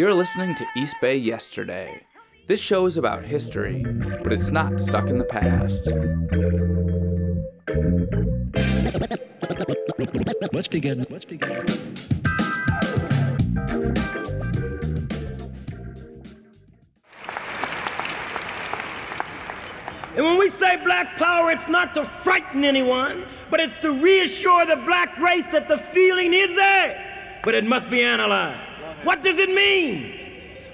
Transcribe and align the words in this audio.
You're 0.00 0.14
listening 0.14 0.54
to 0.54 0.66
East 0.74 0.96
Bay 1.02 1.14
Yesterday. 1.18 2.06
This 2.48 2.58
show 2.58 2.86
is 2.86 2.96
about 2.96 3.22
history, 3.22 3.84
but 4.22 4.32
it's 4.32 4.50
not 4.50 4.80
stuck 4.80 5.08
in 5.08 5.18
the 5.18 5.26
past. 5.26 5.86
Let's 10.54 10.68
begin. 10.68 11.06
Let's 11.10 11.26
begin. 11.26 11.66
And 20.16 20.24
when 20.24 20.38
we 20.38 20.48
say 20.48 20.82
black 20.82 21.18
power, 21.18 21.50
it's 21.50 21.68
not 21.68 21.92
to 21.92 22.06
frighten 22.24 22.64
anyone, 22.64 23.26
but 23.50 23.60
it's 23.60 23.78
to 23.80 23.92
reassure 23.92 24.64
the 24.64 24.76
black 24.76 25.18
race 25.18 25.44
that 25.52 25.68
the 25.68 25.76
feeling 25.76 26.32
is 26.32 26.56
there, 26.56 27.40
but 27.44 27.54
it 27.54 27.64
must 27.64 27.90
be 27.90 28.00
analyzed. 28.00 28.69
What 29.02 29.22
does 29.22 29.38
it 29.38 29.48
mean? 29.48 30.14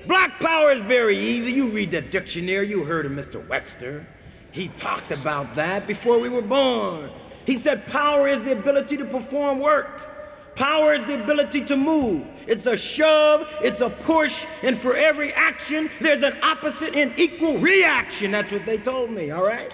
Black 0.06 0.40
power 0.40 0.72
is 0.72 0.80
very 0.82 1.16
easy. 1.16 1.52
You 1.52 1.68
read 1.68 1.90
the 1.90 2.00
dictionary, 2.00 2.68
you 2.68 2.84
heard 2.84 3.06
of 3.06 3.12
Mr. 3.12 3.46
Webster. 3.48 4.06
He 4.50 4.68
talked 4.68 5.12
about 5.12 5.54
that 5.54 5.86
before 5.86 6.18
we 6.18 6.28
were 6.28 6.42
born. 6.42 7.10
He 7.44 7.58
said 7.58 7.86
power 7.86 8.26
is 8.26 8.44
the 8.44 8.52
ability 8.52 8.96
to 8.96 9.04
perform 9.04 9.60
work. 9.60 10.56
Power 10.56 10.94
is 10.94 11.04
the 11.04 11.22
ability 11.22 11.60
to 11.66 11.76
move. 11.76 12.26
It's 12.46 12.66
a 12.66 12.76
shove, 12.76 13.46
it's 13.60 13.82
a 13.82 13.90
push, 13.90 14.46
and 14.62 14.80
for 14.80 14.96
every 14.96 15.32
action, 15.34 15.90
there's 16.00 16.22
an 16.22 16.38
opposite 16.42 16.94
and 16.94 17.16
equal 17.18 17.58
reaction. 17.58 18.30
That's 18.30 18.50
what 18.50 18.64
they 18.64 18.78
told 18.78 19.10
me, 19.10 19.30
all 19.30 19.44
right? 19.44 19.70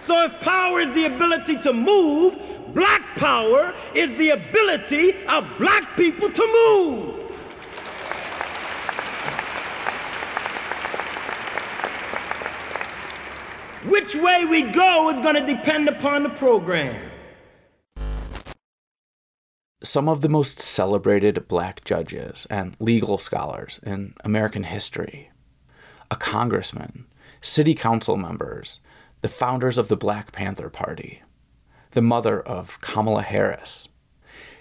So 0.00 0.24
if 0.24 0.40
power 0.40 0.80
is 0.80 0.92
the 0.92 1.04
ability 1.04 1.58
to 1.58 1.72
move, 1.72 2.36
black 2.74 3.02
power 3.16 3.74
is 3.94 4.16
the 4.18 4.30
ability 4.30 5.14
of 5.26 5.46
black 5.58 5.96
people 5.96 6.30
to 6.30 6.46
move. 6.46 7.18
Which 13.84 14.14
way 14.14 14.44
we 14.44 14.62
go 14.62 15.10
is 15.10 15.20
going 15.20 15.34
to 15.34 15.44
depend 15.44 15.88
upon 15.88 16.22
the 16.22 16.28
program. 16.30 17.10
Some 19.82 20.08
of 20.08 20.20
the 20.20 20.28
most 20.28 20.60
celebrated 20.60 21.48
black 21.48 21.84
judges 21.84 22.46
and 22.48 22.76
legal 22.78 23.18
scholars 23.18 23.80
in 23.82 24.14
American 24.22 24.62
history, 24.62 25.32
a 26.10 26.16
congressman, 26.16 27.06
city 27.40 27.74
council 27.74 28.16
members, 28.16 28.78
the 29.20 29.28
founders 29.28 29.78
of 29.78 29.88
the 29.88 29.96
Black 29.96 30.30
Panther 30.30 30.70
Party, 30.70 31.22
the 31.92 32.02
mother 32.02 32.40
of 32.40 32.80
Kamala 32.80 33.22
Harris. 33.22 33.88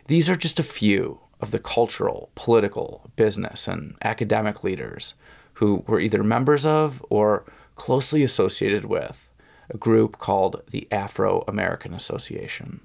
These 0.08 0.30
are 0.30 0.36
just 0.36 0.60
a 0.60 0.64
few 0.64 1.20
of 1.40 1.52
the 1.52 1.60
cultural, 1.60 2.30
political, 2.36 3.10
business, 3.16 3.68
and 3.68 3.96
academic 4.04 4.64
leaders 4.64 5.14
who 5.56 5.84
were 5.88 6.00
either 6.00 6.24
members 6.24 6.66
of 6.66 7.04
or 7.10 7.46
closely 7.76 8.24
associated 8.24 8.86
with 8.86 9.30
a 9.70 9.78
group 9.78 10.20
called 10.20 10.62
the 10.72 10.88
Afro 10.92 11.44
American 11.48 11.94
Association. 11.94 12.82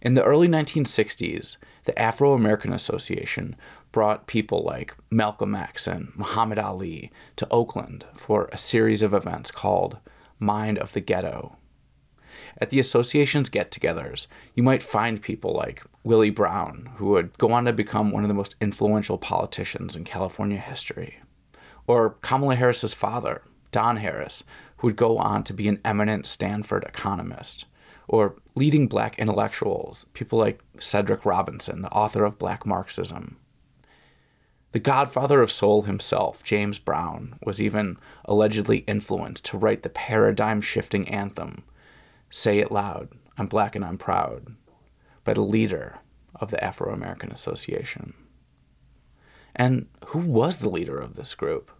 In 0.00 0.14
the 0.14 0.24
early 0.24 0.48
1960s, 0.48 1.58
the 1.84 1.98
Afro 1.98 2.32
American 2.32 2.72
Association 2.72 3.54
brought 3.92 4.26
people 4.26 4.62
like 4.62 4.94
Malcolm 5.10 5.54
X 5.54 5.86
and 5.86 6.12
Muhammad 6.16 6.58
Ali 6.58 7.12
to 7.36 7.46
Oakland 7.50 8.06
for 8.16 8.48
a 8.50 8.58
series 8.58 9.02
of 9.02 9.12
events 9.12 9.50
called 9.50 9.98
Mind 10.38 10.78
of 10.78 10.92
the 10.92 11.00
Ghetto. 11.00 11.56
At 12.58 12.70
the 12.70 12.80
association's 12.80 13.48
get 13.48 13.70
togethers, 13.70 14.26
you 14.54 14.62
might 14.62 14.82
find 14.82 15.22
people 15.22 15.52
like 15.52 15.82
Willie 16.02 16.30
Brown, 16.30 16.90
who 16.96 17.06
would 17.10 17.36
go 17.38 17.52
on 17.52 17.64
to 17.66 17.72
become 17.72 18.10
one 18.10 18.24
of 18.24 18.28
the 18.28 18.34
most 18.34 18.54
influential 18.60 19.18
politicians 19.18 19.94
in 19.94 20.04
California 20.04 20.58
history, 20.58 21.20
or 21.86 22.16
Kamala 22.22 22.56
Harris's 22.56 22.94
father, 22.94 23.42
Don 23.72 23.98
Harris, 23.98 24.42
who 24.78 24.88
would 24.88 24.96
go 24.96 25.18
on 25.18 25.44
to 25.44 25.52
be 25.52 25.68
an 25.68 25.80
eminent 25.84 26.26
Stanford 26.26 26.84
economist, 26.84 27.66
or 28.08 28.34
leading 28.54 28.88
black 28.88 29.18
intellectuals, 29.18 30.06
people 30.14 30.38
like 30.38 30.60
Cedric 30.80 31.24
Robinson, 31.24 31.82
the 31.82 31.92
author 31.92 32.24
of 32.24 32.38
Black 32.38 32.66
Marxism. 32.66 33.36
The 34.72 34.78
godfather 34.78 35.42
of 35.42 35.50
soul 35.50 35.82
himself, 35.82 36.42
James 36.44 36.78
Brown, 36.78 37.38
was 37.44 37.60
even 37.60 37.98
allegedly 38.24 38.78
influenced 38.78 39.44
to 39.46 39.58
write 39.58 39.82
the 39.82 39.88
paradigm 39.88 40.60
shifting 40.60 41.08
anthem, 41.08 41.64
Say 42.32 42.60
It 42.60 42.70
Loud, 42.70 43.08
I'm 43.36 43.48
Black 43.48 43.74
and 43.74 43.84
I'm 43.84 43.98
Proud, 43.98 44.54
by 45.24 45.34
the 45.34 45.40
leader 45.40 45.98
of 46.36 46.52
the 46.52 46.62
Afro 46.62 46.94
American 46.94 47.32
Association. 47.32 48.14
And 49.56 49.88
who 50.06 50.20
was 50.20 50.58
the 50.58 50.68
leader 50.70 51.00
of 51.00 51.16
this 51.16 51.34
group? 51.34 51.72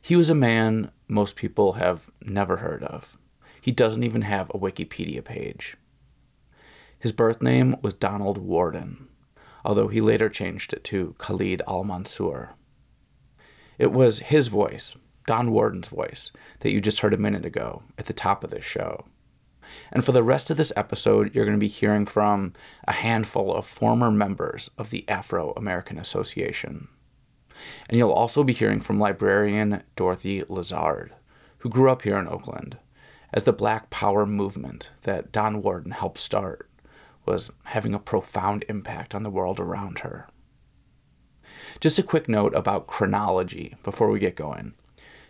He 0.00 0.14
was 0.14 0.30
a 0.30 0.34
man 0.34 0.92
most 1.08 1.34
people 1.34 1.72
have 1.72 2.08
never 2.24 2.58
heard 2.58 2.84
of. 2.84 3.18
He 3.60 3.72
doesn't 3.72 4.04
even 4.04 4.22
have 4.22 4.48
a 4.50 4.58
Wikipedia 4.58 5.24
page. 5.24 5.76
His 6.96 7.10
birth 7.10 7.42
name 7.42 7.74
was 7.82 7.94
Donald 7.94 8.38
Warden, 8.38 9.08
although 9.64 9.88
he 9.88 10.00
later 10.00 10.28
changed 10.28 10.72
it 10.72 10.84
to 10.84 11.16
Khalid 11.18 11.62
al 11.66 11.82
Mansour. 11.82 12.50
It 13.76 13.90
was 13.90 14.20
his 14.20 14.46
voice, 14.46 14.94
Don 15.26 15.50
Warden's 15.50 15.88
voice, 15.88 16.30
that 16.60 16.70
you 16.70 16.80
just 16.80 17.00
heard 17.00 17.12
a 17.12 17.18
minute 17.18 17.44
ago 17.44 17.82
at 17.98 18.06
the 18.06 18.12
top 18.12 18.44
of 18.44 18.50
this 18.50 18.64
show. 18.64 19.04
And 19.90 20.04
for 20.04 20.12
the 20.12 20.22
rest 20.22 20.50
of 20.50 20.56
this 20.56 20.72
episode, 20.76 21.34
you're 21.34 21.44
going 21.44 21.56
to 21.56 21.60
be 21.60 21.68
hearing 21.68 22.06
from 22.06 22.52
a 22.86 22.92
handful 22.92 23.54
of 23.54 23.66
former 23.66 24.10
members 24.10 24.70
of 24.78 24.90
the 24.90 25.08
Afro 25.08 25.52
American 25.52 25.98
Association. 25.98 26.88
And 27.88 27.98
you'll 27.98 28.10
also 28.10 28.42
be 28.42 28.52
hearing 28.52 28.80
from 28.80 28.98
librarian 28.98 29.82
Dorothy 29.96 30.42
Lazard, 30.48 31.12
who 31.58 31.68
grew 31.68 31.90
up 31.90 32.02
here 32.02 32.16
in 32.16 32.28
Oakland, 32.28 32.78
as 33.32 33.44
the 33.44 33.52
Black 33.52 33.90
Power 33.90 34.26
movement 34.26 34.90
that 35.02 35.32
Don 35.32 35.62
Warden 35.62 35.92
helped 35.92 36.18
start 36.18 36.68
was 37.24 37.50
having 37.64 37.94
a 37.94 37.98
profound 37.98 38.64
impact 38.68 39.14
on 39.14 39.22
the 39.22 39.30
world 39.30 39.60
around 39.60 40.00
her. 40.00 40.28
Just 41.80 41.98
a 41.98 42.02
quick 42.02 42.28
note 42.28 42.54
about 42.54 42.86
chronology 42.86 43.76
before 43.82 44.10
we 44.10 44.18
get 44.18 44.36
going. 44.36 44.74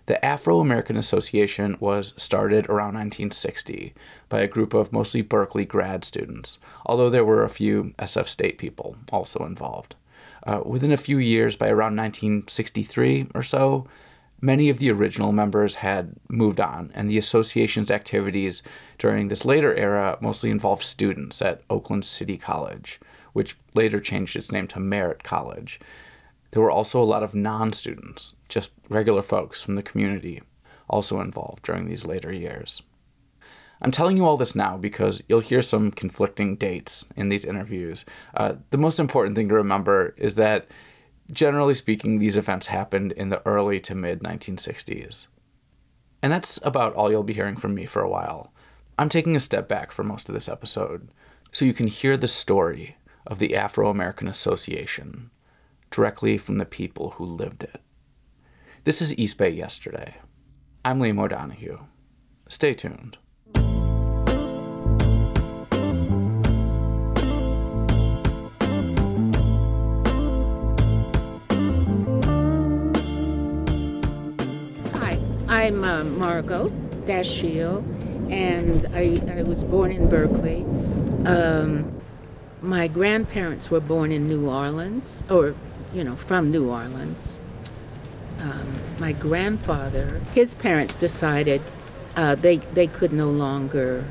The 0.06 0.24
Afro 0.24 0.58
American 0.58 0.96
Association 0.96 1.76
was 1.78 2.12
started 2.16 2.66
around 2.66 2.94
1960 2.94 3.94
by 4.28 4.40
a 4.40 4.48
group 4.48 4.74
of 4.74 4.92
mostly 4.92 5.22
Berkeley 5.22 5.64
grad 5.64 6.04
students, 6.04 6.58
although 6.84 7.08
there 7.08 7.24
were 7.24 7.44
a 7.44 7.48
few 7.48 7.94
SF 7.98 8.28
State 8.28 8.58
people 8.58 8.96
also 9.12 9.44
involved. 9.44 9.94
Uh, 10.44 10.60
within 10.64 10.90
a 10.90 10.96
few 10.96 11.18
years, 11.18 11.54
by 11.54 11.68
around 11.68 11.96
1963 11.96 13.28
or 13.32 13.44
so, 13.44 13.86
many 14.40 14.68
of 14.68 14.78
the 14.78 14.90
original 14.90 15.30
members 15.30 15.76
had 15.76 16.16
moved 16.28 16.58
on, 16.58 16.90
and 16.94 17.08
the 17.08 17.16
association's 17.16 17.90
activities 17.90 18.60
during 18.98 19.28
this 19.28 19.44
later 19.44 19.72
era 19.76 20.18
mostly 20.20 20.50
involved 20.50 20.82
students 20.82 21.40
at 21.40 21.62
Oakland 21.70 22.04
City 22.04 22.36
College, 22.36 23.00
which 23.32 23.56
later 23.72 24.00
changed 24.00 24.34
its 24.34 24.50
name 24.50 24.66
to 24.66 24.80
Merritt 24.80 25.22
College. 25.22 25.78
There 26.50 26.60
were 26.60 26.70
also 26.70 27.00
a 27.00 27.04
lot 27.04 27.22
of 27.22 27.34
non 27.34 27.72
students, 27.72 28.34
just 28.52 28.70
regular 28.90 29.22
folks 29.22 29.62
from 29.62 29.76
the 29.76 29.82
community, 29.82 30.42
also 30.86 31.20
involved 31.20 31.62
during 31.62 31.88
these 31.88 32.04
later 32.04 32.30
years. 32.30 32.82
I'm 33.80 33.90
telling 33.90 34.18
you 34.18 34.26
all 34.26 34.36
this 34.36 34.54
now 34.54 34.76
because 34.76 35.22
you'll 35.26 35.40
hear 35.40 35.62
some 35.62 35.90
conflicting 35.90 36.56
dates 36.56 37.06
in 37.16 37.30
these 37.30 37.46
interviews. 37.46 38.04
Uh, 38.34 38.56
the 38.70 38.76
most 38.76 39.00
important 39.00 39.34
thing 39.34 39.48
to 39.48 39.54
remember 39.54 40.14
is 40.18 40.34
that, 40.34 40.68
generally 41.30 41.74
speaking, 41.74 42.18
these 42.18 42.36
events 42.36 42.66
happened 42.66 43.12
in 43.12 43.30
the 43.30 43.44
early 43.46 43.80
to 43.80 43.94
mid 43.94 44.20
1960s. 44.20 45.28
And 46.22 46.30
that's 46.30 46.60
about 46.62 46.94
all 46.94 47.10
you'll 47.10 47.24
be 47.24 47.32
hearing 47.32 47.56
from 47.56 47.74
me 47.74 47.86
for 47.86 48.02
a 48.02 48.08
while. 48.08 48.52
I'm 48.98 49.08
taking 49.08 49.34
a 49.34 49.40
step 49.40 49.66
back 49.66 49.90
for 49.90 50.04
most 50.04 50.28
of 50.28 50.34
this 50.34 50.48
episode 50.48 51.08
so 51.50 51.64
you 51.64 51.72
can 51.72 51.86
hear 51.86 52.18
the 52.18 52.28
story 52.28 52.96
of 53.26 53.38
the 53.38 53.56
Afro 53.56 53.88
American 53.88 54.28
Association 54.28 55.30
directly 55.90 56.36
from 56.36 56.58
the 56.58 56.66
people 56.66 57.10
who 57.12 57.24
lived 57.24 57.62
it. 57.62 57.80
This 58.84 59.00
is 59.00 59.16
East 59.16 59.38
Bay 59.38 59.50
Yesterday. 59.50 60.16
I'm 60.84 60.98
Liam 60.98 61.20
O'Donoghue. 61.20 61.78
Stay 62.48 62.74
tuned. 62.74 63.16
Hi, 74.94 75.16
I'm 75.46 75.84
uh, 75.84 76.02
Margot 76.02 76.70
Dashiel, 77.04 77.84
and 78.32 78.88
I, 78.92 79.20
I, 79.32 79.44
was 79.44 79.62
born 79.62 79.92
in 79.92 80.08
Berkeley. 80.08 80.64
Um, 81.24 82.02
my 82.60 82.88
grandparents 82.88 83.70
were 83.70 83.78
born 83.78 84.10
in 84.10 84.26
New 84.26 84.50
Orleans, 84.50 85.22
or, 85.30 85.54
you 85.94 86.02
know, 86.02 86.16
from 86.16 86.50
New 86.50 86.68
Orleans. 86.68 87.36
Um, 88.42 88.76
my 88.98 89.12
grandfather, 89.12 90.20
his 90.34 90.54
parents 90.56 90.96
decided 90.96 91.62
uh, 92.16 92.34
they, 92.34 92.56
they 92.56 92.88
could 92.88 93.12
no 93.12 93.30
longer 93.30 94.04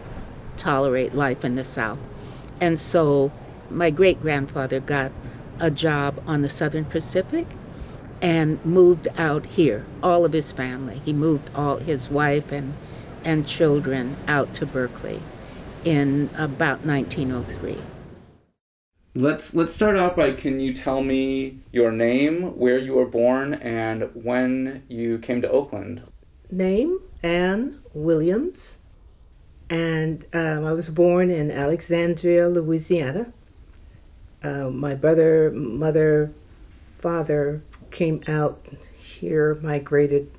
tolerate 0.55 1.13
life 1.13 1.43
in 1.43 1.55
the 1.55 1.65
South. 1.65 1.99
And 2.61 2.79
so 2.79 3.31
my 3.69 3.89
great 3.89 4.21
grandfather 4.21 4.79
got 4.79 5.11
a 5.59 5.69
job 5.69 6.21
on 6.25 6.41
the 6.41 6.49
Southern 6.49 6.85
Pacific 6.85 7.45
and 8.21 8.63
moved 8.63 9.07
out 9.17 9.45
here, 9.45 9.85
all 10.01 10.23
of 10.23 10.31
his 10.31 10.51
family. 10.51 11.01
He 11.03 11.11
moved 11.11 11.49
all 11.53 11.77
his 11.77 12.09
wife 12.09 12.51
and, 12.51 12.73
and 13.25 13.45
children 13.45 14.15
out 14.27 14.53
to 14.55 14.65
Berkeley 14.65 15.21
in 15.83 16.29
about 16.37 16.85
1903. 16.85 17.77
Let's 19.13 19.53
let's 19.53 19.73
start 19.73 19.97
off 19.97 20.15
by 20.15 20.31
can 20.31 20.59
you 20.59 20.73
tell 20.73 21.03
me 21.03 21.59
your 21.71 21.91
name, 21.91 22.57
where 22.57 22.77
you 22.77 22.93
were 22.93 23.05
born, 23.05 23.55
and 23.55 24.09
when 24.13 24.83
you 24.87 25.19
came 25.19 25.41
to 25.41 25.49
Oakland? 25.49 26.03
Name 26.49 26.99
Anne 27.21 27.81
Williams, 27.93 28.77
and 29.69 30.25
um, 30.33 30.63
I 30.63 30.71
was 30.71 30.89
born 30.89 31.29
in 31.29 31.51
Alexandria, 31.51 32.47
Louisiana. 32.47 33.33
Uh, 34.43 34.69
my 34.69 34.95
brother, 34.95 35.51
mother, 35.51 36.31
father 36.99 37.61
came 37.91 38.23
out 38.27 38.65
here, 38.97 39.55
migrated 39.55 40.31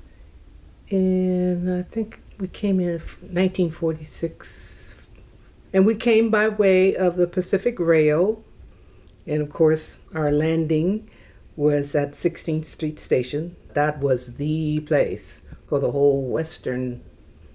and 0.93 1.73
I 1.73 1.83
think 1.83 2.21
we 2.39 2.49
came 2.49 2.79
in 2.79 2.99
1946, 2.99 4.95
and 5.73 5.87
we 5.87 5.95
came 5.95 6.31
by 6.31 6.49
way 6.49 6.95
of 6.95 7.17
the 7.17 7.27
Pacific 7.27 7.81
Rail 7.81 8.45
and 9.27 9.43
of 9.43 9.51
course, 9.51 9.99
our 10.15 10.33
landing 10.33 11.09
was 11.57 11.95
at 11.95 12.13
16th 12.13 12.65
Street 12.65 12.99
Station. 12.99 13.57
That 13.75 14.01
was 14.01 14.35
the 14.35 14.81
place 14.81 15.43
for 15.67 15.79
the 15.79 15.91
whole 15.91 16.23
western 16.23 17.03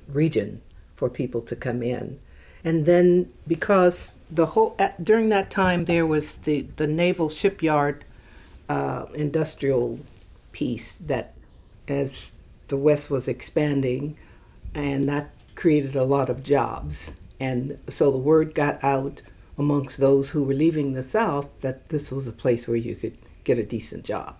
region 0.08 0.62
for 0.96 1.10
people 1.10 1.42
to 1.42 1.56
come 1.56 1.84
in. 1.84 2.20
And 2.64 2.86
then 2.86 3.32
because 3.48 4.12
the 4.30 4.48
whole 4.48 4.76
at, 4.78 5.04
during 5.04 5.30
that 5.30 5.50
time 5.50 5.86
there 5.86 6.06
was 6.06 6.38
the 6.38 6.68
the 6.76 6.88
naval 6.88 7.30
shipyard 7.30 8.04
uh, 8.68 9.06
industrial 9.14 10.00
piece 10.52 10.96
that 10.96 11.34
as 11.88 12.34
the 12.68 12.78
west 12.78 13.10
was 13.10 13.28
expanding 13.28 14.18
and 14.74 15.08
that 15.08 15.30
created 15.56 15.96
a 15.96 16.04
lot 16.04 16.30
of 16.30 16.44
jobs 16.44 17.14
and 17.40 17.78
so 17.90 18.12
the 18.12 18.18
word 18.18 18.54
got 18.54 18.84
out 18.84 19.22
amongst 19.58 19.98
those 19.98 20.30
who 20.30 20.44
were 20.44 20.54
leaving 20.54 20.94
the 20.94 21.04
South 21.04 21.48
that 21.62 21.90
this 21.90 22.12
was 22.12 22.28
a 22.28 22.32
place 22.32 22.68
where 22.68 22.78
you 22.78 22.96
could 22.96 23.18
get 23.44 23.58
a 23.58 23.64
decent 23.64 24.04
job. 24.04 24.36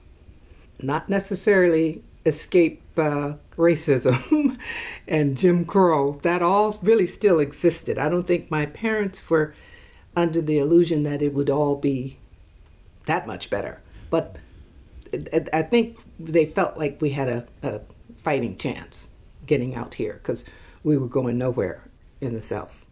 Not 0.82 1.10
necessarily 1.10 2.04
escape 2.26 2.82
uh, 2.98 3.34
racism 3.56 4.60
and 5.08 5.38
Jim 5.38 5.66
Crow. 5.66 6.20
That 6.22 6.42
all 6.42 6.78
really 6.82 7.08
still 7.08 7.40
existed. 7.40 7.98
I 7.98 8.10
don't 8.10 8.28
think 8.28 8.52
my 8.52 8.66
parents 8.66 9.28
were 9.30 9.56
under 10.16 10.42
the 10.42 10.60
illusion 10.60 11.04
that 11.04 11.22
it 11.22 11.34
would 11.34 11.50
all 11.50 11.76
be 11.76 12.18
that 13.06 13.26
much 13.26 13.50
better. 13.50 13.82
But 14.10 14.38
I 15.54 15.62
think 15.62 15.98
they 16.20 16.46
felt 16.46 16.78
like 16.78 17.02
we 17.02 17.12
had 17.12 17.30
a, 17.30 17.48
a 17.64 17.82
fighting 18.16 18.58
chance 18.58 19.10
getting 19.46 19.76
out 19.76 19.94
here 19.96 20.14
because 20.14 20.44
we 20.84 20.98
were 20.98 21.08
going 21.08 21.38
nowhere 21.38 21.84
in 22.20 22.34
the 22.34 22.42
South. 22.42 22.86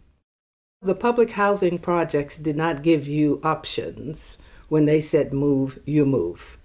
The 0.82 0.94
public 0.94 1.30
housing 1.30 1.78
projects 1.78 2.36
did 2.36 2.54
not 2.54 2.82
give 2.82 3.08
you 3.08 3.40
options. 3.42 4.36
When 4.68 4.84
they 4.84 5.00
said 5.00 5.32
move, 5.32 5.80
you 5.86 6.04
move. 6.04 6.58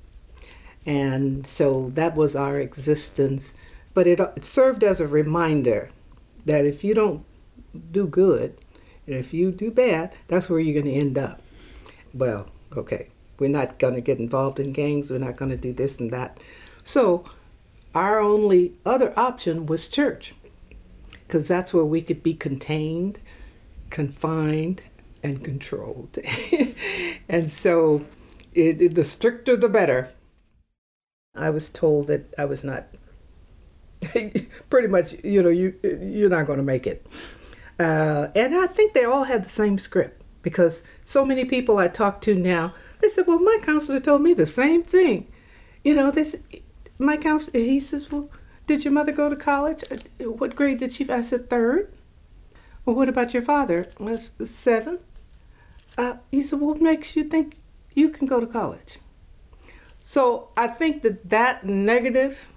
And 0.85 1.47
so 1.47 1.91
that 1.93 2.17
was 2.17 2.35
our 2.35 2.59
existence. 2.59 3.53
But 3.93 4.07
it, 4.07 4.19
it 4.19 4.43
served 4.43 4.83
as 4.83 4.99
a 4.99 5.07
reminder 5.07 5.91
that 6.45 6.65
if 6.65 6.83
you 6.83 6.93
don't 6.93 7.23
do 7.93 8.05
good, 8.05 8.57
if 9.07 9.33
you 9.33 9.49
do 9.49 9.71
bad, 9.71 10.13
that's 10.27 10.49
where 10.49 10.59
you're 10.59 10.81
going 10.81 10.93
to 10.93 10.99
end 10.99 11.17
up. 11.17 11.41
Well, 12.13 12.49
okay, 12.75 13.07
we're 13.39 13.49
not 13.49 13.79
going 13.79 13.95
to 13.95 14.01
get 14.01 14.19
involved 14.19 14.59
in 14.59 14.73
gangs, 14.73 15.09
we're 15.09 15.19
not 15.19 15.37
going 15.37 15.51
to 15.51 15.57
do 15.57 15.71
this 15.71 15.99
and 15.99 16.11
that. 16.11 16.37
So 16.83 17.23
our 17.95 18.19
only 18.19 18.73
other 18.85 19.17
option 19.17 19.65
was 19.65 19.87
church, 19.87 20.35
because 21.27 21.47
that's 21.47 21.73
where 21.73 21.85
we 21.85 22.01
could 22.01 22.21
be 22.21 22.33
contained 22.33 23.19
confined 23.91 24.81
and 25.23 25.43
controlled. 25.43 26.17
and 27.29 27.51
so 27.51 28.05
it, 28.53 28.81
it, 28.81 28.95
the 28.95 29.03
stricter 29.03 29.55
the 29.55 29.69
better. 29.69 30.11
I 31.35 31.49
was 31.49 31.69
told 31.69 32.07
that 32.07 32.33
I 32.37 32.45
was 32.45 32.63
not 32.63 32.87
pretty 34.69 34.87
much, 34.87 35.15
you 35.23 35.41
know, 35.41 35.49
you 35.49 35.75
you're 35.83 36.29
not 36.29 36.47
going 36.47 36.57
to 36.57 36.63
make 36.63 36.87
it. 36.87 37.05
Uh, 37.79 38.27
and 38.35 38.55
I 38.55 38.67
think 38.67 38.93
they 38.93 39.05
all 39.05 39.23
had 39.23 39.45
the 39.45 39.49
same 39.49 39.77
script 39.77 40.21
because 40.41 40.83
so 41.05 41.23
many 41.23 41.45
people 41.45 41.77
I 41.77 41.87
talk 41.87 42.21
to 42.21 42.35
now, 42.35 42.73
they 42.99 43.07
said, 43.07 43.27
"Well, 43.27 43.39
my 43.39 43.59
counselor 43.61 43.99
told 43.99 44.21
me 44.21 44.33
the 44.33 44.45
same 44.45 44.83
thing." 44.83 45.31
You 45.83 45.95
know, 45.95 46.11
this 46.11 46.35
my 46.99 47.17
counselor. 47.17 47.59
He 47.59 47.79
says, 47.79 48.11
"Well, 48.11 48.29
did 48.67 48.83
your 48.83 48.93
mother 48.93 49.11
go 49.11 49.29
to 49.29 49.35
college? 49.35 49.83
Uh, 49.89 50.31
what 50.31 50.55
grade 50.55 50.79
did 50.79 50.93
she?" 50.93 51.09
I 51.09 51.21
said, 51.21 51.49
third. 51.49 51.91
Well, 52.85 52.95
what 52.95 53.09
about 53.09 53.33
your 53.33 53.43
father? 53.43 53.87
Was 53.99 54.31
seven. 54.43 54.99
Uh, 55.97 56.15
he 56.31 56.41
said, 56.41 56.59
What 56.59 56.81
makes 56.81 57.15
you 57.15 57.23
think 57.23 57.57
you 57.93 58.09
can 58.09 58.27
go 58.27 58.39
to 58.39 58.47
college? 58.47 58.99
So 60.03 60.49
I 60.57 60.67
think 60.67 61.03
that 61.03 61.29
that 61.29 61.65
negative 61.65 62.49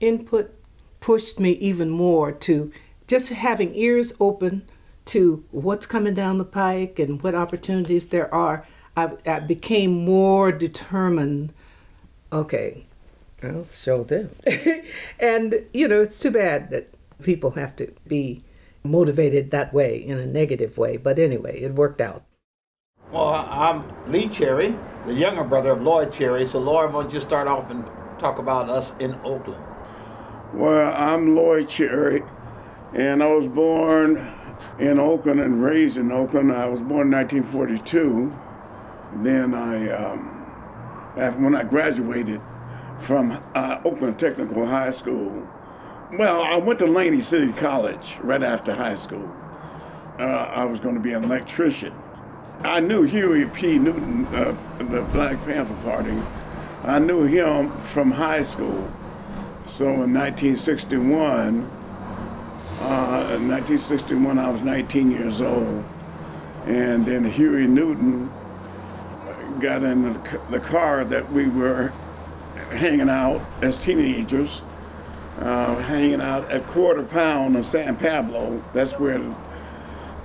input 0.00 0.52
pushed 1.00 1.38
me 1.38 1.52
even 1.52 1.88
more 1.88 2.32
to 2.32 2.72
just 3.06 3.28
having 3.28 3.74
ears 3.74 4.12
open 4.20 4.68
to 5.06 5.44
what's 5.50 5.86
coming 5.86 6.14
down 6.14 6.38
the 6.38 6.44
pike 6.44 6.98
and 6.98 7.22
what 7.22 7.34
opportunities 7.34 8.06
there 8.06 8.32
are. 8.34 8.66
I, 8.96 9.10
I 9.26 9.40
became 9.40 10.04
more 10.04 10.52
determined. 10.52 11.52
Okay, 12.32 12.84
I'll 13.42 13.64
show 13.64 14.04
them. 14.04 14.30
and, 15.20 15.64
you 15.72 15.88
know, 15.88 16.02
it's 16.02 16.18
too 16.18 16.30
bad 16.30 16.70
that 16.70 16.88
people 17.22 17.52
have 17.52 17.74
to 17.76 17.92
be 18.06 18.42
motivated 18.82 19.50
that 19.50 19.72
way 19.72 19.96
in 19.96 20.18
a 20.18 20.26
negative 20.26 20.78
way. 20.78 20.96
But 20.96 21.18
anyway, 21.18 21.60
it 21.60 21.74
worked 21.74 22.00
out. 22.00 22.24
Well, 23.12 23.28
I'm 23.28 23.84
Lee 24.10 24.28
Cherry, 24.28 24.76
the 25.06 25.14
younger 25.14 25.44
brother 25.44 25.72
of 25.72 25.82
Lloyd 25.82 26.12
Cherry. 26.12 26.46
So, 26.46 26.60
Lloyd, 26.60 26.92
why 26.92 27.02
don't 27.02 27.12
you 27.12 27.20
start 27.20 27.48
off 27.48 27.70
and 27.70 27.84
talk 28.18 28.38
about 28.38 28.70
us 28.70 28.92
in 29.00 29.14
Oakland? 29.24 29.64
Well, 30.54 30.94
I'm 30.94 31.34
Lloyd 31.34 31.68
Cherry, 31.68 32.22
and 32.94 33.22
I 33.22 33.26
was 33.26 33.46
born 33.46 34.32
in 34.78 34.98
Oakland 34.98 35.40
and 35.40 35.62
raised 35.62 35.96
in 35.96 36.12
Oakland. 36.12 36.52
I 36.52 36.68
was 36.68 36.80
born 36.80 37.08
in 37.08 37.18
1942. 37.18 38.36
Then 39.22 39.54
I, 39.54 39.90
um, 39.90 40.46
after 41.16 41.40
when 41.40 41.54
I 41.56 41.64
graduated 41.64 42.40
from 43.00 43.42
uh, 43.54 43.80
Oakland 43.84 44.18
Technical 44.18 44.66
High 44.66 44.90
School, 44.90 45.48
well, 46.12 46.42
I 46.42 46.56
went 46.56 46.78
to 46.80 46.86
Laney 46.86 47.20
City 47.20 47.52
College 47.52 48.16
right 48.22 48.42
after 48.42 48.74
high 48.74 48.96
school. 48.96 49.30
Uh, 50.18 50.22
I 50.22 50.64
was 50.64 50.80
going 50.80 50.94
to 50.94 51.00
be 51.00 51.12
an 51.12 51.24
electrician. 51.24 51.94
I 52.62 52.80
knew 52.80 53.02
Huey 53.02 53.46
P. 53.46 53.78
Newton 53.78 54.26
of 54.34 54.56
the 54.90 55.02
Black 55.12 55.42
Panther 55.44 55.74
Party. 55.82 56.16
I 56.84 56.98
knew 56.98 57.24
him 57.24 57.70
from 57.82 58.10
high 58.10 58.42
school. 58.42 58.90
So 59.66 59.86
in 59.86 60.12
1961, 60.12 61.70
uh, 62.80 63.36
in 63.36 63.48
1961, 63.48 64.38
I 64.38 64.50
was 64.50 64.62
19 64.62 65.10
years 65.10 65.40
old. 65.40 65.84
And 66.66 67.06
then 67.06 67.24
Huey 67.24 67.66
Newton 67.66 68.30
got 69.60 69.82
in 69.82 70.20
the 70.50 70.60
car 70.60 71.04
that 71.04 71.32
we 71.32 71.48
were 71.48 71.92
hanging 72.70 73.08
out 73.08 73.40
as 73.62 73.78
teenagers 73.78 74.62
uh, 75.40 75.76
hanging 75.76 76.20
out 76.20 76.50
at 76.50 76.66
Quarter 76.68 77.04
Pound 77.04 77.56
of 77.56 77.64
San 77.64 77.96
Pablo. 77.96 78.62
That's 78.74 78.92
where 78.92 79.18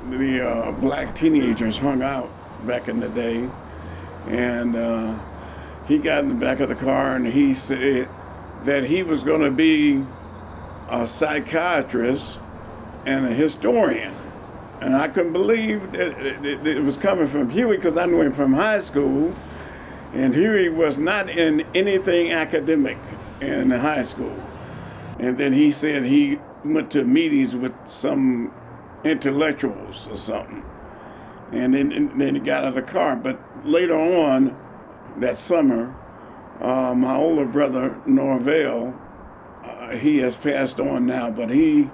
the, 0.10 0.48
uh, 0.48 0.72
black 0.74 1.16
teenagers 1.16 1.78
hung 1.78 2.02
out 2.02 2.30
back 2.68 2.88
in 2.88 3.00
the 3.00 3.10
day. 3.10 3.50
And 4.28 4.76
uh, 4.76 5.18
he 5.88 5.98
got 6.00 6.24
in 6.24 6.30
the 6.30 6.36
back 6.36 6.60
of 6.60 6.70
the 6.70 6.76
car 6.76 7.16
and 7.16 7.26
he 7.26 7.54
said 7.54 8.10
that 8.64 8.84
he 8.84 9.04
was 9.04 9.24
going 9.24 9.42
to 9.42 9.52
be 9.52 10.04
a 10.90 11.08
psychiatrist 11.08 12.40
and 13.06 13.26
a 13.26 13.34
historian. 13.34 14.14
And 14.82 14.96
I 14.96 15.08
couldn't 15.08 15.34
believe 15.34 15.92
that 15.94 16.20
it, 16.20 16.68
it 16.68 16.84
was 16.84 16.98
coming 16.98 17.28
from 17.28 17.50
Huey 17.50 17.78
because 17.78 17.98
I 17.98 18.06
knew 18.06 18.22
him 18.22 18.34
from 18.34 18.54
high 18.54 18.80
school. 18.80 19.34
And 20.14 20.34
Huey 20.34 20.70
was 20.70 20.98
not 20.98 21.30
in 21.30 21.66
anything 21.74 22.34
academic 22.34 22.98
in 23.42 23.72
high 23.72 24.02
school. 24.02 24.36
And 25.20 25.38
then 25.38 25.54
he 25.54 25.72
said 25.72 26.04
he 26.04 26.40
went 26.64 26.92
to 26.92 27.04
meetings 27.04 27.56
with 27.56 27.74
some 27.86 28.54
intellectuals 29.04 30.08
or 30.08 30.18
something. 30.18 30.64
And 31.52 31.74
then, 31.74 31.92
and 31.92 32.20
then 32.20 32.36
he 32.36 32.42
got 32.42 32.64
out 32.64 32.70
of 32.70 32.76
the 32.76 32.82
car. 32.82 33.16
But 33.16 33.40
later 33.66 33.98
on 33.98 34.58
that 35.18 35.38
summer, 35.38 35.96
uh, 36.60 36.94
my 36.96 37.16
older 37.16 37.46
brother, 37.46 38.00
Norvell, 38.06 39.00
uh, 39.64 39.96
he 39.96 40.18
has 40.18 40.36
passed 40.36 40.80
on 40.80 41.06
now, 41.06 41.30
but 41.30 41.50
he 41.50 41.90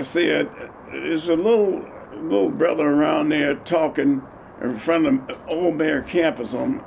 said, 0.00 0.48
there's 0.90 1.28
a 1.28 1.34
little, 1.34 1.84
little 2.14 2.50
brother 2.50 2.88
around 2.88 3.30
there 3.30 3.54
talking 3.56 4.22
in 4.60 4.76
front 4.76 5.06
of 5.06 5.38
Old 5.48 5.76
Merritt 5.76 6.08
campus 6.08 6.54
on, 6.54 6.82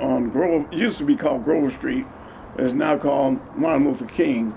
on, 0.00 0.30
Grove, 0.30 0.72
used 0.72 0.98
to 0.98 1.04
be 1.04 1.16
called 1.16 1.44
Grove 1.44 1.72
Street. 1.72 2.06
It's 2.58 2.72
now 2.72 2.98
called 2.98 3.40
Martin 3.56 3.88
Luther 3.88 4.06
King. 4.06 4.54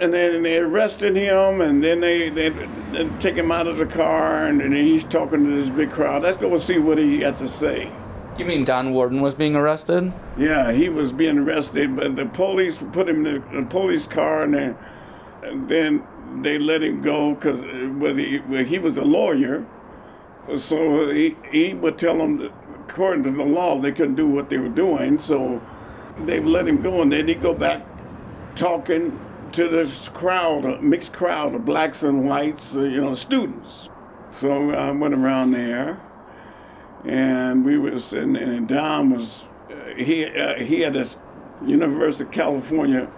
And 0.00 0.14
then 0.14 0.42
they 0.42 0.58
arrested 0.58 1.16
him, 1.16 1.60
and 1.60 1.82
then 1.82 2.00
they, 2.00 2.28
they, 2.28 2.50
they 2.50 3.08
take 3.18 3.34
him 3.34 3.50
out 3.50 3.66
of 3.66 3.78
the 3.78 3.86
car, 3.86 4.46
and 4.46 4.60
then 4.60 4.72
he's 4.72 5.02
talking 5.02 5.44
to 5.44 5.50
this 5.50 5.68
big 5.70 5.90
crowd. 5.90 6.22
Let's 6.22 6.36
go 6.36 6.52
and 6.54 6.62
see 6.62 6.78
what 6.78 6.98
he 6.98 7.20
had 7.20 7.34
to 7.36 7.48
say. 7.48 7.90
You 8.38 8.44
mean 8.44 8.62
Don 8.62 8.92
Warden 8.92 9.20
was 9.20 9.34
being 9.34 9.56
arrested? 9.56 10.12
Yeah, 10.38 10.70
he 10.70 10.88
was 10.88 11.10
being 11.10 11.38
arrested, 11.38 11.96
but 11.96 12.14
the 12.14 12.26
police 12.26 12.78
put 12.92 13.08
him 13.08 13.26
in 13.26 13.42
the, 13.52 13.62
police 13.64 14.06
car, 14.06 14.44
and 14.44 14.54
then, 14.54 14.78
and 15.42 15.68
then 15.68 16.06
they 16.42 16.60
let 16.60 16.84
him 16.84 17.02
go 17.02 17.34
because 17.34 17.58
uh, 17.64 17.88
well, 17.94 18.14
he, 18.14 18.38
well, 18.48 18.62
he 18.62 18.78
was 18.78 18.96
a 18.96 19.02
lawyer. 19.02 19.66
So 20.56 21.10
he, 21.10 21.36
he 21.50 21.74
would 21.74 21.98
tell 21.98 22.16
them, 22.18 22.38
that, 22.38 22.52
according 22.88 23.24
to 23.24 23.32
the 23.32 23.42
law, 23.42 23.80
they 23.80 23.90
couldn't 23.90 24.14
do 24.14 24.28
what 24.28 24.48
they 24.48 24.58
were 24.58 24.68
doing. 24.68 25.18
So 25.18 25.60
they 26.24 26.38
let 26.38 26.68
him 26.68 26.80
go, 26.80 27.02
and 27.02 27.10
then 27.10 27.26
he 27.26 27.34
go 27.34 27.52
back 27.52 27.84
talking 28.54 29.18
to 29.52 29.68
this 29.68 30.08
crowd, 30.08 30.64
a 30.64 30.80
mixed 30.80 31.12
crowd 31.12 31.54
of 31.54 31.64
blacks 31.64 32.02
and 32.02 32.28
whites, 32.28 32.74
uh, 32.74 32.80
you 32.80 33.00
know, 33.00 33.14
students. 33.14 33.88
So 34.30 34.72
I 34.72 34.90
went 34.90 35.14
around 35.14 35.52
there, 35.52 36.00
and 37.04 37.64
we 37.64 37.78
was 37.78 38.04
sitting, 38.04 38.36
and 38.36 38.68
Don 38.68 39.10
was, 39.10 39.44
uh, 39.70 39.94
he 39.96 40.26
uh, 40.26 40.54
he 40.56 40.80
had 40.80 40.92
this 40.92 41.16
University 41.66 42.24
of 42.24 42.30
California 42.30 43.10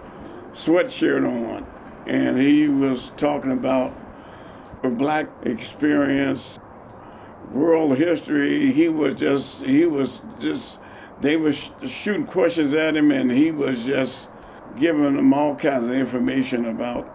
sweatshirt 0.53 1.27
on, 1.27 1.65
and 2.07 2.39
he 2.39 2.67
was 2.67 3.11
talking 3.17 3.51
about 3.51 3.95
a 4.83 4.89
black 4.89 5.27
experience, 5.43 6.59
world 7.51 7.97
history. 7.97 8.71
He 8.71 8.89
was 8.89 9.15
just, 9.15 9.59
he 9.59 9.85
was 9.85 10.21
just, 10.39 10.77
they 11.19 11.37
were 11.37 11.53
sh- 11.53 11.69
shooting 11.85 12.25
questions 12.25 12.73
at 12.73 12.95
him, 12.95 13.11
and 13.11 13.31
he 13.31 13.51
was 13.51 13.83
just 13.83 14.27
giving 14.79 15.15
them 15.15 15.33
all 15.33 15.55
kinds 15.55 15.87
of 15.87 15.93
information 15.93 16.65
about 16.65 17.07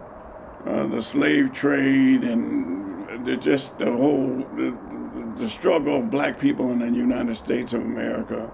uh, 0.65 0.85
the 0.87 1.01
slave 1.01 1.53
trade 1.53 2.23
and 2.23 3.25
the, 3.25 3.37
just 3.37 3.77
the 3.77 3.91
whole 3.91 4.45
the, 4.55 4.75
the 5.37 5.49
struggle 5.49 5.99
of 5.99 6.09
black 6.11 6.39
people 6.39 6.71
in 6.71 6.79
the 6.79 6.89
United 6.89 7.35
States 7.35 7.73
of 7.73 7.81
America. 7.81 8.51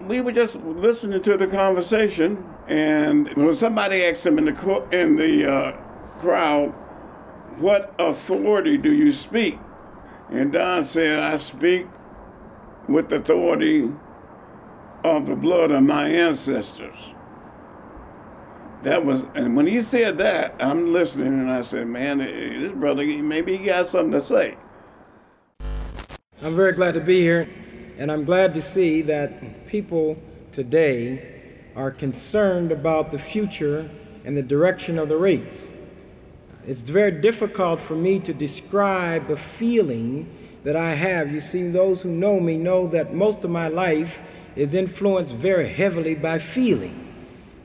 We 0.00 0.20
were 0.20 0.32
just 0.32 0.56
listening 0.56 1.22
to 1.22 1.36
the 1.36 1.46
conversation, 1.46 2.44
and 2.68 3.28
when 3.34 3.54
somebody 3.54 4.02
asked 4.04 4.24
him 4.24 4.38
in 4.38 4.46
the 4.46 4.88
in 4.92 5.16
the 5.16 5.50
uh, 5.50 5.72
crowd, 6.20 6.70
"What 7.58 7.94
authority 7.98 8.78
do 8.78 8.92
you 8.92 9.12
speak?" 9.12 9.58
and 10.30 10.52
Don 10.52 10.84
said, 10.84 11.18
"I 11.18 11.38
speak 11.38 11.86
with 12.88 13.12
authority 13.12 13.90
of 15.04 15.26
the 15.26 15.36
blood 15.36 15.70
of 15.70 15.82
my 15.82 16.08
ancestors." 16.08 16.96
That 18.82 19.04
was, 19.04 19.24
and 19.34 19.56
when 19.56 19.66
he 19.66 19.82
said 19.82 20.18
that, 20.18 20.54
I'm 20.60 20.92
listening, 20.92 21.28
and 21.28 21.50
I 21.50 21.62
said, 21.62 21.86
"Man, 21.86 22.20
eh, 22.20 22.60
this 22.60 22.72
brother, 22.72 23.04
maybe 23.04 23.56
he 23.56 23.64
got 23.66 23.86
something 23.86 24.12
to 24.12 24.20
say." 24.20 24.54
I'm 26.42 26.56
very 26.56 26.72
glad 26.72 26.94
to 26.94 27.00
be 27.00 27.20
here, 27.20 27.48
and 27.98 28.10
I'm 28.10 28.24
glad 28.24 28.54
to 28.54 28.62
see 28.62 29.02
that 29.02 29.66
people 29.66 30.16
today 30.52 31.40
are 31.76 31.90
concerned 31.90 32.72
about 32.72 33.10
the 33.10 33.18
future 33.18 33.90
and 34.24 34.36
the 34.36 34.42
direction 34.42 34.98
of 34.98 35.08
the 35.08 35.16
race. 35.16 35.68
It's 36.66 36.80
very 36.80 37.10
difficult 37.10 37.80
for 37.80 37.94
me 37.94 38.18
to 38.20 38.32
describe 38.32 39.30
a 39.30 39.36
feeling 39.36 40.28
that 40.64 40.76
I 40.76 40.94
have. 40.94 41.32
You 41.32 41.40
see, 41.40 41.68
those 41.68 42.02
who 42.02 42.10
know 42.10 42.38
me 42.38 42.56
know 42.56 42.86
that 42.88 43.14
most 43.14 43.44
of 43.44 43.50
my 43.50 43.68
life 43.68 44.18
is 44.56 44.74
influenced 44.74 45.34
very 45.34 45.68
heavily 45.68 46.14
by 46.14 46.38
feeling. 46.38 47.09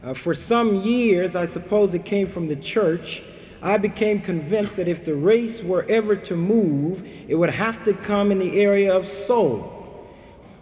Uh, 0.06 0.14
for 0.14 0.36
some 0.36 0.84
years, 0.84 1.36
I 1.36 1.48
suppose 1.48 1.96
it 1.96 2.06
came 2.06 2.28
from 2.28 2.48
the 2.48 2.56
church, 2.56 3.24
I 3.64 3.78
became 3.78 4.22
convinced 4.22 4.76
that 4.76 4.88
if 4.88 5.04
the 5.04 5.16
race 5.16 5.64
were 5.64 5.84
ever 5.90 6.16
to 6.16 6.36
move, 6.36 7.04
it 7.28 7.34
would 7.34 7.50
have 7.50 7.84
to 7.86 7.94
come 7.94 8.32
in 8.32 8.38
the 8.38 8.62
area 8.62 8.96
of 8.96 9.08
soul. 9.08 9.72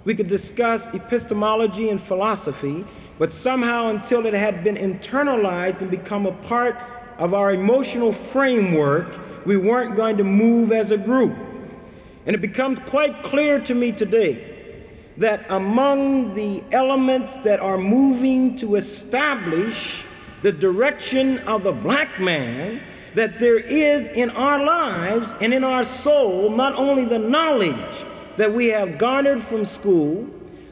We 0.05 0.15
could 0.15 0.29
discuss 0.29 0.87
epistemology 0.93 1.89
and 1.89 2.01
philosophy, 2.01 2.85
but 3.19 3.33
somehow 3.33 3.89
until 3.89 4.25
it 4.25 4.33
had 4.33 4.63
been 4.63 4.77
internalized 4.77 5.81
and 5.81 5.91
become 5.91 6.25
a 6.25 6.31
part 6.31 6.77
of 7.17 7.33
our 7.33 7.53
emotional 7.53 8.13
framework, 8.13 9.45
we 9.45 9.57
weren't 9.57 9.97
going 9.97 10.15
to 10.15 10.23
move 10.23 10.71
as 10.71 10.91
a 10.91 10.97
group. 10.97 11.35
And 12.25 12.33
it 12.33 12.39
becomes 12.39 12.79
quite 12.79 13.23
clear 13.23 13.59
to 13.59 13.75
me 13.75 13.91
today 13.91 14.52
that 15.17 15.45
among 15.49 16.33
the 16.33 16.63
elements 16.71 17.37
that 17.37 17.59
are 17.59 17.77
moving 17.77 18.55
to 18.57 18.75
establish 18.75 20.03
the 20.41 20.51
direction 20.51 21.39
of 21.39 21.63
the 21.63 21.71
black 21.71 22.19
man, 22.19 22.81
that 23.15 23.39
there 23.39 23.59
is 23.59 24.09
in 24.09 24.29
our 24.31 24.63
lives 24.63 25.33
and 25.39 25.53
in 25.53 25.63
our 25.63 25.83
soul 25.83 26.49
not 26.49 26.73
only 26.73 27.05
the 27.05 27.19
knowledge 27.19 28.05
that 28.37 28.51
we 28.51 28.67
have 28.67 28.97
garnered 28.97 29.43
from 29.43 29.63
school, 29.63 30.27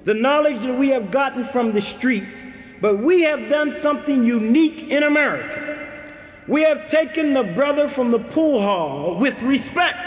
the 0.05 0.13
knowledge 0.13 0.61
that 0.63 0.73
we 0.73 0.89
have 0.89 1.11
gotten 1.11 1.45
from 1.45 1.71
the 1.71 1.81
street, 1.81 2.43
but 2.81 2.97
we 2.97 3.21
have 3.21 3.47
done 3.49 3.71
something 3.71 4.23
unique 4.23 4.89
in 4.89 5.03
America. 5.03 5.77
We 6.47 6.63
have 6.63 6.87
taken 6.87 7.33
the 7.33 7.43
brother 7.43 7.87
from 7.87 8.09
the 8.09 8.19
pool 8.19 8.59
hall 8.59 9.15
with 9.17 9.41
respect. 9.43 9.99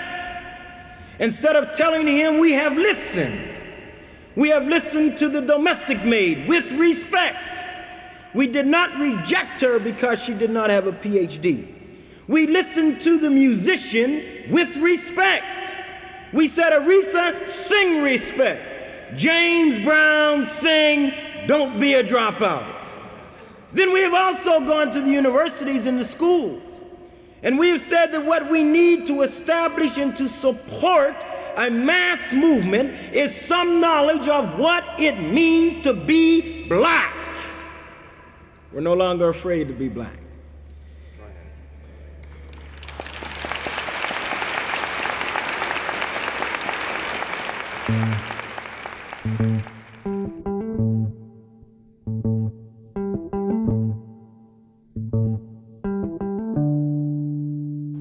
Instead 1.21 1.55
of 1.55 1.73
telling 1.76 2.09
him, 2.09 2.38
we 2.38 2.53
have 2.53 2.76
listened. 2.76 3.63
We 4.37 4.49
have 4.49 4.67
listened 4.67 5.17
to 5.19 5.29
the 5.29 5.41
domestic 5.41 6.05
maid 6.05 6.49
with 6.49 6.73
respect. 6.73 7.38
We 8.35 8.49
did 8.49 8.67
not 8.67 8.99
reject 8.99 9.61
her 9.61 9.79
because 9.79 10.21
she 10.21 10.35
did 10.35 10.50
not 10.50 10.71
have 10.71 10.87
a 10.87 10.93
PhD. 10.93 11.73
We 12.26 12.47
listened 12.47 13.00
to 13.03 13.19
the 13.19 13.31
musician 13.31 14.50
with 14.50 14.76
respect. 14.76 15.76
We 16.33 16.49
said, 16.49 16.73
Aretha, 16.73 17.47
sing 17.47 18.03
respect. 18.03 19.17
James 19.17 19.85
Brown, 19.85 20.45
sing, 20.45 21.12
don't 21.47 21.79
be 21.79 21.95
a 21.95 22.03
dropout. 22.03 22.75
Then 23.73 23.93
we 23.93 24.00
have 24.00 24.14
also 24.14 24.61
gone 24.61 24.91
to 24.93 25.00
the 25.00 25.11
universities 25.11 25.87
and 25.87 25.99
the 25.99 26.05
schools. 26.05 26.62
And 27.43 27.59
we 27.59 27.69
have 27.69 27.83
said 27.83 28.07
that 28.12 28.25
what 28.25 28.50
we 28.50 28.64
need 28.64 29.07
to 29.07 29.23
establish 29.23 29.99
and 29.99 30.17
to 30.17 30.29
support 30.29 31.25
a 31.56 31.70
mass 31.70 32.32
movement 32.32 32.94
is 33.14 33.34
some 33.34 33.80
knowledge 33.80 34.28
of 34.28 34.58
what 34.58 34.84
it 34.99 35.20
means 35.20 35.78
to 35.84 35.92
be 35.92 36.68
black. 36.68 37.14
We're 38.73 38.80
no 38.80 38.94
longer 38.94 39.28
afraid 39.28 39.68
to 39.68 39.75
be 39.75 39.88
black. 39.88 40.18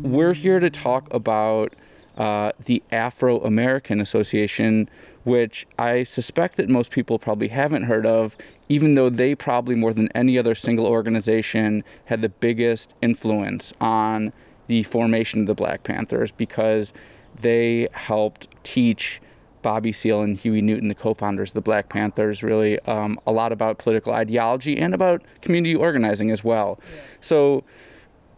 We're 0.04 0.34
here 0.34 0.60
to 0.60 0.70
talk 0.70 1.14
about 1.14 1.76
uh, 2.18 2.52
the 2.66 2.84
Afro 2.92 3.40
American 3.42 4.00
Association, 4.00 4.90
which 5.24 5.66
I 5.80 6.04
suspect 6.04 6.58
that 6.58 6.70
most 6.70 6.92
people 6.92 7.18
probably 7.18 7.48
haven't 7.48 7.84
heard 7.84 8.06
of, 8.06 8.36
even 8.70 8.94
though 8.94 9.10
they 9.10 9.36
probably 9.36 9.76
more 9.76 9.94
than 9.94 10.10
any 10.16 10.38
other 10.38 10.56
single 10.56 10.86
organization 10.86 11.84
had 12.06 12.22
the 12.22 12.30
biggest 12.30 12.94
influence 13.02 13.74
on 13.82 14.32
the 14.68 14.84
formation 14.84 15.42
of 15.42 15.48
the 15.48 15.56
Black 15.56 15.84
Panthers 15.84 16.32
because 16.32 16.94
they 17.42 17.88
helped 17.94 18.48
teach 18.64 19.22
Bobby 19.62 19.92
Seale 19.92 20.22
and 20.22 20.38
Huey 20.38 20.62
Newton, 20.62 20.90
the 20.90 20.96
co 20.96 21.14
founders 21.14 21.52
of 21.52 21.56
the 21.56 21.62
Black 21.62 21.90
Panthers, 21.90 22.44
really 22.44 22.80
um, 22.82 23.20
a 23.26 23.32
lot 23.32 23.52
about 23.52 23.80
political 23.80 24.14
ideology 24.14 24.78
and 24.78 24.94
about 24.94 25.24
community 25.42 25.74
organizing 25.74 26.30
as 26.30 26.44
well. 26.44 26.80
Yeah. 26.80 27.00
So 27.22 27.64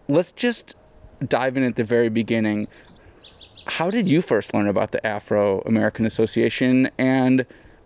let's 0.07 0.31
just 0.31 0.75
dive 1.27 1.57
in 1.57 1.63
at 1.63 1.75
the 1.75 1.83
very 1.83 2.09
beginning 2.09 2.67
how 3.65 3.89
did 3.89 4.07
you 4.07 4.21
first 4.21 4.53
learn 4.53 4.67
about 4.67 4.91
the 4.91 5.05
Afro 5.05 5.61
American 5.61 6.05
Association? 6.05 6.89
And 6.97 7.45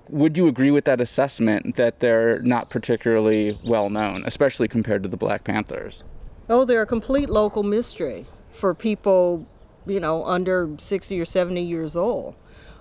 would 0.10 0.38
you 0.38 0.48
agree 0.48 0.72
with 0.72 0.86
that 0.86 1.00
assessment 1.00 1.76
that 1.76 2.00
they're 2.00 2.42
not 2.42 2.70
particularly 2.70 3.58
well 3.66 3.90
known, 3.90 4.24
especially 4.26 4.68
compared 4.68 5.04
to 5.04 5.10
the 5.10 5.18
Black 5.18 5.44
Panthers? 5.44 6.04
Oh, 6.50 6.66
they're 6.66 6.82
a 6.82 6.88
complete 6.88 7.30
local 7.30 7.64
mystery 7.64 8.26
for 8.52 8.74
people, 8.74 9.46
you 9.86 10.00
know, 10.00 10.26
under 10.26 10.70
60 10.78 11.20
or 11.20 11.26
70 11.26 11.62
years 11.62 11.96
old. 11.96 12.36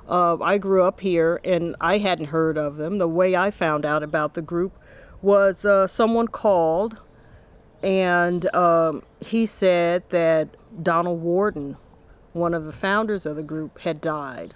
Uh, 0.08 0.38
I 0.40 0.56
grew 0.56 0.82
up 0.82 1.00
here 1.00 1.38
and 1.44 1.76
I 1.80 1.98
hadn't 1.98 2.26
heard 2.26 2.56
of 2.56 2.78
them. 2.78 2.98
The 2.98 3.08
way 3.08 3.36
I 3.36 3.50
found 3.50 3.84
out 3.84 4.02
about 4.02 4.34
the 4.34 4.42
group 4.42 4.72
was 5.20 5.64
uh, 5.64 5.86
someone 5.86 6.28
called 6.28 7.00
and 7.82 8.52
um, 8.54 9.02
he 9.20 9.46
said 9.46 10.02
that 10.08 10.48
Donald 10.82 11.20
Warden 11.20 11.76
one 12.32 12.54
of 12.54 12.64
the 12.64 12.72
founders 12.72 13.26
of 13.26 13.36
the 13.36 13.42
group 13.42 13.80
had 13.80 14.00
died. 14.00 14.54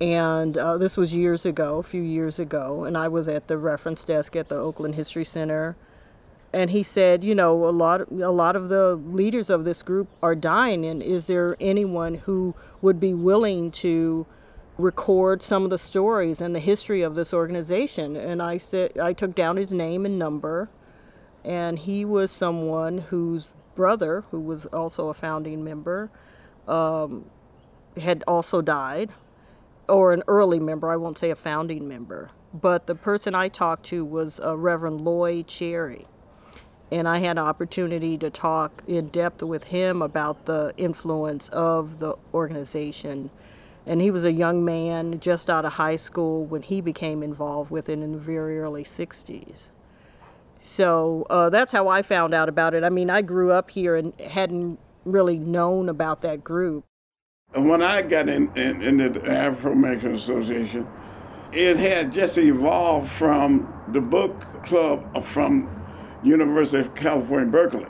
And 0.00 0.56
uh, 0.56 0.78
this 0.78 0.96
was 0.96 1.14
years 1.14 1.44
ago, 1.44 1.78
a 1.78 1.82
few 1.82 2.00
years 2.00 2.38
ago, 2.38 2.84
and 2.84 2.96
I 2.96 3.08
was 3.08 3.28
at 3.28 3.48
the 3.48 3.58
reference 3.58 4.04
desk 4.04 4.34
at 4.34 4.48
the 4.48 4.56
Oakland 4.56 4.94
History 4.94 5.24
Center. 5.24 5.76
And 6.52 6.70
he 6.70 6.82
said, 6.82 7.22
you 7.22 7.34
know, 7.34 7.66
a 7.66 7.70
lot, 7.70 8.10
a 8.10 8.30
lot 8.30 8.56
of 8.56 8.70
the 8.70 8.94
leaders 8.94 9.50
of 9.50 9.64
this 9.64 9.82
group 9.82 10.08
are 10.22 10.34
dying, 10.34 10.84
and 10.84 11.02
is 11.02 11.26
there 11.26 11.56
anyone 11.60 12.14
who 12.14 12.54
would 12.80 12.98
be 12.98 13.14
willing 13.14 13.70
to 13.72 14.26
record 14.78 15.42
some 15.42 15.64
of 15.64 15.70
the 15.70 15.78
stories 15.78 16.40
and 16.40 16.54
the 16.54 16.60
history 16.60 17.02
of 17.02 17.14
this 17.14 17.34
organization? 17.34 18.16
And 18.16 18.42
I 18.42 18.56
said, 18.56 18.98
I 18.98 19.12
took 19.12 19.34
down 19.34 19.58
his 19.58 19.70
name 19.70 20.06
and 20.06 20.18
number, 20.18 20.70
and 21.44 21.78
he 21.78 22.04
was 22.04 22.30
someone 22.30 22.98
whose 22.98 23.48
brother, 23.76 24.24
who 24.30 24.40
was 24.40 24.66
also 24.66 25.08
a 25.08 25.14
founding 25.14 25.62
member, 25.62 26.10
um, 26.70 27.24
had 27.96 28.22
also 28.26 28.62
died, 28.62 29.10
or 29.88 30.12
an 30.12 30.22
early 30.28 30.60
member, 30.60 30.90
I 30.90 30.96
won't 30.96 31.18
say 31.18 31.30
a 31.30 31.36
founding 31.36 31.88
member. 31.88 32.30
But 32.54 32.86
the 32.86 32.94
person 32.94 33.34
I 33.34 33.48
talked 33.48 33.84
to 33.86 34.04
was 34.04 34.40
uh, 34.40 34.56
Reverend 34.56 35.00
Lloyd 35.00 35.46
Cherry. 35.46 36.06
And 36.92 37.06
I 37.06 37.18
had 37.18 37.32
an 37.32 37.38
opportunity 37.38 38.18
to 38.18 38.30
talk 38.30 38.82
in 38.88 39.08
depth 39.08 39.42
with 39.42 39.64
him 39.64 40.02
about 40.02 40.46
the 40.46 40.72
influence 40.76 41.48
of 41.50 41.98
the 41.98 42.16
organization. 42.34 43.30
And 43.86 44.00
he 44.00 44.10
was 44.10 44.24
a 44.24 44.32
young 44.32 44.64
man 44.64 45.20
just 45.20 45.48
out 45.48 45.64
of 45.64 45.74
high 45.74 45.96
school 45.96 46.44
when 46.46 46.62
he 46.62 46.80
became 46.80 47.22
involved 47.22 47.70
with 47.70 47.88
it 47.88 48.00
in 48.00 48.12
the 48.12 48.18
very 48.18 48.58
early 48.58 48.82
60s. 48.82 49.70
So 50.60 51.26
uh, 51.30 51.48
that's 51.50 51.72
how 51.72 51.88
I 51.88 52.02
found 52.02 52.34
out 52.34 52.48
about 52.48 52.74
it. 52.74 52.82
I 52.82 52.90
mean, 52.90 53.08
I 53.08 53.22
grew 53.22 53.52
up 53.52 53.70
here 53.70 53.94
and 53.94 54.12
hadn't 54.20 54.78
really 55.12 55.38
known 55.38 55.88
about 55.88 56.22
that 56.22 56.44
group. 56.44 56.84
When 57.54 57.82
I 57.82 58.02
got 58.02 58.28
in, 58.28 58.56
in, 58.56 58.96
the 58.96 59.28
Afro 59.28 59.72
American 59.72 60.14
Association, 60.14 60.86
it 61.52 61.76
had 61.76 62.12
just 62.12 62.38
evolved 62.38 63.10
from 63.10 63.72
the 63.88 64.00
book 64.00 64.46
club 64.64 65.24
from 65.24 65.68
University 66.22 66.78
of 66.78 66.94
California, 66.94 67.50
Berkeley. 67.50 67.86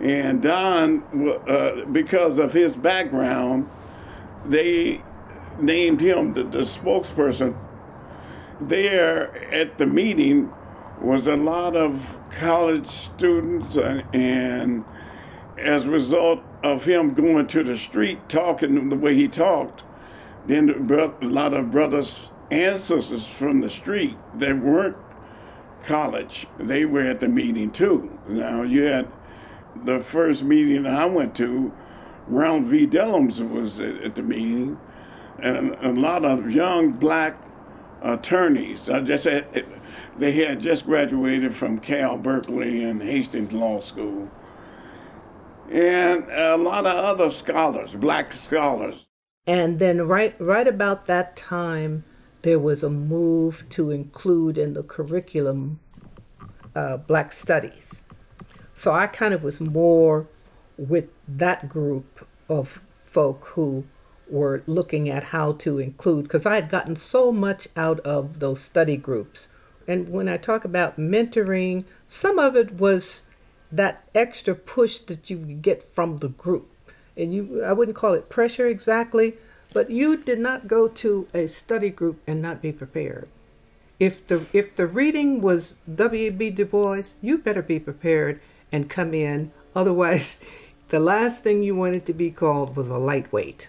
And 0.00 0.42
Don, 0.42 1.04
uh, 1.46 1.84
because 1.92 2.38
of 2.38 2.52
his 2.52 2.74
background, 2.74 3.68
they 4.46 5.02
named 5.60 6.00
him 6.00 6.32
the, 6.32 6.44
the 6.44 6.60
spokesperson. 6.60 7.56
There 8.60 9.54
at 9.54 9.78
the 9.78 9.86
meeting 9.86 10.52
was 11.00 11.26
a 11.26 11.36
lot 11.36 11.76
of 11.76 12.16
college 12.30 12.88
students, 12.88 13.76
and, 13.76 14.04
and 14.14 14.84
as 15.60 15.84
a 15.84 15.90
result 15.90 16.40
of 16.62 16.84
him 16.84 17.14
going 17.14 17.46
to 17.48 17.62
the 17.62 17.76
street 17.76 18.28
talking 18.28 18.88
the 18.88 18.96
way 18.96 19.14
he 19.14 19.28
talked, 19.28 19.84
then 20.46 20.68
a 20.90 21.26
lot 21.26 21.54
of 21.54 21.70
brothers 21.70 22.30
and 22.50 22.76
sisters 22.76 23.26
from 23.26 23.60
the 23.60 23.68
street 23.68 24.16
that 24.34 24.58
weren't 24.58 24.96
college, 25.84 26.46
they 26.58 26.84
were 26.84 27.02
at 27.02 27.20
the 27.20 27.28
meeting 27.28 27.70
too. 27.70 28.18
Now 28.28 28.62
you 28.62 28.82
had 28.82 29.08
the 29.84 30.00
first 30.00 30.42
meeting 30.42 30.82
that 30.82 30.94
I 30.94 31.06
went 31.06 31.34
to, 31.36 31.72
Ron 32.26 32.66
V. 32.68 32.86
Dellums 32.86 33.46
was 33.48 33.80
at, 33.80 33.96
at 34.02 34.14
the 34.14 34.22
meeting, 34.22 34.78
and 35.42 35.74
a 35.82 35.92
lot 35.92 36.24
of 36.24 36.50
young 36.50 36.92
black 36.92 37.40
attorneys. 38.02 38.88
I 38.90 39.00
just 39.00 39.24
had, 39.24 39.66
they 40.18 40.32
had 40.32 40.60
just 40.60 40.86
graduated 40.86 41.54
from 41.54 41.78
Cal 41.78 42.18
Berkeley 42.18 42.82
and 42.82 43.02
Hastings 43.02 43.52
Law 43.52 43.80
School, 43.80 44.30
and 45.70 46.24
a 46.30 46.56
lot 46.56 46.86
of 46.86 46.96
other 46.96 47.30
scholars, 47.30 47.92
black 47.94 48.32
scholars. 48.32 49.06
And 49.46 49.78
then 49.78 50.06
right 50.06 50.34
right 50.40 50.68
about 50.68 51.06
that 51.06 51.36
time, 51.36 52.04
there 52.42 52.58
was 52.58 52.82
a 52.82 52.90
move 52.90 53.64
to 53.70 53.90
include 53.90 54.58
in 54.58 54.74
the 54.74 54.82
curriculum 54.82 55.80
uh, 56.74 56.96
black 56.98 57.32
studies. 57.32 58.02
So 58.74 58.92
I 58.92 59.06
kind 59.06 59.34
of 59.34 59.42
was 59.42 59.60
more 59.60 60.26
with 60.76 61.08
that 61.28 61.68
group 61.68 62.26
of 62.48 62.80
folk 63.04 63.44
who 63.54 63.84
were 64.28 64.62
looking 64.66 65.08
at 65.08 65.24
how 65.24 65.52
to 65.52 65.78
include, 65.78 66.24
because 66.24 66.46
I 66.46 66.54
had 66.54 66.70
gotten 66.70 66.96
so 66.96 67.32
much 67.32 67.68
out 67.76 68.00
of 68.00 68.40
those 68.40 68.60
study 68.60 68.96
groups. 68.96 69.48
And 69.86 70.08
when 70.10 70.28
I 70.28 70.36
talk 70.36 70.64
about 70.64 70.98
mentoring, 70.98 71.84
some 72.06 72.38
of 72.38 72.54
it 72.56 72.74
was 72.74 73.24
that 73.72 74.08
extra 74.14 74.54
push 74.54 74.98
that 74.98 75.30
you 75.30 75.36
get 75.36 75.82
from 75.82 76.18
the 76.18 76.28
group. 76.28 76.68
And 77.16 77.32
you, 77.34 77.62
I 77.62 77.72
wouldn't 77.72 77.96
call 77.96 78.14
it 78.14 78.28
pressure 78.28 78.66
exactly, 78.66 79.34
but 79.72 79.90
you 79.90 80.16
did 80.16 80.40
not 80.40 80.68
go 80.68 80.88
to 80.88 81.28
a 81.34 81.46
study 81.46 81.90
group 81.90 82.20
and 82.26 82.40
not 82.40 82.62
be 82.62 82.72
prepared. 82.72 83.28
If 83.98 84.26
the 84.26 84.46
if 84.52 84.76
the 84.76 84.86
reading 84.86 85.42
was 85.42 85.74
W.E.B. 85.94 86.50
Du 86.50 86.64
Bois, 86.64 87.14
you 87.20 87.36
better 87.36 87.62
be 87.62 87.78
prepared 87.78 88.40
and 88.72 88.88
come 88.88 89.12
in. 89.12 89.52
Otherwise, 89.76 90.40
the 90.88 91.00
last 91.00 91.42
thing 91.42 91.62
you 91.62 91.74
wanted 91.74 92.06
to 92.06 92.14
be 92.14 92.30
called 92.30 92.76
was 92.76 92.88
a 92.88 92.96
lightweight. 92.96 93.68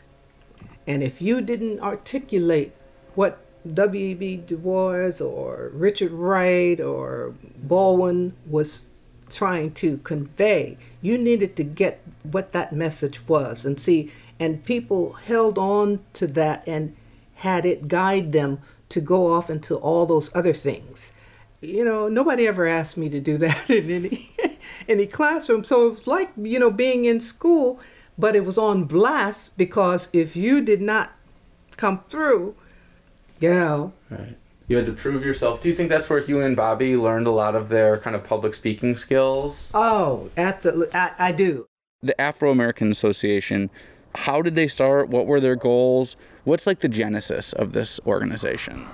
And 0.87 1.03
if 1.03 1.21
you 1.21 1.41
didn't 1.41 1.81
articulate 1.81 2.73
what 3.13 3.39
W.E.B. 3.71 4.37
Du 4.47 4.57
Bois 4.57 5.21
or 5.21 5.69
Richard 5.73 6.11
Wright 6.11 6.79
or 6.79 7.35
Baldwin 7.63 8.33
was 8.47 8.85
trying 9.31 9.71
to 9.73 9.97
convey, 9.99 10.77
you 11.01 11.17
needed 11.17 11.55
to 11.55 11.63
get 11.63 12.01
what 12.23 12.51
that 12.51 12.73
message 12.73 13.27
was 13.27 13.65
and 13.65 13.81
see 13.81 14.11
and 14.41 14.63
people 14.63 15.13
held 15.13 15.59
on 15.59 15.99
to 16.13 16.25
that 16.25 16.67
and 16.67 16.95
had 17.35 17.63
it 17.63 17.87
guide 17.87 18.31
them 18.31 18.59
to 18.89 18.99
go 18.99 19.31
off 19.31 19.51
into 19.51 19.75
all 19.75 20.07
those 20.07 20.31
other 20.33 20.51
things. 20.51 21.11
You 21.61 21.85
know, 21.85 22.07
nobody 22.07 22.47
ever 22.47 22.65
asked 22.65 22.97
me 22.97 23.07
to 23.09 23.19
do 23.19 23.37
that 23.37 23.69
in 23.69 23.91
any 23.91 24.31
any 24.89 25.05
classroom. 25.05 25.63
So 25.63 25.85
it 25.85 25.91
was 25.91 26.07
like, 26.07 26.31
you 26.35 26.57
know, 26.57 26.71
being 26.71 27.05
in 27.05 27.19
school, 27.19 27.79
but 28.17 28.35
it 28.35 28.43
was 28.43 28.57
on 28.57 28.85
blast 28.85 29.59
because 29.59 30.09
if 30.11 30.35
you 30.35 30.59
did 30.59 30.81
not 30.81 31.11
come 31.77 32.01
through, 32.09 32.55
you 33.39 33.53
know. 33.53 33.93
Right. 34.09 34.37
You 34.71 34.77
had 34.77 34.85
to 34.85 34.93
prove 34.93 35.25
yourself. 35.25 35.59
Do 35.59 35.67
you 35.67 35.75
think 35.75 35.89
that's 35.89 36.09
where 36.09 36.21
Huey 36.21 36.45
and 36.45 36.55
Bobby 36.55 36.95
learned 36.95 37.27
a 37.27 37.31
lot 37.31 37.55
of 37.55 37.67
their 37.67 37.97
kind 37.97 38.15
of 38.15 38.23
public 38.23 38.55
speaking 38.55 38.95
skills? 38.95 39.67
Oh, 39.73 40.29
absolutely. 40.37 40.95
I, 40.95 41.11
I 41.19 41.31
do. 41.33 41.67
The 42.01 42.19
Afro 42.19 42.51
American 42.51 42.89
Association 42.89 43.69
how 44.15 44.41
did 44.41 44.55
they 44.55 44.69
start? 44.69 45.09
What 45.09 45.25
were 45.25 45.41
their 45.41 45.57
goals? 45.57 46.15
What's 46.45 46.65
like 46.65 46.79
the 46.79 46.87
genesis 46.87 47.51
of 47.51 47.73
this 47.73 47.99
organization? 48.05 48.87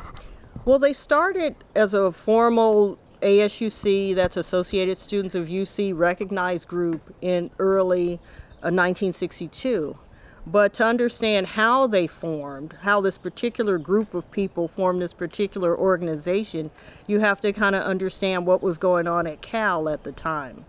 Well, 0.66 0.80
they 0.80 0.94
started 0.94 1.56
as 1.76 1.94
a 1.94 2.12
formal 2.12 2.98
ASUC, 3.22 4.16
that's 4.16 4.36
Associated 4.36 4.98
Students 4.98 5.36
of 5.36 5.48
UC 5.48 5.96
recognized 5.96 6.68
group 6.68 7.14
in 7.22 7.52
early 7.60 8.16
uh, 8.64 8.74
1962. 8.74 9.98
But 10.48 10.74
to 10.76 10.86
understand 10.86 11.46
how 11.46 11.88
they 11.88 12.08
formed, 12.08 12.74
how 12.84 13.02
this 13.02 13.18
particular 13.18 13.78
group 13.78 14.14
of 14.14 14.32
people 14.32 14.70
formed 14.70 15.02
this 15.02 15.14
particular 15.14 15.78
organization, 15.78 16.72
you 17.06 17.20
have 17.20 17.42
to 17.42 17.52
kind 17.52 17.76
of 17.76 17.84
understand 17.84 18.46
what 18.46 18.64
was 18.64 18.78
going 18.78 19.08
on 19.08 19.28
at 19.28 19.42
Cal 19.42 19.90
at 19.90 20.06
the 20.06 20.14
time. 20.14 20.64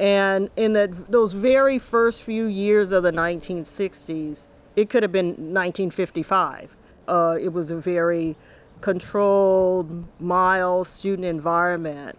And 0.00 0.48
in 0.56 0.72
the, 0.72 0.96
those 1.10 1.34
very 1.34 1.78
first 1.78 2.22
few 2.22 2.46
years 2.46 2.90
of 2.90 3.02
the 3.02 3.12
1960s, 3.12 4.46
it 4.76 4.88
could 4.88 5.02
have 5.02 5.12
been 5.12 5.26
1955. 5.26 6.74
Uh, 7.06 7.36
it 7.38 7.52
was 7.52 7.70
a 7.70 7.76
very 7.76 8.34
controlled, 8.80 10.06
mild 10.20 10.86
student 10.86 11.26
environment. 11.26 12.18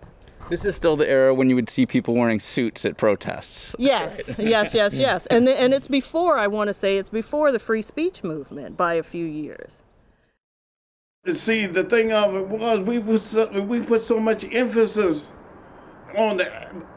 This 0.49 0.65
is 0.65 0.75
still 0.75 0.95
the 0.95 1.10
era 1.10 1.34
when 1.34 1.49
you 1.49 1.56
would 1.56 1.69
see 1.69 1.86
people 1.86 2.13
wearing 2.13 2.39
suits 2.39 2.86
at 2.86 2.97
protests. 2.97 3.75
Yes, 3.79 4.27
right? 4.27 4.39
yes, 4.47 4.73
yes, 4.73 4.95
yes. 4.95 5.25
And, 5.27 5.47
the, 5.47 5.60
and 5.60 5.73
it's 5.73 5.88
before, 5.88 6.38
I 6.38 6.47
want 6.47 6.67
to 6.67 6.73
say, 6.73 6.97
it's 6.97 7.10
before 7.10 7.51
the 7.51 7.60
free 7.60 7.82
speech 7.82 8.23
movement 8.23 8.77
by 8.77 8.95
a 8.95 9.03
few 9.03 9.25
years. 9.25 9.84
See, 11.34 11.65
the 11.65 11.86
thing 11.86 12.12
of 12.12 12.36
it 12.36 12.47
was, 12.47 12.79
we, 12.82 12.99
was, 12.99 13.34
we 13.53 13.79
put 13.79 14.03
so 14.03 14.19
much 14.19 14.43
emphasis 14.51 15.27
on 16.17 16.38
the, 16.38 16.45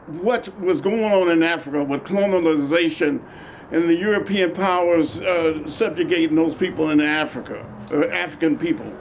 what 0.07 0.59
was 0.59 0.81
going 0.81 1.05
on 1.05 1.31
in 1.31 1.41
Africa 1.41 1.83
with 1.83 2.03
colonization 2.03 3.23
and 3.71 3.83
the 3.83 3.95
European 3.95 4.53
powers 4.53 5.19
uh, 5.19 5.67
subjugating 5.67 6.35
those 6.35 6.55
people 6.55 6.89
in 6.89 7.01
Africa, 7.01 7.65
uh, 7.91 8.05
African 8.07 8.57
people. 8.57 8.91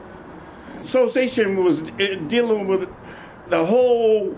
Association 0.82 1.62
was 1.62 1.82
uh, 1.82 2.16
dealing 2.28 2.66
with 2.66 2.88
the 3.48 3.64
whole, 3.64 4.36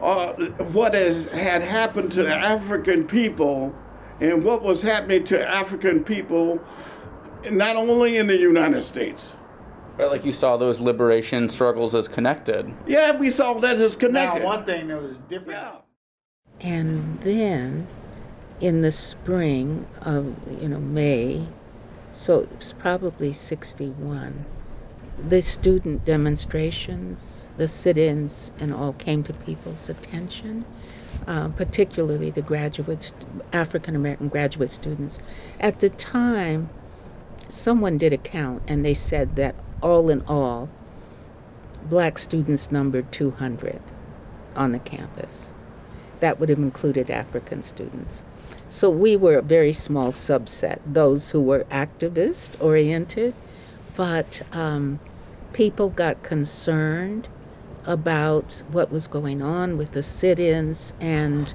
uh, 0.00 0.32
what 0.72 0.94
has, 0.94 1.26
had 1.26 1.62
happened 1.62 2.12
to 2.12 2.22
the 2.22 2.34
African 2.34 3.06
people 3.06 3.74
and 4.20 4.42
what 4.44 4.62
was 4.62 4.82
happening 4.82 5.24
to 5.24 5.46
African 5.48 6.04
people, 6.04 6.60
not 7.50 7.76
only 7.76 8.18
in 8.18 8.26
the 8.26 8.36
United 8.36 8.82
States, 8.82 9.34
Right, 9.98 10.10
like 10.10 10.24
you 10.24 10.32
saw 10.32 10.56
those 10.56 10.80
liberation 10.80 11.50
struggles 11.50 11.94
as 11.94 12.08
connected. 12.08 12.72
Yeah, 12.86 13.14
we 13.14 13.28
saw 13.28 13.52
that 13.60 13.78
as 13.78 13.94
connected. 13.94 14.40
Now, 14.40 14.46
one 14.46 14.64
thing 14.64 14.88
that 14.88 15.02
was 15.02 15.16
different. 15.28 15.60
Yeah. 15.60 15.76
And 16.62 17.20
then 17.20 17.86
in 18.60 18.80
the 18.80 18.92
spring 18.92 19.86
of, 20.00 20.34
you 20.62 20.68
know, 20.68 20.80
May, 20.80 21.46
So 22.12 22.40
it 22.40 22.56
was 22.56 22.72
probably 22.74 23.32
61. 23.32 24.44
The 25.28 25.42
student 25.42 26.04
demonstrations, 26.04 27.41
the 27.56 27.68
sit 27.68 27.98
ins, 27.98 28.50
and 28.58 28.72
all 28.72 28.92
came 28.94 29.22
to 29.24 29.32
people's 29.32 29.88
attention, 29.88 30.64
uh, 31.26 31.48
particularly 31.50 32.30
the 32.30 32.42
graduates, 32.42 33.12
African 33.52 33.94
American 33.94 34.28
graduate 34.28 34.70
students. 34.70 35.18
At 35.60 35.80
the 35.80 35.90
time, 35.90 36.70
someone 37.48 37.98
did 37.98 38.12
a 38.12 38.18
count 38.18 38.62
and 38.66 38.84
they 38.84 38.94
said 38.94 39.36
that 39.36 39.54
all 39.82 40.08
in 40.08 40.22
all, 40.26 40.70
black 41.88 42.18
students 42.18 42.70
numbered 42.70 43.10
200 43.12 43.80
on 44.56 44.72
the 44.72 44.78
campus. 44.78 45.50
That 46.20 46.38
would 46.38 46.48
have 46.48 46.58
included 46.58 47.10
African 47.10 47.62
students. 47.62 48.22
So 48.68 48.90
we 48.90 49.16
were 49.16 49.38
a 49.38 49.42
very 49.42 49.72
small 49.72 50.12
subset, 50.12 50.78
those 50.86 51.30
who 51.30 51.40
were 51.40 51.64
activist 51.64 52.60
oriented, 52.62 53.34
but 53.96 54.42
um, 54.52 54.98
people 55.52 55.90
got 55.90 56.22
concerned 56.22 57.28
about 57.84 58.62
what 58.70 58.90
was 58.90 59.06
going 59.06 59.42
on 59.42 59.76
with 59.76 59.92
the 59.92 60.02
sit 60.02 60.38
ins 60.38 60.92
and 61.00 61.54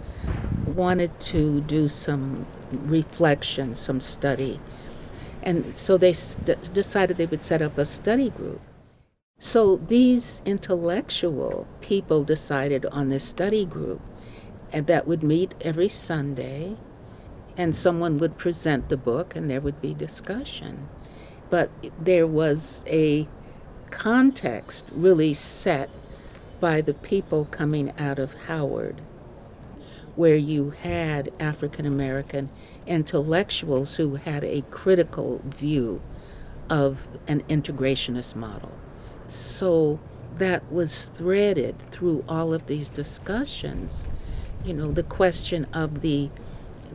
wanted 0.65 1.17
to 1.19 1.61
do 1.61 1.87
some 1.87 2.45
reflection, 2.85 3.73
some 3.75 4.01
study. 4.01 4.59
And 5.41 5.77
so 5.79 5.97
they 5.97 6.13
st- 6.13 6.73
decided 6.73 7.17
they 7.17 7.25
would 7.25 7.43
set 7.43 7.61
up 7.61 7.77
a 7.77 7.85
study 7.85 8.29
group. 8.29 8.61
So 9.39 9.77
these 9.77 10.41
intellectual 10.45 11.67
people 11.81 12.23
decided 12.23 12.85
on 12.87 13.09
this 13.09 13.23
study 13.23 13.65
group 13.65 14.01
and 14.73 14.87
that 14.87 15.07
would 15.07 15.23
meet 15.23 15.53
every 15.61 15.89
Sunday 15.89 16.75
and 17.55 17.75
someone 17.75 18.17
would 18.17 18.37
present 18.37 18.89
the 18.89 18.97
book 18.97 19.35
and 19.35 19.49
there 19.49 19.61
would 19.61 19.81
be 19.81 19.93
discussion. 19.93 20.89
But 21.49 21.69
there 21.99 22.27
was 22.27 22.83
a 22.87 23.27
context 23.89 24.85
really 24.91 25.33
set 25.33 25.89
by 26.59 26.81
the 26.81 26.93
people 26.93 27.45
coming 27.45 27.93
out 27.97 28.19
of 28.19 28.33
Howard, 28.47 29.01
where 30.15 30.35
you 30.35 30.71
had 30.71 31.31
African 31.39 31.85
American 31.85 32.49
intellectuals 32.85 33.95
who 33.95 34.15
had 34.15 34.43
a 34.43 34.61
critical 34.71 35.41
view 35.45 36.01
of 36.69 37.07
an 37.27 37.41
integrationist 37.43 38.35
model. 38.35 38.71
So 39.29 39.99
that 40.37 40.71
was 40.71 41.05
threaded 41.05 41.79
through 41.91 42.23
all 42.27 42.53
of 42.53 42.67
these 42.67 42.89
discussions. 42.89 44.05
You 44.63 44.73
know, 44.73 44.91
the 44.91 45.03
question 45.03 45.65
of 45.73 46.01
the 46.01 46.29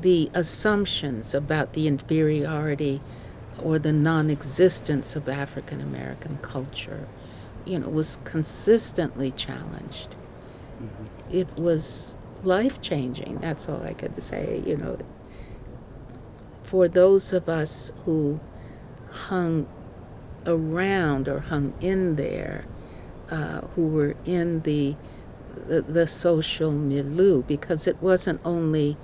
the 0.01 0.29
assumptions 0.35 1.33
about 1.33 1.75
the 1.75 1.87
inferiority 1.87 3.01
or 3.63 3.79
the 3.79 3.93
non-existence 3.93 5.15
of 5.15 5.29
African 5.29 5.81
American 5.81 6.39
culture, 6.39 7.07
you 7.65 7.79
know, 7.79 7.89
was 7.89 8.19
consistently 8.25 9.31
challenged. 9.33 10.11
Mm-hmm. 10.83 11.05
It 11.31 11.49
was 11.57 12.15
life 12.43 12.81
changing. 12.81 13.39
That's 13.39 13.69
all 13.69 13.83
I 13.83 13.93
could 13.93 14.21
say. 14.23 14.63
You 14.67 14.77
know, 14.77 14.99
for 16.63 16.89
those 16.89 17.33
of 17.33 17.49
us 17.49 17.93
who 18.05 18.41
hung 19.11 19.67
around 20.47 21.29
or 21.29 21.41
hung 21.41 21.75
in 21.81 22.17
there, 22.17 22.65
uh, 23.31 23.61
who 23.69 23.87
were 23.89 24.15
in 24.25 24.61
the, 24.63 24.95
the, 25.67 25.83
the 25.83 26.07
social 26.07 26.73
milieu, 26.73 27.43
because 27.43 27.87
it 27.87 28.01
wasn't 28.03 28.41
only 28.45 28.97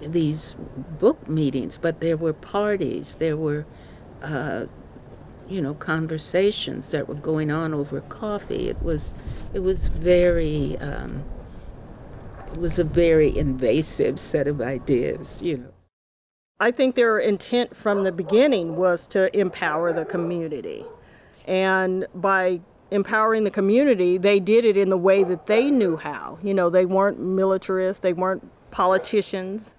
these 0.00 0.56
book 0.98 1.28
meetings, 1.28 1.78
but 1.78 2.00
there 2.00 2.16
were 2.16 2.32
parties, 2.32 3.16
there 3.16 3.36
were, 3.36 3.64
uh, 4.22 4.66
you 5.48 5.60
know, 5.60 5.74
conversations 5.74 6.90
that 6.90 7.08
were 7.08 7.14
going 7.14 7.50
on 7.50 7.74
over 7.74 8.00
coffee. 8.02 8.68
It 8.68 8.82
was, 8.82 9.14
it 9.54 9.60
was 9.60 9.88
very, 9.88 10.76
um, 10.78 11.22
it 12.52 12.58
was 12.58 12.78
a 12.78 12.84
very 12.84 13.36
invasive 13.36 14.18
set 14.20 14.46
of 14.46 14.60
ideas, 14.60 15.40
you 15.42 15.58
know. 15.58 15.72
I 16.60 16.70
think 16.70 16.94
their 16.94 17.18
intent 17.18 17.76
from 17.76 18.04
the 18.04 18.12
beginning 18.12 18.76
was 18.76 19.08
to 19.08 19.36
empower 19.36 19.92
the 19.92 20.04
community. 20.04 20.84
And 21.48 22.06
by 22.14 22.60
empowering 22.92 23.42
the 23.42 23.50
community, 23.50 24.16
they 24.16 24.38
did 24.38 24.64
it 24.64 24.76
in 24.76 24.88
the 24.88 24.96
way 24.96 25.24
that 25.24 25.46
they 25.46 25.70
knew 25.70 25.96
how. 25.96 26.38
You 26.42 26.54
know, 26.54 26.70
they 26.70 26.86
weren't 26.86 27.18
militarists, 27.18 28.00
they 28.00 28.12
weren't 28.12 28.48
politicians, 28.70 29.74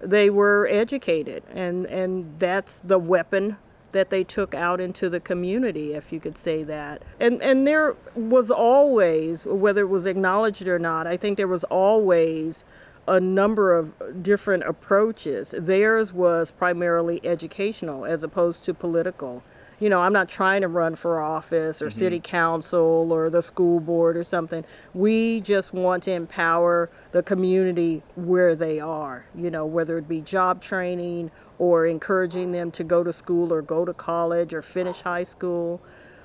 they 0.00 0.28
were 0.28 0.66
educated. 0.70 1.44
And, 1.52 1.86
and 1.86 2.34
that's 2.40 2.80
the 2.80 2.98
weapon 2.98 3.56
that 3.94 4.10
they 4.10 4.22
took 4.22 4.54
out 4.54 4.80
into 4.80 5.08
the 5.08 5.20
community, 5.20 5.94
if 5.94 6.12
you 6.12 6.20
could 6.20 6.36
say 6.36 6.62
that. 6.64 7.02
And, 7.18 7.42
and 7.42 7.66
there 7.66 7.96
was 8.14 8.50
always, 8.50 9.46
whether 9.46 9.80
it 9.80 9.88
was 9.88 10.04
acknowledged 10.04 10.68
or 10.68 10.78
not, 10.78 11.06
I 11.06 11.16
think 11.16 11.38
there 11.38 11.48
was 11.48 11.64
always 11.64 12.64
a 13.08 13.20
number 13.20 13.74
of 13.74 14.22
different 14.22 14.64
approaches. 14.64 15.54
Theirs 15.56 16.12
was 16.12 16.50
primarily 16.50 17.24
educational 17.24 18.04
as 18.04 18.24
opposed 18.24 18.64
to 18.64 18.74
political. 18.74 19.42
You 19.84 19.90
know, 19.90 20.00
I'm 20.00 20.14
not 20.14 20.30
trying 20.30 20.62
to 20.62 20.68
run 20.68 20.94
for 20.94 21.20
office 21.20 21.82
or 21.82 21.88
mm-hmm. 21.88 21.98
city 21.98 22.18
council 22.18 23.12
or 23.12 23.28
the 23.28 23.42
school 23.42 23.80
board 23.80 24.16
or 24.16 24.24
something. 24.24 24.64
We 24.94 25.42
just 25.42 25.74
want 25.74 26.04
to 26.04 26.12
empower 26.12 26.88
the 27.12 27.22
community 27.22 28.02
where 28.14 28.56
they 28.56 28.80
are, 28.80 29.26
you 29.34 29.50
know, 29.50 29.66
whether 29.66 29.98
it 29.98 30.08
be 30.08 30.22
job 30.22 30.62
training 30.62 31.30
or 31.58 31.84
encouraging 31.84 32.52
them 32.52 32.70
to 32.70 32.82
go 32.82 33.04
to 33.04 33.12
school 33.12 33.52
or 33.52 33.60
go 33.60 33.84
to 33.84 33.92
college 33.92 34.54
or 34.54 34.62
finish 34.62 35.02
high 35.02 35.22
school. 35.22 35.82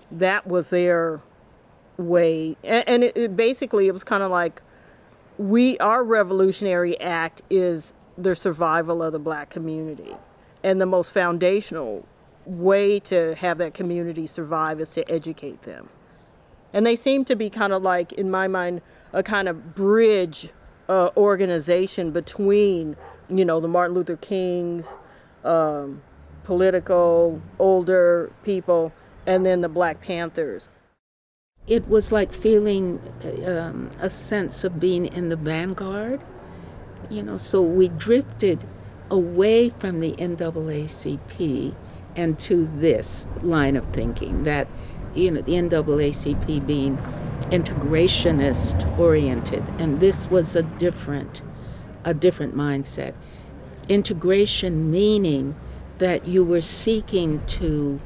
That 0.10 0.48
was 0.48 0.70
their 0.70 1.20
way. 1.98 2.56
And, 2.64 2.88
and 2.88 3.04
it, 3.04 3.18
it 3.18 3.36
basically, 3.36 3.88
it 3.88 3.92
was 3.92 4.06
kind 4.06 4.24
of 4.24 4.32
like 4.32 4.62
we 5.38 5.78
our 5.80 6.02
revolutionary 6.02 6.98
act 7.02 7.42
is 7.50 7.94
the 8.18 8.36
survival 8.36 9.04
of 9.04 9.12
the 9.12 9.20
black 9.20 9.50
community 9.50 10.16
and 10.64 10.80
the 10.80 10.86
most 10.86 11.12
foundational 11.12 12.06
way 12.46 13.00
to 13.00 13.36
have 13.36 13.58
that 13.58 13.74
community 13.74 14.26
survive 14.26 14.80
is 14.80 14.92
to 14.94 15.10
educate 15.12 15.62
them 15.64 15.90
and 16.74 16.86
they 16.86 16.96
seem 16.96 17.26
to 17.26 17.36
be 17.36 17.50
kind 17.50 17.74
of 17.74 17.82
like 17.82 18.14
in 18.14 18.30
my 18.30 18.48
mind 18.48 18.82
a 19.14 19.24
kind 19.24 19.48
of 19.48 19.76
bridge 19.76 20.50
uh, 20.88 21.10
organization 21.18 22.12
between 22.12 22.96
you 23.28 23.46
know 23.46 23.60
the 23.60 23.68
martin 23.68 23.96
luther 23.96 24.18
kings 24.18 24.98
um, 25.44 26.02
political 26.44 27.42
older 27.60 28.32
people 28.44 28.92
and 29.26 29.46
then 29.46 29.62
the 29.62 29.70
black 29.70 30.02
panthers 30.02 30.70
it 31.70 31.88
was 31.88 32.12
like 32.12 32.34
feeling 32.34 33.00
um, 33.46 33.92
a 34.00 34.10
sense 34.10 34.64
of 34.64 34.80
being 34.80 35.06
in 35.06 35.30
the 35.30 35.36
vanguard. 35.36 36.22
You 37.10 37.24
know, 37.24 37.38
so 37.38 37.62
we 37.62 37.90
drifted 37.90 38.64
away 39.10 39.70
from 39.70 40.00
the 40.00 40.14
NAACP 40.14 41.76
and 42.16 42.38
to 42.40 42.70
this 42.78 43.28
line 43.42 43.76
of 43.76 43.86
thinking 43.94 44.44
that, 44.44 44.68
you 45.16 45.32
know, 45.32 45.42
the 45.42 45.54
NAACP 45.54 46.66
being 46.66 46.98
integrationist 47.52 49.00
oriented, 49.00 49.64
and 49.80 50.00
this 50.00 50.30
was 50.30 50.56
a 50.56 50.64
different, 50.64 51.42
a 52.04 52.14
different 52.14 52.56
mindset. 52.56 53.14
Integration 53.88 54.92
meaning 54.92 55.56
that 55.98 56.28
you 56.28 56.44
were 56.44 56.62
seeking 56.62 57.44
to 57.48 58.00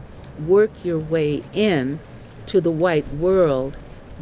work 0.48 0.72
your 0.84 1.00
way 1.00 1.44
in 1.54 2.00
to 2.48 2.62
the 2.62 2.72
white 2.72 3.08
world 3.16 3.78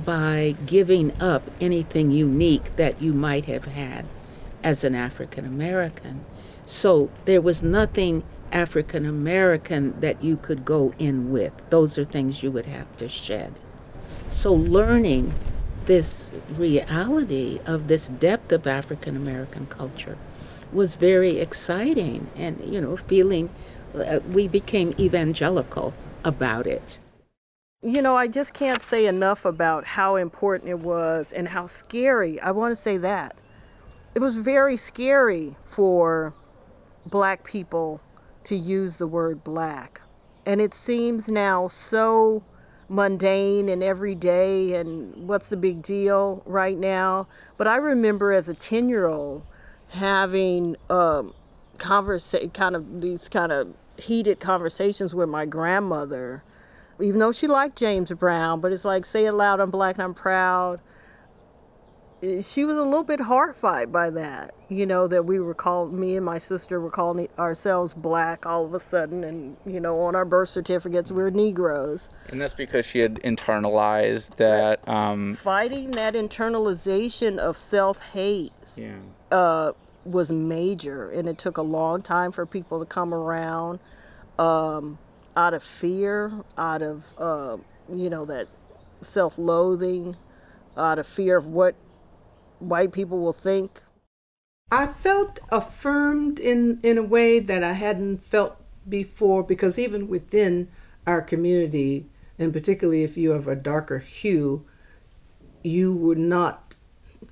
by 0.05 0.55
giving 0.65 1.11
up 1.21 1.43
anything 1.59 2.11
unique 2.11 2.75
that 2.75 3.01
you 3.01 3.13
might 3.13 3.45
have 3.45 3.65
had 3.65 4.05
as 4.63 4.83
an 4.83 4.95
African 4.95 5.45
American. 5.45 6.23
So 6.65 7.09
there 7.25 7.41
was 7.41 7.63
nothing 7.63 8.23
African 8.51 9.05
American 9.05 9.99
that 9.99 10.23
you 10.23 10.37
could 10.37 10.65
go 10.65 10.93
in 10.99 11.31
with. 11.31 11.53
Those 11.69 11.97
are 11.97 12.05
things 12.05 12.43
you 12.43 12.51
would 12.51 12.65
have 12.65 12.95
to 12.97 13.09
shed. 13.09 13.53
So 14.29 14.53
learning 14.53 15.33
this 15.85 16.29
reality 16.51 17.59
of 17.65 17.87
this 17.87 18.07
depth 18.07 18.51
of 18.51 18.67
African 18.67 19.15
American 19.15 19.65
culture 19.67 20.17
was 20.71 20.95
very 20.95 21.39
exciting 21.39 22.27
and 22.37 22.61
you 22.73 22.79
know 22.79 22.95
feeling 22.95 23.49
uh, 23.95 24.19
we 24.29 24.47
became 24.47 24.93
evangelical 24.99 25.93
about 26.23 26.67
it 26.67 26.99
you 27.83 28.01
know, 28.01 28.15
I 28.15 28.27
just 28.27 28.53
can't 28.53 28.81
say 28.81 29.07
enough 29.07 29.43
about 29.43 29.85
how 29.85 30.15
important 30.15 30.69
it 30.69 30.79
was 30.79 31.33
and 31.33 31.47
how 31.47 31.65
scary. 31.65 32.39
I 32.39 32.51
want 32.51 32.71
to 32.71 32.75
say 32.75 32.97
that. 32.97 33.35
It 34.13 34.19
was 34.19 34.35
very 34.35 34.77
scary 34.77 35.55
for 35.65 36.33
black 37.07 37.43
people 37.43 37.99
to 38.45 38.55
use 38.55 38.97
the 38.97 39.07
word 39.07 39.43
black. 39.43 40.01
And 40.45 40.59
it 40.59 40.73
seems 40.73 41.29
now 41.29 41.67
so 41.67 42.43
mundane 42.89 43.69
and 43.69 43.81
everyday 43.81 44.73
and 44.73 45.27
what's 45.27 45.47
the 45.47 45.57
big 45.57 45.81
deal 45.81 46.43
right 46.45 46.77
now. 46.77 47.27
But 47.57 47.67
I 47.67 47.77
remember 47.77 48.31
as 48.31 48.49
a 48.49 48.53
10 48.53 48.89
year 48.89 49.07
old 49.07 49.43
having 49.89 50.75
um, 50.89 51.33
conversa- 51.77 52.53
kind 52.53 52.75
of 52.75 53.01
these 53.01 53.29
kind 53.29 53.51
of 53.51 53.73
heated 53.97 54.39
conversations 54.39 55.13
with 55.13 55.29
my 55.29 55.45
grandmother, 55.45 56.43
even 56.99 57.19
though 57.19 57.31
she 57.31 57.47
liked 57.47 57.77
James 57.77 58.11
Brown, 58.11 58.59
but 58.61 58.71
it's 58.71 58.85
like, 58.85 59.05
say 59.05 59.25
it 59.25 59.33
loud, 59.33 59.59
I'm 59.59 59.71
black 59.71 59.95
and 59.95 60.03
I'm 60.03 60.13
proud 60.13 60.79
she 62.21 62.65
was 62.65 62.77
a 62.77 62.83
little 62.83 63.03
bit 63.03 63.19
horrified 63.19 63.91
by 63.91 64.09
that. 64.11 64.53
You 64.69 64.85
know 64.85 65.07
that 65.07 65.25
we 65.25 65.39
were 65.39 65.55
called, 65.55 65.91
me 65.91 66.15
and 66.15 66.25
my 66.25 66.37
sister 66.37 66.79
were 66.79 66.91
calling 66.91 67.27
ourselves 67.39 67.93
black 67.93 68.45
all 68.45 68.63
of 68.63 68.73
a 68.73 68.79
sudden, 68.79 69.23
and 69.23 69.57
you 69.65 69.79
know 69.79 69.99
on 70.01 70.15
our 70.15 70.25
birth 70.25 70.49
certificates 70.49 71.11
we 71.11 71.23
are 71.23 71.31
Negroes. 71.31 72.09
And 72.29 72.39
that's 72.39 72.53
because 72.53 72.85
she 72.85 72.99
had 72.99 73.15
internalized 73.21 74.35
that. 74.37 74.87
Um, 74.87 75.35
Fighting 75.35 75.91
that 75.91 76.13
internalization 76.13 77.37
of 77.37 77.57
self-hate 77.57 78.53
yeah. 78.77 78.97
uh, 79.31 79.71
was 80.05 80.31
major, 80.31 81.09
and 81.09 81.27
it 81.27 81.39
took 81.39 81.57
a 81.57 81.63
long 81.63 82.01
time 82.01 82.31
for 82.31 82.45
people 82.45 82.79
to 82.79 82.85
come 82.85 83.13
around, 83.15 83.79
um, 84.37 84.99
out 85.35 85.55
of 85.55 85.63
fear, 85.63 86.31
out 86.55 86.83
of 86.83 87.03
uh, 87.17 87.57
you 87.91 88.11
know 88.11 88.25
that 88.25 88.47
self-loathing, 89.01 90.15
out 90.77 90.99
of 90.99 91.07
fear 91.07 91.35
of 91.35 91.47
what 91.47 91.73
white 92.61 92.91
people 92.91 93.19
will 93.19 93.33
think? 93.33 93.81
I 94.71 94.87
felt 94.87 95.39
affirmed 95.51 96.39
in, 96.39 96.79
in 96.81 96.97
a 96.97 97.03
way 97.03 97.39
that 97.39 97.63
I 97.63 97.73
hadn't 97.73 98.23
felt 98.23 98.55
before 98.87 99.43
because 99.43 99.77
even 99.77 100.07
within 100.07 100.69
our 101.05 101.21
community, 101.21 102.05
and 102.39 102.53
particularly 102.53 103.03
if 103.03 103.17
you 103.17 103.31
have 103.31 103.47
a 103.47 103.55
darker 103.55 103.99
hue, 103.99 104.63
you 105.63 105.93
were 105.93 106.15
not, 106.15 106.75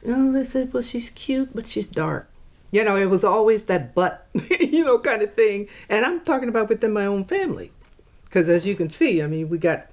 you 0.03 0.15
know, 0.15 0.31
they 0.31 0.43
said, 0.43 0.73
well, 0.73 0.83
she's 0.83 1.09
cute, 1.11 1.55
but 1.55 1.67
she's 1.67 1.87
dark. 1.87 2.29
You 2.71 2.83
know, 2.83 2.95
it 2.97 3.09
was 3.09 3.23
always 3.23 3.63
that 3.63 3.95
but, 3.95 4.27
you 4.59 4.83
know, 4.83 4.99
kind 4.99 5.21
of 5.21 5.33
thing. 5.33 5.67
And 5.87 6.05
I'm 6.05 6.21
talking 6.21 6.49
about 6.49 6.69
within 6.69 6.93
my 6.93 7.05
own 7.05 7.25
family. 7.25 7.71
Because 8.25 8.47
as 8.47 8.65
you 8.65 8.75
can 8.75 8.89
see, 8.89 9.23
I 9.23 9.27
mean, 9.27 9.49
we 9.49 9.57
got 9.57 9.87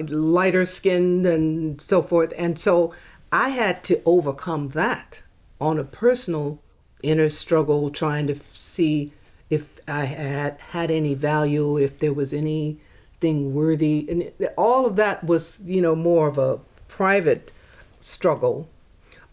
lighter 0.00 0.66
skinned 0.66 1.26
and 1.26 1.80
so 1.80 2.02
forth. 2.02 2.32
And 2.36 2.58
so 2.58 2.92
I 3.32 3.50
had 3.50 3.84
to 3.84 4.00
overcome 4.04 4.70
that 4.70 5.22
on 5.60 5.78
a 5.78 5.84
personal 5.84 6.60
inner 7.02 7.28
struggle, 7.28 7.90
trying 7.90 8.26
to 8.28 8.36
see 8.58 9.12
if 9.50 9.80
I 9.86 10.04
had 10.04 10.58
had 10.58 10.90
any 10.90 11.14
value, 11.14 11.78
if 11.78 11.98
there 11.98 12.12
was 12.12 12.32
anything 12.32 13.54
worthy, 13.54 14.06
and 14.08 14.50
all 14.56 14.86
of 14.86 14.96
that 14.96 15.24
was, 15.24 15.58
you 15.64 15.80
know, 15.80 15.94
more 15.94 16.28
of 16.28 16.38
a 16.38 16.58
private 16.86 17.52
struggle. 18.00 18.68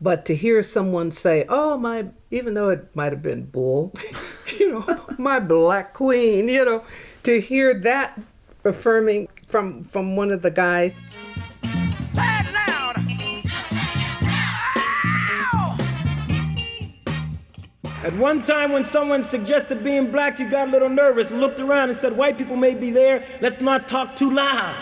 But 0.01 0.25
to 0.25 0.35
hear 0.35 0.61
someone 0.61 1.11
say, 1.11 1.45
"Oh, 1.47 1.77
my," 1.77 2.07
even 2.31 2.53
though 2.53 2.69
it 2.69 2.93
might 2.95 3.13
have 3.13 3.21
been 3.21 3.45
bull, 3.45 3.93
you 4.59 4.71
know, 4.71 5.05
my 5.17 5.39
black 5.39 5.93
queen, 5.93 6.49
you 6.49 6.65
know, 6.65 6.83
to 7.23 7.39
hear 7.39 7.73
that 7.81 8.19
affirming 8.63 9.29
from 9.47 9.85
from 9.85 10.15
one 10.15 10.31
of 10.31 10.41
the 10.41 10.51
guys. 10.51 10.95
At 18.05 18.13
one 18.17 18.43
time, 18.43 18.71
when 18.71 18.85
someone 18.85 19.23
suggested 19.23 19.83
being 19.83 20.11
black, 20.11 20.37
you 20.37 20.47
got 20.47 20.67
a 20.67 20.71
little 20.71 20.89
nervous 20.89 21.31
and 21.31 21.41
looked 21.41 21.59
around 21.59 21.89
and 21.89 21.97
said, 21.97 22.15
White 22.15 22.37
people 22.37 22.55
may 22.55 22.75
be 22.75 22.91
there, 22.91 23.25
let's 23.41 23.59
not 23.59 23.87
talk 23.87 24.15
too 24.15 24.29
loud. 24.29 24.75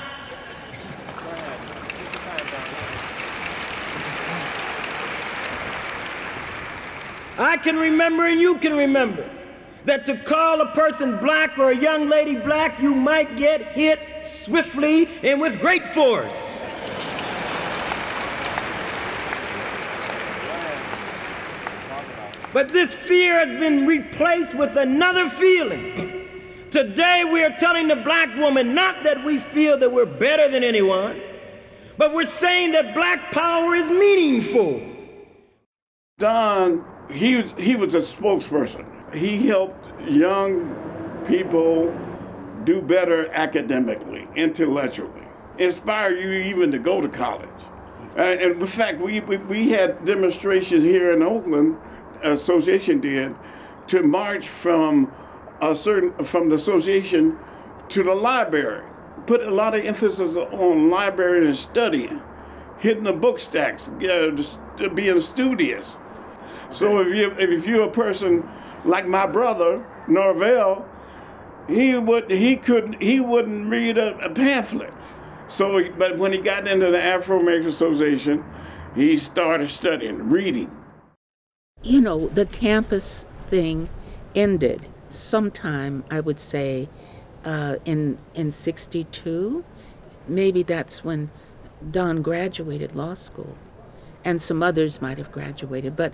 I 7.38 7.56
can 7.64 7.78
remember, 7.78 8.28
and 8.28 8.42
you 8.42 8.58
can 8.58 8.74
remember, 8.74 9.30
that 9.86 10.06
to 10.08 10.18
call 10.18 10.60
a 10.60 10.74
person 10.74 11.18
black 11.20 11.58
or 11.58 11.72
a 11.72 11.78
young 11.78 12.10
lady 12.10 12.36
black, 12.36 12.82
you 12.82 12.94
might 12.94 13.38
get 13.38 13.62
hit 13.70 14.02
swiftly 14.22 15.08
and 15.24 15.40
with 15.40 15.62
great 15.62 15.86
force. 15.94 16.60
But 22.54 22.70
this 22.70 22.94
fear 22.94 23.46
has 23.46 23.60
been 23.60 23.88
replaced 23.88 24.54
with 24.54 24.78
another 24.78 25.28
feeling. 25.28 26.30
Today 26.70 27.24
we 27.24 27.44
are 27.44 27.56
telling 27.58 27.88
the 27.88 27.96
black 27.96 28.36
woman 28.38 28.76
not 28.76 29.04
that 29.04 29.24
we 29.26 29.40
feel 29.40 29.78
that 29.80 29.92
we're 29.92 30.06
better 30.06 30.48
than 30.50 30.64
anyone, 30.64 31.20
but 31.98 32.14
we're 32.14 32.28
saying 32.28 32.72
that 32.74 32.94
black 32.94 33.32
power 33.32 33.74
is 33.74 33.90
meaningful. 33.90 34.82
Don, 36.20 36.86
he 37.12 37.36
was, 37.42 37.54
he 37.58 37.76
was 37.76 37.96
a 37.96 38.00
spokesperson. 38.00 38.86
He 39.16 39.48
helped 39.48 39.90
young 40.08 40.76
people 41.28 41.96
do 42.66 42.82
better 42.82 43.32
academically, 43.34 44.28
intellectually, 44.36 45.28
inspire 45.58 46.12
you 46.12 46.32
even 46.32 46.72
to 46.72 46.80
go 46.80 47.02
to 47.02 47.10
college. 47.10 47.50
And, 48.16 48.40
in 48.40 48.68
fact, 48.68 49.02
we, 49.02 49.22
we, 49.22 49.38
we 49.38 49.70
had 49.70 50.06
demonstrations 50.06 50.84
here 50.84 51.14
in 51.14 51.24
Oakland 51.24 51.78
association 52.24 53.00
did 53.00 53.36
to 53.88 54.04
march 54.04 54.48
from 54.48 55.12
a 55.62 55.76
certain 55.76 56.12
from 56.24 56.50
the 56.50 56.56
association 56.56 57.38
to 57.90 58.04
the 58.04 58.14
library. 58.14 58.84
Put 59.26 59.42
a 59.42 59.52
lot 59.52 59.76
of 59.76 59.86
emphasis 59.86 60.36
on 60.36 60.90
library 60.90 61.48
and 61.48 61.56
studying, 61.56 62.22
hitting 62.80 63.04
the 63.04 63.14
book 63.14 63.40
stacks, 63.40 63.88
uh, 63.88 64.90
being 64.94 65.22
studious. 65.22 65.96
So 66.72 67.00
if 67.00 67.16
you 67.16 67.32
if 67.38 67.68
you're 67.68 67.84
a 67.84 67.92
person 67.92 68.50
like 68.84 69.08
my 69.08 69.26
brother 69.26 69.86
Norvell, 70.08 70.86
he 71.68 71.96
would 71.98 72.30
he 72.30 72.58
couldn't 72.58 73.02
he 73.02 73.20
wouldn't 73.20 73.70
read 73.70 73.98
a, 73.98 74.18
a 74.20 74.30
pamphlet. 74.30 74.94
So, 75.50 75.88
but 75.98 76.18
when 76.18 76.34
he 76.34 76.40
got 76.40 76.68
into 76.68 76.90
the 76.90 77.02
Afro 77.02 77.40
American 77.40 77.70
Association, 77.70 78.44
he 78.96 79.18
started 79.18 79.70
studying, 79.70 80.30
reading 80.30 80.83
you 81.84 82.00
know, 82.00 82.30
the 82.30 82.46
campus 82.46 83.26
thing 83.48 83.90
ended 84.36 84.86
sometime, 85.10 86.04
I 86.10 86.22
would 86.22 86.40
say, 86.40 86.90
uh, 87.46 87.76
in 87.86 88.18
in 88.34 88.52
'62. 88.52 89.64
Maybe 90.28 90.64
that's 90.64 91.04
when 91.04 91.30
Don 91.92 92.22
graduated 92.22 92.96
law 92.96 93.14
school, 93.14 93.58
and 94.24 94.42
some 94.42 94.64
others 94.64 95.02
might 95.02 95.18
have 95.18 95.32
graduated. 95.32 95.96
But 95.98 96.14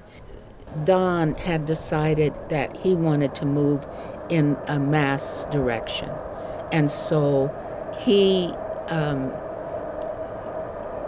Don 0.84 1.36
had 1.36 1.66
decided 1.66 2.34
that 2.50 2.76
he 2.78 2.96
wanted 2.96 3.36
to 3.36 3.46
move 3.46 3.86
in 4.30 4.58
a 4.68 4.80
mass 4.80 5.46
direction, 5.46 6.10
and 6.72 6.90
so 6.90 7.54
he. 8.00 8.54
Um, 8.90 9.32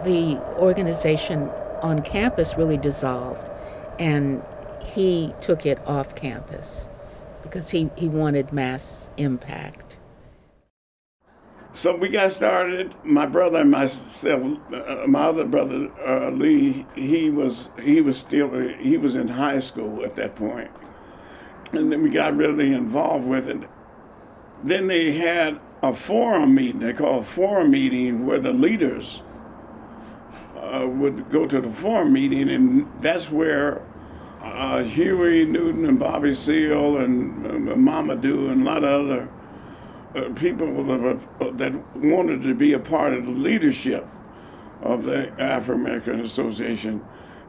the 0.04 0.42
organization 0.58 1.48
on 1.84 2.02
campus 2.02 2.58
really 2.58 2.78
dissolved 2.78 3.52
and 4.00 4.42
he 4.94 5.34
took 5.42 5.66
it 5.66 5.80
off 5.86 6.16
campus 6.16 6.86
because 7.44 7.70
he, 7.70 7.90
he 7.96 8.08
wanted 8.08 8.52
mass 8.52 9.10
impact. 9.18 9.98
So 11.74 11.96
we 11.96 12.10
got 12.10 12.34
started. 12.34 12.94
My 13.06 13.26
brother 13.26 13.60
and 13.60 13.72
myself, 13.72 14.58
uh, 14.74 15.08
my 15.08 15.24
other 15.24 15.46
brother 15.46 15.90
uh, 16.06 16.30
Lee, 16.32 16.86
he 16.96 17.30
was 17.30 17.70
he 17.82 18.02
was 18.02 18.18
still 18.18 18.52
he 18.78 18.98
was 18.98 19.16
in 19.16 19.30
high 19.30 19.60
school 19.60 20.04
at 20.04 20.18
that 20.18 20.36
point, 20.36 20.70
and 21.72 21.92
then 21.92 22.04
we 22.04 22.10
got 22.10 22.36
really 22.36 22.74
involved 22.74 23.26
with 23.26 23.48
it. 23.48 23.70
Then 24.66 24.88
they 24.88 25.14
had 25.14 25.62
a 25.82 25.96
forum 25.96 26.56
meeting. 26.56 26.82
They 26.82 26.92
called 26.92 27.24
a 27.24 27.26
forum 27.26 27.72
meeting 27.72 28.26
where 28.26 28.40
the 28.40 28.52
leaders 28.52 29.22
uh, 30.58 30.86
would 30.86 31.32
go 31.32 31.48
to 31.48 31.62
the 31.62 31.72
forum 31.72 32.12
meeting, 32.12 32.50
and 32.50 32.88
that's 33.02 33.32
where 33.32 33.82
uh, 34.42 34.84
Huey 34.84 35.46
Newton 35.46 35.86
and 35.86 36.00
Bobby 36.00 36.34
Seale 36.34 36.98
and 36.98 37.46
uh, 37.46 37.76
Mamadou 37.76 38.52
and 38.52 38.64
a 38.64 38.66
lot 38.66 38.84
of 38.84 39.06
other 39.06 39.30
uh, 40.16 40.34
people 40.34 40.84
that, 40.84 41.20
uh, 41.40 41.52
that 41.52 41.74
wanted 41.98 42.42
to 42.44 42.56
be 42.56 42.74
a 42.74 42.80
part 42.80 43.14
of 43.14 43.26
the 43.26 43.32
leadership 43.32 44.08
of 44.82 45.06
the 45.06 45.30
Afro 45.40 45.76
American 45.76 46.22
Association, 46.22 47.06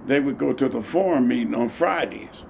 they 0.07 0.20
would 0.20 0.37
go 0.37 0.52
to 0.52 0.68
the 0.68 0.83
forum 0.83 1.28
meeting 1.28 1.55
on 1.55 1.68
Fridays. 1.68 2.44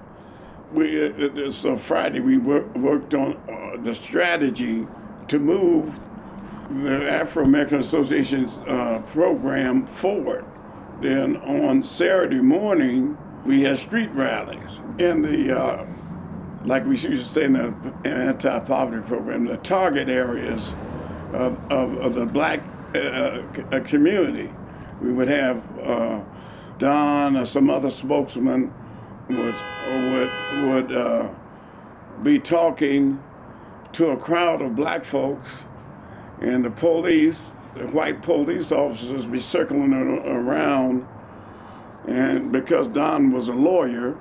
We, 0.72 1.06
uh, 1.06 1.28
uh 1.28 1.52
so 1.52 1.76
Friday 1.76 2.20
we 2.20 2.38
work, 2.38 2.74
worked 2.76 3.14
on 3.14 3.36
uh, 3.48 3.80
the 3.82 3.94
strategy 3.94 4.86
to 5.28 5.38
move 5.38 6.00
the 6.80 7.08
Afro 7.08 7.44
American 7.44 7.78
Association's 7.78 8.54
program 9.12 9.86
forward. 9.86 10.44
Then 11.00 11.36
on 11.36 11.82
Saturday 11.82 12.40
morning, 12.40 13.16
we 13.44 13.62
had 13.62 13.78
street 13.78 14.10
rallies 14.12 14.80
in 14.98 15.22
the, 15.22 15.58
uh, 15.58 15.86
like 16.64 16.84
we 16.84 16.92
used 16.92 17.06
to 17.06 17.24
say 17.24 17.44
in 17.44 17.54
the 17.54 17.74
anti-poverty 18.04 19.06
program, 19.06 19.46
the 19.46 19.56
target 19.58 20.08
areas 20.08 20.72
of, 21.32 21.58
of, 21.70 21.96
of 21.98 22.14
the 22.14 22.26
black 22.26 22.62
uh, 22.94 22.98
uh 22.98 23.80
community. 23.84 24.52
We 25.00 25.12
would 25.12 25.28
have 25.28 25.62
uh, 25.80 26.20
Don 26.78 27.36
or 27.36 27.46
some 27.46 27.70
other 27.70 27.90
spokesman 27.90 28.72
would 29.28 29.54
would 29.88 30.30
would 30.64 30.92
uh, 30.92 31.28
be 32.22 32.38
talking 32.38 33.22
to 33.92 34.08
a 34.08 34.16
crowd 34.16 34.62
of 34.62 34.74
black 34.74 35.04
folks, 35.04 35.48
and 36.40 36.64
the 36.64 36.70
police, 36.70 37.52
the 37.76 37.86
white 37.88 38.22
police 38.22 38.72
officers, 38.72 39.26
be 39.26 39.40
circling 39.40 39.92
around. 39.92 41.06
And 42.06 42.50
because 42.50 42.88
Don 42.88 43.32
was 43.32 43.48
a 43.48 43.54
lawyer, 43.54 44.16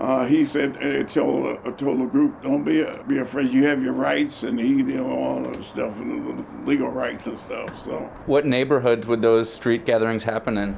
uh, 0.00 0.26
he 0.26 0.44
said, 0.44 0.76
uh, 0.76 1.02
told, 1.04 1.58
uh, 1.64 1.70
told 1.72 2.00
the 2.00 2.04
group, 2.04 2.42
don't 2.42 2.64
be 2.64 2.84
uh, 2.84 3.02
be 3.04 3.18
afraid. 3.18 3.50
You 3.50 3.66
have 3.66 3.82
your 3.82 3.94
rights, 3.94 4.42
and 4.42 4.60
he, 4.60 4.68
you 4.68 4.82
know, 4.82 5.10
all 5.10 5.40
the 5.40 5.62
stuff, 5.62 5.96
and 5.96 6.38
the 6.38 6.66
legal 6.66 6.90
rights 6.90 7.26
and 7.26 7.38
stuff. 7.38 7.82
So. 7.82 8.00
What 8.26 8.44
neighborhoods 8.44 9.06
would 9.06 9.22
those 9.22 9.50
street 9.50 9.86
gatherings 9.86 10.24
happen 10.24 10.58
in? 10.58 10.76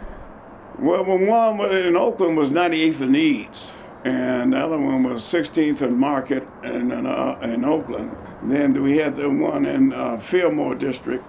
Well, 0.79 1.05
one 1.05 1.61
in 1.73 1.97
Oakland 1.97 2.37
was 2.37 2.51
98th 2.51 3.01
and 3.01 3.17
Eads, 3.17 3.73
and 4.05 4.53
the 4.53 4.59
other 4.59 4.79
one 4.79 5.03
was 5.03 5.23
16th 5.25 5.81
and 5.81 5.99
Market 5.99 6.47
in, 6.63 6.93
uh, 6.93 7.39
in 7.43 7.65
Oakland. 7.65 8.17
Then 8.45 8.81
we 8.81 8.99
had 8.99 9.17
the 9.17 9.29
one 9.29 9.67
in 9.67 9.93
uh, 9.93 10.21
Fillmore 10.21 10.77
District, 10.77 11.25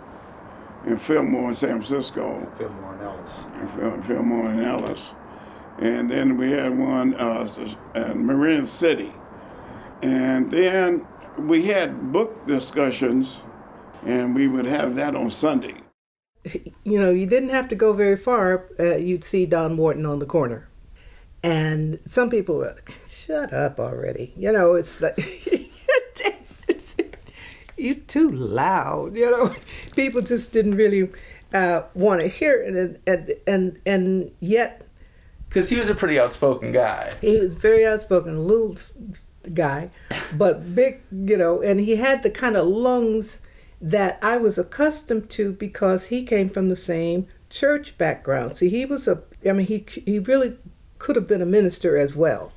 in 0.90 0.98
Fillmore 0.98 1.50
in 1.50 1.56
San 1.56 1.82
Francisco. 1.82 2.52
Fillmore 2.58 2.94
and 2.94 3.04
Ellis. 3.04 3.96
In 3.96 4.04
Fillmore 4.04 4.50
and 4.50 4.64
Ellis 4.64 5.12
and 5.80 6.12
then 6.12 6.38
we 6.38 6.52
had 6.52 6.78
one 6.78 7.16
uh, 7.16 7.48
in 7.96 8.26
Marin 8.26 8.68
City. 8.68 9.14
And 10.02 10.52
then 10.52 11.08
we 11.38 11.68
had 11.68 12.12
book 12.12 12.46
discussions, 12.46 13.38
and 14.06 14.36
we 14.36 14.48
would 14.48 14.66
have 14.66 14.96
that 14.96 15.16
on 15.16 15.32
Sunday. 15.32 15.76
You 16.84 17.00
know, 17.00 17.12
you 17.12 17.26
didn't 17.26 17.50
have 17.50 17.68
to 17.70 17.76
go 17.76 17.94
very 17.94 18.18
far, 18.18 18.70
uh, 18.80 18.96
you'd 18.96 19.24
see 19.24 19.46
Don 19.46 19.78
Warden 19.78 20.06
on 20.06 20.20
the 20.20 20.26
corner. 20.26 20.68
And 21.44 22.00
some 22.06 22.30
people 22.30 22.56
were 22.56 22.74
like, 22.76 23.00
shut 23.08 23.54
up 23.54 23.80
already. 23.80 24.34
You 24.36 24.52
know, 24.52 24.76
it's 24.76 25.00
like, 25.00 25.18
you're 27.80 27.96
too 27.96 28.30
loud. 28.32 29.16
You 29.16 29.32
know, 29.32 29.56
people 29.96 30.22
just 30.22 30.52
didn't 30.52 30.76
really 30.76 31.10
uh, 31.54 31.84
want 31.94 32.22
to 32.22 32.28
hear 32.28 32.62
it. 32.62 32.76
And, 32.76 33.00
and, 33.08 33.34
and, 33.48 33.80
and 33.86 34.36
yet, 34.40 34.86
because 35.48 35.68
he 35.68 35.78
was 35.78 35.90
a 35.90 35.96
pretty 35.96 36.20
outspoken 36.20 36.72
guy. 36.72 37.12
He 37.22 37.40
was 37.40 37.56
very 37.56 37.86
outspoken, 37.86 38.48
little 38.48 38.76
guy, 39.54 39.90
but 40.34 40.76
big, 40.76 41.02
you 41.12 41.38
know, 41.38 41.62
and 41.62 41.80
he 41.80 41.96
had 41.96 42.22
the 42.22 42.30
kind 42.30 42.56
of 42.56 42.68
lungs 42.68 43.42
that 43.82 44.20
I 44.22 44.38
was 44.38 44.60
accustomed 44.60 45.30
to 45.32 45.54
because 45.54 46.08
he 46.08 46.24
came 46.24 46.50
from 46.50 46.70
the 46.70 46.76
same 46.76 47.28
church 47.50 47.98
background. 47.98 48.60
See, 48.60 48.70
he 48.70 48.86
was 48.86 49.08
a, 49.08 49.24
I 49.48 49.54
mean, 49.54 49.66
he 49.66 49.86
he 50.06 50.20
really 50.20 50.58
could 51.00 51.16
have 51.16 51.28
been 51.28 51.42
a 51.42 51.48
minister 51.48 51.98
as 51.98 52.16
well, 52.16 52.52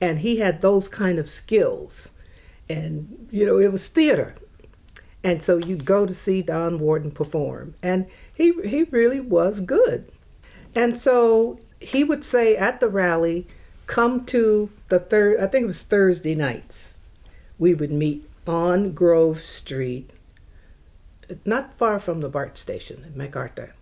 and 0.00 0.20
he 0.20 0.36
had 0.36 0.60
those 0.60 0.88
kind 0.88 1.18
of 1.18 1.28
skills, 1.28 2.12
and 2.68 3.28
you 3.30 3.46
know, 3.46 3.58
it 3.58 3.70
was 3.72 3.88
theater, 3.88 4.34
and 5.22 5.42
so 5.42 5.58
you'd 5.58 5.84
go 5.84 6.06
to 6.06 6.14
see 6.14 6.42
Don 6.42 6.78
Warden 6.78 7.10
perform, 7.10 7.74
and 7.82 8.06
he 8.34 8.52
he 8.64 8.84
really 8.84 9.20
was 9.20 9.60
good, 9.60 10.10
and 10.74 10.96
so 10.96 11.58
he 11.80 12.04
would 12.04 12.24
say 12.24 12.56
at 12.56 12.80
the 12.80 12.88
rally, 12.88 13.46
come 13.86 14.24
to 14.26 14.70
the 14.88 14.98
third, 14.98 15.40
I 15.40 15.46
think 15.46 15.64
it 15.64 15.68
was 15.68 15.82
Thursday 15.82 16.34
nights. 16.34 16.98
We 17.58 17.74
would 17.74 17.92
meet 17.92 18.28
on 18.46 18.92
Grove 18.92 19.42
Street, 19.42 20.10
not 21.44 21.74
far 21.74 21.98
from 21.98 22.20
the 22.20 22.28
BART 22.28 22.58
station 22.58 23.04
at 23.04 23.16
MacArthur. 23.16 23.74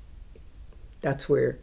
That's 1.01 1.29
where 1.29 1.59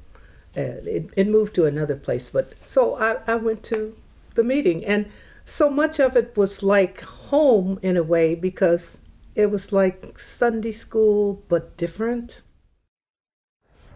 uh, 0.55 0.83
it, 0.85 1.09
it 1.15 1.27
moved 1.27 1.55
to 1.55 1.65
another 1.65 1.95
place. 1.95 2.29
But 2.31 2.53
so 2.67 2.95
I, 2.97 3.17
I 3.27 3.35
went 3.35 3.63
to 3.63 3.95
the 4.35 4.43
meeting, 4.43 4.85
and 4.85 5.09
so 5.51 5.69
much 5.69 5.99
of 5.99 6.15
it 6.15 6.37
was 6.37 6.63
like 6.63 7.01
home 7.01 7.77
in 7.81 7.97
a 7.97 8.03
way 8.03 8.35
because 8.35 8.99
it 9.35 9.47
was 9.47 9.73
like 9.73 10.17
Sunday 10.17 10.71
school 10.71 11.43
but 11.49 11.75
different 11.75 12.41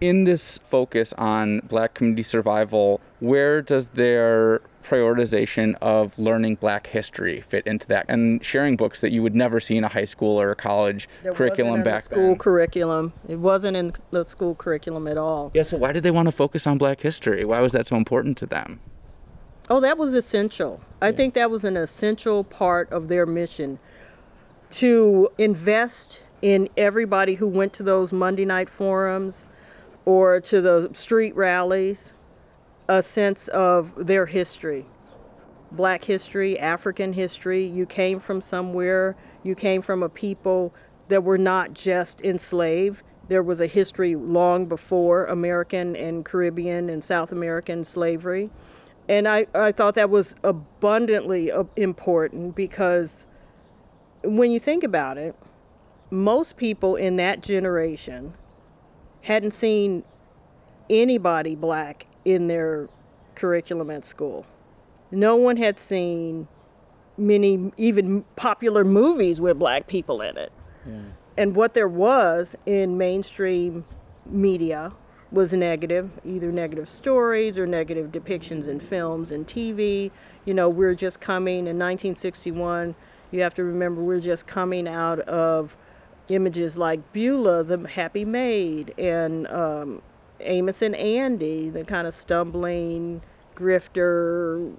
in 0.01 0.25
this 0.25 0.57
focus 0.57 1.13
on 1.17 1.59
black 1.61 1.93
community 1.93 2.21
survival, 2.21 2.99
where 3.21 3.61
does 3.61 3.87
their 3.87 4.61
prioritization 4.83 5.73
of 5.81 6.17
learning 6.19 6.55
black 6.55 6.85
history 6.85 7.41
fit 7.41 7.65
into 7.65 7.87
that 7.87 8.05
and 8.09 8.43
sharing 8.43 8.75
books 8.75 8.99
that 8.99 9.11
you 9.11 9.23
would 9.23 9.33
never 9.33 9.59
see 9.59 9.77
in 9.77 9.83
a 9.83 9.87
high 9.87 10.05
school 10.05 10.39
or 10.39 10.51
a 10.51 10.55
college 10.55 11.07
there 11.23 11.33
curriculum 11.33 11.81
back 11.81 12.03
school 12.03 12.17
then? 12.17 12.25
School 12.25 12.35
curriculum. 12.35 13.13
It 13.27 13.37
wasn't 13.37 13.77
in 13.77 13.93
the 14.11 14.25
school 14.25 14.53
curriculum 14.53 15.07
at 15.07 15.17
all. 15.17 15.51
Yeah, 15.53 15.63
so 15.63 15.77
why 15.77 15.93
did 15.93 16.03
they 16.03 16.11
want 16.11 16.27
to 16.27 16.31
focus 16.33 16.67
on 16.67 16.77
black 16.77 17.01
history? 17.01 17.45
Why 17.45 17.61
was 17.61 17.71
that 17.71 17.87
so 17.87 17.95
important 17.95 18.37
to 18.39 18.45
them? 18.45 18.81
Oh, 19.69 19.79
that 19.79 19.97
was 19.97 20.13
essential. 20.13 20.81
I 21.01 21.11
think 21.11 21.33
that 21.33 21.49
was 21.49 21.63
an 21.63 21.75
essential 21.75 22.43
part 22.43 22.91
of 22.91 23.07
their 23.07 23.25
mission 23.25 23.79
to 24.71 25.29
invest 25.37 26.21
in 26.41 26.69
everybody 26.77 27.35
who 27.35 27.47
went 27.47 27.73
to 27.73 27.83
those 27.83 28.11
Monday 28.11 28.45
night 28.45 28.69
forums 28.69 29.45
or 30.05 30.39
to 30.39 30.61
the 30.61 30.91
street 30.93 31.35
rallies 31.35 32.13
a 32.87 33.01
sense 33.01 33.47
of 33.47 34.05
their 34.05 34.27
history 34.27 34.85
black 35.75 36.05
history, 36.05 36.57
African 36.59 37.13
history. 37.13 37.65
You 37.65 37.85
came 37.85 38.19
from 38.19 38.41
somewhere, 38.41 39.15
you 39.43 39.55
came 39.55 39.81
from 39.81 40.03
a 40.03 40.09
people 40.09 40.73
that 41.07 41.23
were 41.23 41.37
not 41.37 41.73
just 41.73 42.21
enslaved. 42.21 43.03
There 43.27 43.43
was 43.43 43.59
a 43.59 43.67
history 43.67 44.15
long 44.15 44.65
before 44.65 45.25
American 45.25 45.95
and 45.95 46.23
Caribbean 46.23 46.89
and 46.89 47.03
South 47.03 47.31
American 47.31 47.83
slavery. 47.83 48.49
And 49.07 49.27
I, 49.27 49.45
I 49.53 49.71
thought 49.71 49.95
that 49.95 50.09
was 50.09 50.35
abundantly 50.43 51.51
uh, 51.51 51.65
important 51.75 52.55
because 52.55 53.25
when 54.23 54.51
you 54.51 54.59
think 54.59 54.83
about 54.83 55.17
it, 55.17 55.35
most 56.09 56.57
people 56.57 56.95
in 56.95 57.15
that 57.17 57.41
generation 57.41 58.33
hadn't 59.21 59.51
seen 59.51 60.03
anybody 60.89 61.55
black 61.55 62.07
in 62.23 62.47
their 62.47 62.89
curriculum 63.35 63.91
at 63.91 64.05
school. 64.05 64.45
No 65.11 65.35
one 65.35 65.57
had 65.57 65.79
seen 65.79 66.47
many 67.17 67.71
even 67.77 68.23
popular 68.35 68.83
movies 68.83 69.39
with 69.39 69.57
black 69.57 69.87
people 69.87 70.21
in 70.21 70.37
it. 70.37 70.51
Yeah. 70.85 70.99
And 71.37 71.55
what 71.55 71.73
there 71.73 71.87
was 71.87 72.55
in 72.65 72.97
mainstream 72.97 73.85
media 74.25 74.91
was 75.31 75.53
negative, 75.53 76.09
either 76.23 76.51
negative 76.51 76.87
stories 76.87 77.57
or 77.57 77.65
negative 77.65 78.11
depictions 78.11 78.67
in 78.67 78.79
films 78.79 79.31
and 79.31 79.47
TV. 79.47 80.11
You 80.45 80.53
know, 80.53 80.69
we're 80.69 80.95
just 80.95 81.19
coming 81.19 81.59
in 81.67 81.77
1961. 81.79 82.95
You 83.31 83.41
have 83.41 83.53
to 83.55 83.63
remember, 83.63 84.01
we're 84.01 84.19
just 84.19 84.47
coming 84.47 84.87
out 84.87 85.19
of 85.21 85.75
images 86.29 86.77
like 86.77 87.11
Beulah, 87.11 87.63
the 87.63 87.87
happy 87.87 88.25
maid, 88.25 88.93
and 88.97 89.47
um, 89.47 90.01
Amos 90.39 90.81
and 90.81 90.95
Andy, 90.95 91.69
the 91.69 91.83
kind 91.83 92.07
of 92.07 92.13
stumbling, 92.13 93.21
grifter, 93.55 94.73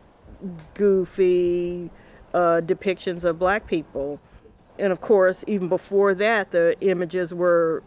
goofy 0.74 1.90
uh, 2.34 2.60
depictions 2.64 3.24
of 3.24 3.38
black 3.38 3.66
people. 3.66 4.20
And 4.78 4.92
of 4.92 5.00
course, 5.00 5.44
even 5.46 5.68
before 5.68 6.14
that, 6.14 6.50
the 6.50 6.76
images 6.80 7.32
were 7.32 7.82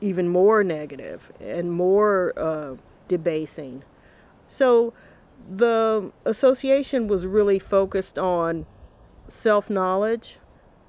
even 0.00 0.28
more 0.28 0.62
negative 0.62 1.32
and 1.40 1.72
more 1.72 2.32
uh, 2.36 2.74
debasing. 3.08 3.82
So 4.48 4.92
the 5.48 6.12
association 6.24 7.08
was 7.08 7.26
really 7.26 7.58
focused 7.58 8.18
on 8.18 8.66
self 9.28 9.68
knowledge, 9.70 10.38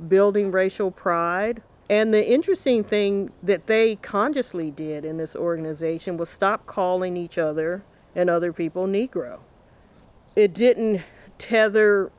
building 0.08 0.52
racial 0.52 0.92
pride, 0.92 1.62
and 1.90 2.14
the 2.14 2.26
interesting 2.26 2.84
thing 2.84 3.32
that 3.42 3.68
they 3.68 3.96
consciously 3.96 4.70
did 4.70 5.04
in 5.04 5.18
this 5.18 5.36
organization 5.36 6.18
was 6.18 6.30
stop 6.30 6.68
calling 6.68 7.18
each 7.18 7.38
other 7.38 7.84
and 8.16 8.30
other 8.30 8.54
people 8.54 8.86
Negro. 8.86 9.40
It 10.36 10.54
didn't 10.54 11.02
tether 11.38 12.12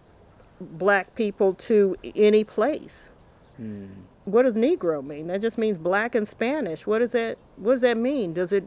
black 0.60 1.14
people 1.14 1.54
to 1.54 1.96
any 2.16 2.42
place. 2.42 3.08
Hmm. 3.56 3.86
What 4.24 4.42
does 4.42 4.54
Negro 4.54 5.04
mean? 5.04 5.28
That 5.28 5.40
just 5.40 5.58
means 5.58 5.78
black 5.78 6.14
in 6.14 6.26
Spanish. 6.26 6.86
What 6.86 6.98
does 6.98 7.12
that 7.12 7.38
what 7.56 7.72
does 7.72 7.80
that 7.80 7.96
mean? 7.96 8.34
Does 8.34 8.52
it 8.52 8.64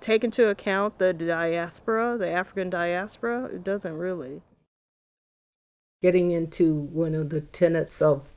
take 0.00 0.24
into 0.24 0.48
account 0.48 0.98
the 0.98 1.12
diaspora, 1.12 2.16
the 2.18 2.30
African 2.30 2.70
diaspora? 2.70 3.44
It 3.46 3.64
doesn't 3.64 3.96
really. 3.96 4.42
Getting 6.02 6.30
into 6.30 6.74
one 6.74 7.14
of 7.14 7.30
the 7.30 7.40
tenets 7.40 8.02
of 8.02 8.32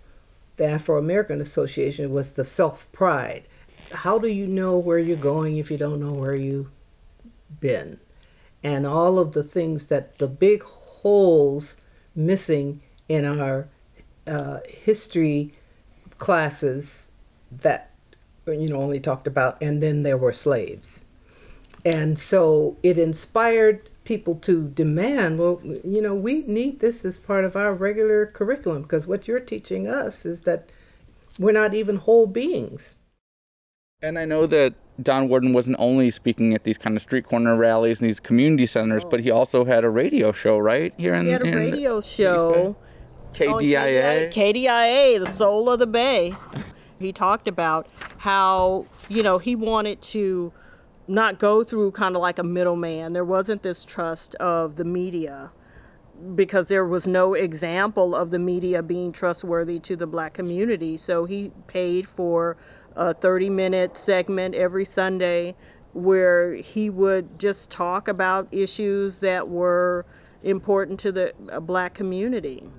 the 0.58 0.66
Afro 0.66 0.98
American 0.98 1.42
Association 1.42 2.12
was 2.12 2.34
the 2.34 2.44
self 2.44 2.90
pride. 2.92 3.44
How 3.92 4.20
do 4.20 4.28
you 4.28 4.46
know 4.46 4.78
where 4.78 5.00
you're 5.00 5.18
going 5.18 5.58
if 5.58 5.72
you 5.72 5.78
don't 5.78 6.00
know 6.00 6.14
where 6.14 6.36
you've 6.36 6.70
been? 7.60 8.00
And 8.64 8.86
all 8.86 9.18
of 9.18 9.32
the 9.32 9.44
things 9.44 9.86
that 9.86 10.20
the 10.20 10.28
big 10.28 10.64
holes 10.64 11.78
missing 12.14 12.82
in 13.08 13.26
our 13.26 13.68
uh, 14.28 14.60
history 14.68 15.54
classes 16.18 17.12
that 17.52 17.92
you 18.46 18.68
know 18.68 18.82
only 18.82 19.00
talked 19.00 19.28
about 19.28 19.62
and 19.62 19.82
then 19.82 20.04
there 20.04 20.18
were 20.18 20.34
slaves 20.34 21.06
and 21.86 22.20
so 22.20 22.78
it 22.84 22.98
inspired 22.98 23.90
people 24.04 24.36
to 24.36 24.68
demand, 24.70 25.38
well, 25.38 25.62
you 25.64 26.02
know, 26.02 26.16
we 26.16 26.42
need 26.48 26.80
this 26.80 27.06
as 27.06 27.18
part 27.18 27.46
of 27.46 27.56
our 27.56 27.74
regular 27.74 28.26
curriculum 28.26 28.82
because 28.82 29.06
what 29.06 29.28
you're 29.28 29.40
teaching 29.40 29.88
us 29.88 30.26
is 30.26 30.42
that 30.42 30.70
we're 31.38 31.52
not 31.52 31.74
even 31.74 31.96
whole 31.96 32.26
beings. 32.26 32.96
And 34.02 34.18
I 34.18 34.26
know 34.26 34.48
that 34.48 34.74
Don 35.04 35.30
Warden 35.30 35.54
wasn't 35.54 35.76
only 35.80 36.10
speaking 36.10 36.54
at 36.54 36.64
these 36.64 36.78
kind 36.78 36.96
of 36.96 37.04
street 37.04 37.28
corner 37.28 37.56
rallies 37.56 38.02
and 38.02 38.10
these 38.10 38.20
community 38.20 38.66
centers, 38.66 39.06
but 39.06 39.20
he 39.20 39.30
also 39.30 39.64
had 39.64 39.84
a 39.84 39.90
radio 39.90 40.32
show, 40.32 40.58
right? 40.58 40.94
Here 40.98 41.14
in 41.14 41.26
He 41.26 41.32
had 41.32 41.44
a 41.44 41.46
in 41.46 41.56
radio 41.56 42.02
show. 42.02 42.76
KDIA. 43.34 44.32
KDIA, 44.32 45.26
the 45.26 45.32
soul 45.34 45.70
of 45.70 45.80
the 45.80 45.88
Bay. 45.88 46.36
He 47.00 47.14
talked 47.14 47.48
about 47.48 47.88
how, 48.18 48.86
you 49.08 49.24
know, 49.24 49.38
he 49.38 49.56
wanted 49.56 50.02
to 50.02 50.52
not 51.08 51.40
go 51.40 51.64
through 51.64 51.92
kind 51.92 52.16
of 52.16 52.22
like 52.22 52.40
a 52.40 52.44
middleman. 52.44 53.14
There 53.14 53.24
wasn't 53.24 53.64
this 53.64 53.86
trust 53.86 54.36
of 54.36 54.76
the 54.76 54.84
media 54.84 55.50
because 56.36 56.68
there 56.68 56.86
was 56.86 57.08
no 57.08 57.34
example 57.34 58.14
of 58.14 58.32
the 58.32 58.40
media 58.40 58.84
being 58.84 59.12
trustworthy 59.12 59.80
to 59.80 59.96
the 59.96 60.06
black 60.06 60.34
community. 60.34 60.98
So 60.98 61.24
he 61.24 61.52
paid 61.68 62.06
for 62.06 62.58
a 62.96 63.14
30 63.14 63.50
minute 63.50 63.96
segment 63.96 64.54
every 64.56 64.86
Sunday 64.86 65.56
where 65.94 66.54
he 66.54 66.90
would 66.90 67.40
just 67.40 67.70
talk 67.70 68.08
about 68.08 68.48
issues 68.52 69.18
that 69.18 69.48
were 69.48 70.06
important 70.44 71.00
to 71.00 71.12
the 71.12 71.34
uh, 71.52 71.60
black 71.60 71.94
community. 71.94 72.70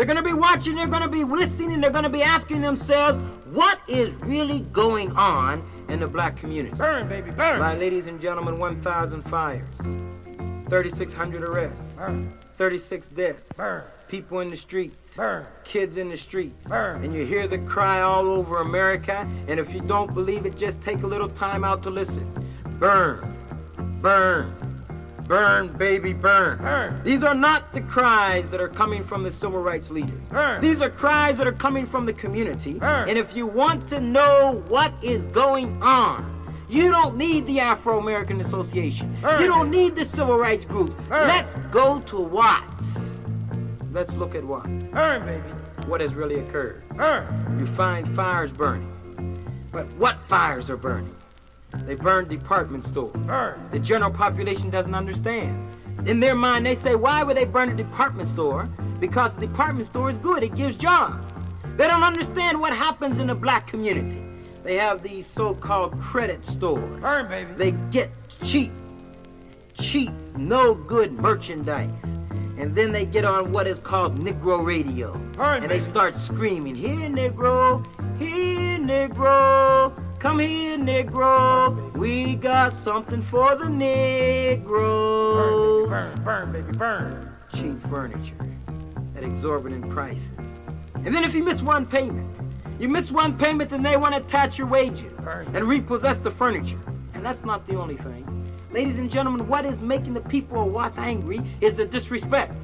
They're 0.00 0.06
going 0.06 0.16
to 0.16 0.22
be 0.22 0.32
watching, 0.32 0.76
they're 0.76 0.86
going 0.86 1.02
to 1.02 1.08
be 1.08 1.24
listening, 1.24 1.74
and 1.74 1.84
they're 1.84 1.90
going 1.90 2.04
to 2.04 2.08
be 2.08 2.22
asking 2.22 2.62
themselves, 2.62 3.22
what 3.48 3.80
is 3.86 4.14
really 4.22 4.60
going 4.60 5.12
on 5.12 5.62
in 5.90 6.00
the 6.00 6.06
black 6.06 6.38
community? 6.38 6.74
Burn, 6.74 7.06
baby, 7.06 7.30
burn. 7.32 7.60
Right, 7.60 7.78
ladies 7.78 8.06
and 8.06 8.18
gentlemen, 8.18 8.58
1,000 8.58 9.22
fires, 9.24 9.68
3,600 10.70 11.42
arrests, 11.46 11.78
burn. 11.98 12.32
36 12.56 13.08
deaths, 13.08 13.42
burn. 13.58 13.84
people 14.08 14.40
in 14.40 14.48
the 14.48 14.56
streets, 14.56 14.96
burn. 15.14 15.44
kids 15.64 15.98
in 15.98 16.08
the 16.08 16.16
streets. 16.16 16.66
Burn. 16.66 17.04
And 17.04 17.14
you 17.14 17.26
hear 17.26 17.46
the 17.46 17.58
cry 17.58 18.00
all 18.00 18.26
over 18.26 18.62
America, 18.62 19.28
and 19.48 19.60
if 19.60 19.70
you 19.70 19.82
don't 19.82 20.14
believe 20.14 20.46
it, 20.46 20.56
just 20.56 20.80
take 20.80 21.02
a 21.02 21.06
little 21.06 21.28
time 21.28 21.62
out 21.62 21.82
to 21.82 21.90
listen. 21.90 22.26
Burn, 22.78 23.36
burn, 24.00 24.79
Burn, 25.30 25.68
baby, 25.68 26.12
burn. 26.12 26.58
burn. 26.58 27.00
These 27.04 27.22
are 27.22 27.36
not 27.36 27.72
the 27.72 27.82
cries 27.82 28.50
that 28.50 28.60
are 28.60 28.68
coming 28.68 29.04
from 29.04 29.22
the 29.22 29.30
civil 29.30 29.62
rights 29.62 29.88
leaders. 29.88 30.18
Burn. 30.28 30.60
These 30.60 30.80
are 30.80 30.90
cries 30.90 31.38
that 31.38 31.46
are 31.46 31.52
coming 31.52 31.86
from 31.86 32.04
the 32.04 32.12
community. 32.12 32.80
Burn. 32.80 33.08
And 33.08 33.16
if 33.16 33.36
you 33.36 33.46
want 33.46 33.88
to 33.90 34.00
know 34.00 34.64
what 34.66 34.92
is 35.04 35.22
going 35.26 35.80
on, 35.84 36.66
you 36.68 36.90
don't 36.90 37.16
need 37.16 37.46
the 37.46 37.60
Afro 37.60 38.00
American 38.00 38.40
Association. 38.40 39.16
You 39.22 39.46
don't 39.46 39.70
need 39.70 39.94
the 39.94 40.04
civil 40.04 40.36
rights 40.36 40.64
groups. 40.64 40.96
Let's 41.08 41.54
go 41.70 42.00
to 42.00 42.18
Watts. 42.18 42.84
Let's 43.92 44.10
look 44.14 44.34
at 44.34 44.42
Watts. 44.42 44.66
Burn, 44.86 45.24
baby. 45.26 45.54
What 45.86 46.00
has 46.00 46.12
really 46.12 46.40
occurred? 46.40 46.82
Burn. 46.96 47.56
You 47.60 47.72
find 47.76 48.16
fires 48.16 48.50
burning. 48.50 48.96
But 49.70 49.86
what 49.94 50.18
fires 50.28 50.68
are 50.68 50.76
burning? 50.76 51.14
They 51.86 51.94
burn 51.94 52.28
department 52.28 52.84
stores. 52.84 53.16
Burn. 53.26 53.68
The 53.70 53.78
general 53.78 54.10
population 54.12 54.70
doesn't 54.70 54.94
understand. 54.94 55.68
In 56.06 56.20
their 56.20 56.34
mind, 56.34 56.64
they 56.66 56.74
say, 56.74 56.94
why 56.94 57.22
would 57.22 57.36
they 57.36 57.44
burn 57.44 57.68
a 57.68 57.74
department 57.74 58.28
store? 58.30 58.68
Because 58.98 59.34
the 59.34 59.46
department 59.46 59.86
store 59.88 60.10
is 60.10 60.18
good, 60.18 60.42
it 60.42 60.54
gives 60.54 60.76
jobs. 60.76 61.26
They 61.76 61.86
don't 61.86 62.02
understand 62.02 62.60
what 62.60 62.74
happens 62.74 63.18
in 63.18 63.26
the 63.26 63.34
black 63.34 63.66
community. 63.66 64.22
They 64.62 64.76
have 64.76 65.02
these 65.02 65.26
so-called 65.26 65.98
credit 66.00 66.44
stores. 66.44 67.00
Burn, 67.00 67.28
baby. 67.28 67.52
They 67.54 67.70
get 67.90 68.10
cheap, 68.42 68.72
cheap, 69.78 70.12
no 70.36 70.74
good 70.74 71.12
merchandise. 71.12 71.90
And 72.58 72.74
then 72.74 72.92
they 72.92 73.06
get 73.06 73.24
on 73.24 73.52
what 73.52 73.66
is 73.66 73.78
called 73.78 74.18
Negro 74.18 74.62
radio. 74.62 75.12
Burn, 75.32 75.62
and 75.62 75.68
baby. 75.68 75.82
they 75.82 75.90
start 75.90 76.14
screaming, 76.14 76.74
here, 76.74 77.08
Negro, 77.08 77.84
here, 78.18 78.78
Negro. 78.78 80.09
Come 80.20 80.38
here, 80.40 80.76
Negro. 80.76 81.96
We 81.96 82.34
got 82.34 82.76
something 82.84 83.22
for 83.22 83.56
the 83.56 83.70
Negroes. 83.70 84.68
Burn, 85.88 86.10
baby, 86.10 86.22
burn, 86.22 86.52
burn, 86.52 86.52
baby, 86.52 86.76
burn. 86.76 87.34
Cheap 87.54 87.80
furniture 87.88 88.36
at 89.16 89.24
exorbitant 89.24 89.88
prices. 89.88 90.22
And 90.96 91.14
then 91.14 91.24
if 91.24 91.32
you 91.32 91.42
miss 91.42 91.62
one 91.62 91.86
payment, 91.86 92.30
you 92.78 92.86
miss 92.86 93.10
one 93.10 93.34
payment, 93.38 93.70
then 93.70 93.82
they 93.82 93.96
want 93.96 94.12
to 94.14 94.20
attach 94.20 94.58
your 94.58 94.66
wages 94.66 95.10
and 95.26 95.64
repossess 95.64 96.20
the 96.20 96.30
furniture. 96.30 96.78
And 97.14 97.24
that's 97.24 97.42
not 97.42 97.66
the 97.66 97.76
only 97.76 97.96
thing. 97.96 98.26
Ladies 98.72 98.98
and 98.98 99.10
gentlemen, 99.10 99.48
what 99.48 99.64
is 99.64 99.80
making 99.80 100.12
the 100.12 100.20
people 100.20 100.60
of 100.60 100.70
Watts 100.70 100.98
angry 100.98 101.40
is 101.62 101.76
the 101.76 101.86
disrespect. 101.86 102.54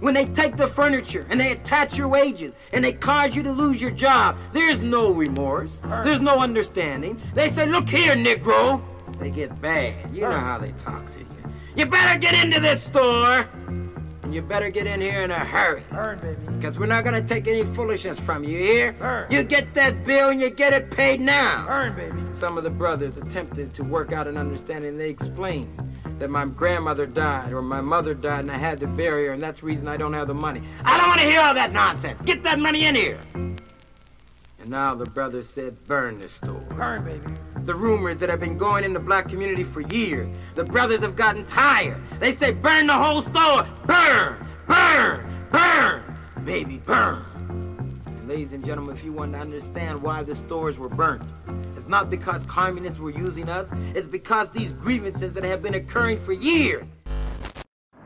When 0.00 0.14
they 0.14 0.24
take 0.24 0.56
the 0.56 0.66
furniture 0.66 1.26
and 1.28 1.38
they 1.38 1.52
attach 1.52 1.96
your 1.98 2.08
wages 2.08 2.54
and 2.72 2.82
they 2.82 2.92
cause 2.92 3.36
you 3.36 3.42
to 3.42 3.52
lose 3.52 3.80
your 3.82 3.90
job, 3.90 4.36
there's 4.52 4.80
no 4.80 5.10
remorse. 5.10 5.70
There's 6.04 6.20
no 6.20 6.38
understanding. 6.40 7.20
They 7.34 7.50
say, 7.50 7.66
look 7.66 7.88
here, 7.88 8.14
Negro. 8.14 8.82
They 9.18 9.30
get 9.30 9.60
bad. 9.60 10.14
You 10.14 10.22
know 10.22 10.30
how 10.38 10.58
they 10.58 10.72
talk 10.72 11.10
to 11.12 11.18
you. 11.18 11.26
You 11.76 11.86
better 11.86 12.18
get 12.18 12.34
into 12.34 12.60
this 12.60 12.82
store. 12.82 13.46
And 14.30 14.36
you 14.36 14.42
better 14.42 14.70
get 14.70 14.86
in 14.86 15.00
here 15.00 15.22
in 15.22 15.32
a 15.32 15.44
hurry. 15.44 15.82
baby. 16.18 16.36
Because 16.52 16.78
we're 16.78 16.86
not 16.86 17.02
going 17.02 17.20
to 17.20 17.28
take 17.28 17.48
any 17.48 17.64
foolishness 17.74 18.16
from 18.20 18.44
you, 18.44 18.58
here. 18.58 19.26
You 19.28 19.42
get 19.42 19.74
that 19.74 20.04
bill 20.04 20.28
and 20.28 20.40
you 20.40 20.50
get 20.50 20.72
it 20.72 20.88
paid 20.88 21.20
now. 21.20 21.66
Burn, 21.66 21.96
baby. 21.96 22.22
Some 22.38 22.56
of 22.56 22.62
the 22.62 22.70
brothers 22.70 23.16
attempted 23.16 23.74
to 23.74 23.82
work 23.82 24.12
out 24.12 24.28
an 24.28 24.36
understanding. 24.36 24.96
They 24.96 25.10
explained 25.10 25.76
that 26.20 26.30
my 26.30 26.44
grandmother 26.44 27.06
died 27.06 27.52
or 27.52 27.60
my 27.60 27.80
mother 27.80 28.14
died 28.14 28.42
and 28.42 28.52
I 28.52 28.56
had 28.56 28.78
to 28.78 28.86
bury 28.86 29.26
her 29.26 29.32
and 29.32 29.42
that's 29.42 29.58
the 29.62 29.66
reason 29.66 29.88
I 29.88 29.96
don't 29.96 30.12
have 30.12 30.28
the 30.28 30.34
money. 30.34 30.62
I 30.84 30.96
don't 30.96 31.08
want 31.08 31.20
to 31.22 31.26
hear 31.26 31.40
all 31.40 31.54
that 31.54 31.72
nonsense. 31.72 32.20
Get 32.20 32.44
that 32.44 32.60
money 32.60 32.84
in 32.84 32.94
here. 32.94 33.18
And 33.34 34.68
now 34.68 34.94
the 34.94 35.06
brother 35.06 35.42
said, 35.42 35.84
burn 35.88 36.20
the 36.20 36.28
store. 36.28 36.64
Burn, 36.76 37.04
baby. 37.04 37.26
The 37.70 37.76
rumors 37.76 38.18
that 38.18 38.28
have 38.28 38.40
been 38.40 38.58
going 38.58 38.82
in 38.82 38.92
the 38.92 38.98
black 38.98 39.28
community 39.28 39.62
for 39.62 39.82
years. 39.82 40.28
The 40.56 40.64
brothers 40.64 41.02
have 41.02 41.14
gotten 41.14 41.46
tired. 41.46 42.02
They 42.18 42.34
say, 42.34 42.50
burn 42.50 42.88
the 42.88 42.98
whole 42.98 43.22
store. 43.22 43.62
Burn, 43.86 44.44
burn, 44.66 45.46
burn. 45.52 46.02
Baby, 46.44 46.78
burn. 46.78 47.24
And 48.06 48.28
ladies 48.28 48.52
and 48.54 48.66
gentlemen, 48.66 48.96
if 48.96 49.04
you 49.04 49.12
want 49.12 49.34
to 49.34 49.38
understand 49.38 50.02
why 50.02 50.24
the 50.24 50.34
stores 50.34 50.78
were 50.78 50.88
burnt, 50.88 51.22
it's 51.76 51.86
not 51.86 52.10
because 52.10 52.44
communists 52.46 52.98
were 52.98 53.10
using 53.10 53.48
us, 53.48 53.68
it's 53.94 54.08
because 54.08 54.50
these 54.50 54.72
grievances 54.72 55.32
that 55.34 55.44
have 55.44 55.62
been 55.62 55.74
occurring 55.74 56.20
for 56.24 56.32
years. 56.32 56.84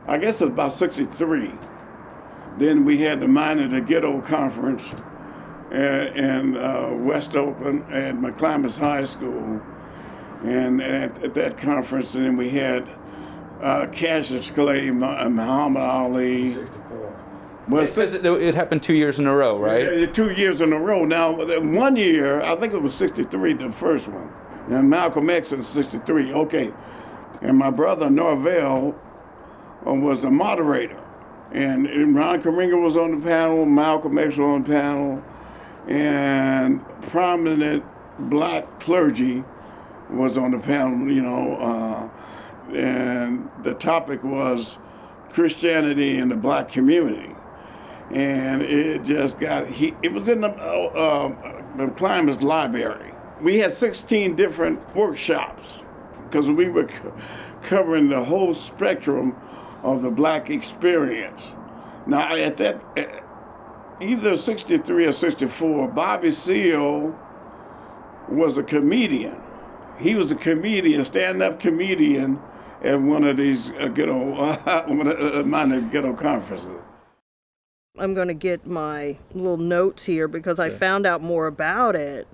I 0.05 0.19
guess 0.19 0.41
it's 0.41 0.51
about 0.51 0.73
63. 0.73 1.51
Then 2.59 2.85
we 2.85 3.01
had 3.01 3.19
the 3.19 3.27
Mind 3.27 3.61
of 3.61 3.71
the 3.71 3.81
Ghetto 3.81 4.21
Conference 4.21 4.83
in 5.71 6.57
uh, 6.57 6.91
West 6.93 7.35
Oakland 7.35 7.83
at 7.91 8.15
McClymonds 8.15 8.77
High 8.77 9.03
School. 9.03 9.61
And 10.43 10.81
at, 10.81 11.23
at 11.23 11.33
that 11.33 11.57
conference, 11.57 12.13
and 12.13 12.25
then 12.25 12.37
we 12.37 12.49
had 12.49 12.87
uh, 13.61 13.87
Cassius 13.87 14.49
Clay, 14.51 14.89
and 14.89 14.99
Muhammad 14.99 15.81
Ali, 15.81 16.53
64. 16.53 17.15
Well, 17.67 17.83
it, 17.83 17.97
it, 17.97 18.25
it, 18.25 18.53
happened 18.53 18.83
two 18.83 18.93
years 18.93 19.17
in 19.17 19.25
a 19.25 19.35
row, 19.35 19.57
right? 19.57 19.99
Yeah, 20.01 20.05
two 20.05 20.31
years 20.31 20.61
in 20.61 20.71
a 20.71 20.79
row. 20.79 21.03
Now, 21.03 21.31
one 21.61 21.95
year, 21.95 22.41
I 22.41 22.55
think 22.55 22.73
it 22.73 22.81
was 22.81 22.93
63, 22.93 23.53
the 23.53 23.71
first 23.71 24.07
one. 24.07 24.31
And 24.69 24.87
Malcolm 24.87 25.29
X 25.31 25.51
in 25.51 25.63
63, 25.63 26.33
okay. 26.33 26.71
And 27.41 27.57
my 27.57 27.71
brother 27.71 28.09
Norvell 28.09 28.95
uh, 29.85 29.93
was 29.93 30.21
the 30.21 30.29
moderator. 30.29 31.01
And, 31.53 31.87
and 31.87 32.15
Ron 32.15 32.43
Karenga 32.43 32.79
was 32.79 32.97
on 32.97 33.19
the 33.19 33.25
panel, 33.25 33.65
Malcolm 33.65 34.17
X 34.17 34.37
was 34.37 34.39
on 34.39 34.63
the 34.63 34.69
panel, 34.69 35.23
and 35.87 36.83
prominent 37.03 37.83
black 38.29 38.79
clergy 38.79 39.43
was 40.09 40.37
on 40.37 40.51
the 40.51 40.59
panel, 40.59 41.11
you 41.11 41.21
know. 41.21 41.55
Uh, 41.55 42.75
and 42.75 43.49
the 43.63 43.73
topic 43.75 44.23
was 44.23 44.77
Christianity 45.33 46.17
in 46.17 46.29
the 46.29 46.35
black 46.35 46.69
community 46.69 47.35
and 48.11 48.61
it 48.61 49.03
just 49.03 49.39
got 49.39 49.67
he 49.67 49.93
it 50.03 50.11
was 50.11 50.27
in 50.29 50.41
the 50.41 50.49
uh, 50.49 50.51
uh, 50.51 51.61
the 51.77 51.87
climbers 51.91 52.41
library 52.41 53.11
we 53.41 53.57
had 53.59 53.71
16 53.71 54.35
different 54.35 54.95
workshops 54.95 55.83
because 56.25 56.47
we 56.47 56.69
were 56.69 56.89
covering 57.63 58.09
the 58.09 58.23
whole 58.23 58.53
spectrum 58.53 59.35
of 59.83 60.01
the 60.01 60.09
black 60.09 60.49
experience 60.49 61.55
now 62.05 62.35
at 62.35 62.57
that 62.57 62.79
either 64.01 64.37
63 64.37 65.05
or 65.05 65.11
64 65.11 65.87
bobby 65.89 66.31
seale 66.31 67.17
was 68.29 68.57
a 68.57 68.63
comedian 68.63 69.35
he 69.99 70.15
was 70.15 70.31
a 70.31 70.35
comedian 70.35 71.05
stand-up 71.05 71.59
comedian 71.59 72.39
at 72.83 72.99
one 72.99 73.23
of 73.23 73.37
these 73.37 73.71
uh, 73.79 73.87
ghetto 73.87 74.35
uh, 74.35 74.85
one 74.87 75.07
of 75.07 75.17
the 75.17 75.39
uh, 75.39 75.43
mind 75.43 75.73
of 75.73 75.91
ghetto 75.91 76.13
conferences 76.13 76.81
I'm 77.97 78.13
going 78.13 78.27
to 78.27 78.33
get 78.33 78.67
my 78.67 79.17
little 79.33 79.57
notes 79.57 80.03
here 80.03 80.27
because 80.27 80.59
I 80.59 80.69
found 80.69 81.05
out 81.05 81.21
more 81.21 81.47
about 81.47 81.95
it. 81.95 82.27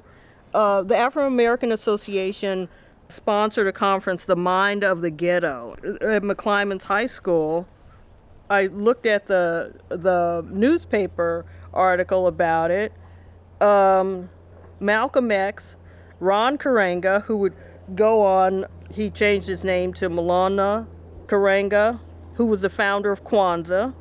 Uh, 0.55 0.82
the 0.82 0.97
Afro 0.97 1.28
American 1.28 1.72
Association 1.72 2.68
sponsored 3.09 3.68
a 3.68 3.72
conference, 3.72 4.24
The 4.24 4.36
Mind 4.36 4.84
of 4.84 5.01
the 5.01 5.12
Ghetto, 5.12 5.76
at 6.01 6.24
McClymonds 6.24 6.84
High 6.84 7.05
School. 7.05 7.68
I 8.52 8.66
looked 8.66 9.06
at 9.06 9.28
the 9.28 9.74
the 9.88 10.45
newspaper 10.49 11.45
article 11.74 12.28
about 12.28 12.70
it. 12.70 12.91
Um, 13.62 14.30
Malcolm 14.82 15.32
X, 15.32 15.78
Ron 16.20 16.58
Karenga, 16.58 17.24
who 17.24 17.38
would 17.38 17.54
go 17.95 18.24
on, 18.24 18.66
he 18.93 19.10
changed 19.10 19.47
his 19.47 19.64
name 19.64 19.93
to 19.93 20.10
Maulana 20.10 20.86
Karenga, 21.28 22.02
who 22.36 22.45
was 22.45 22.60
the 22.60 22.70
founder 22.70 23.10
of 23.10 23.24
Kwanzaa. 23.24 23.93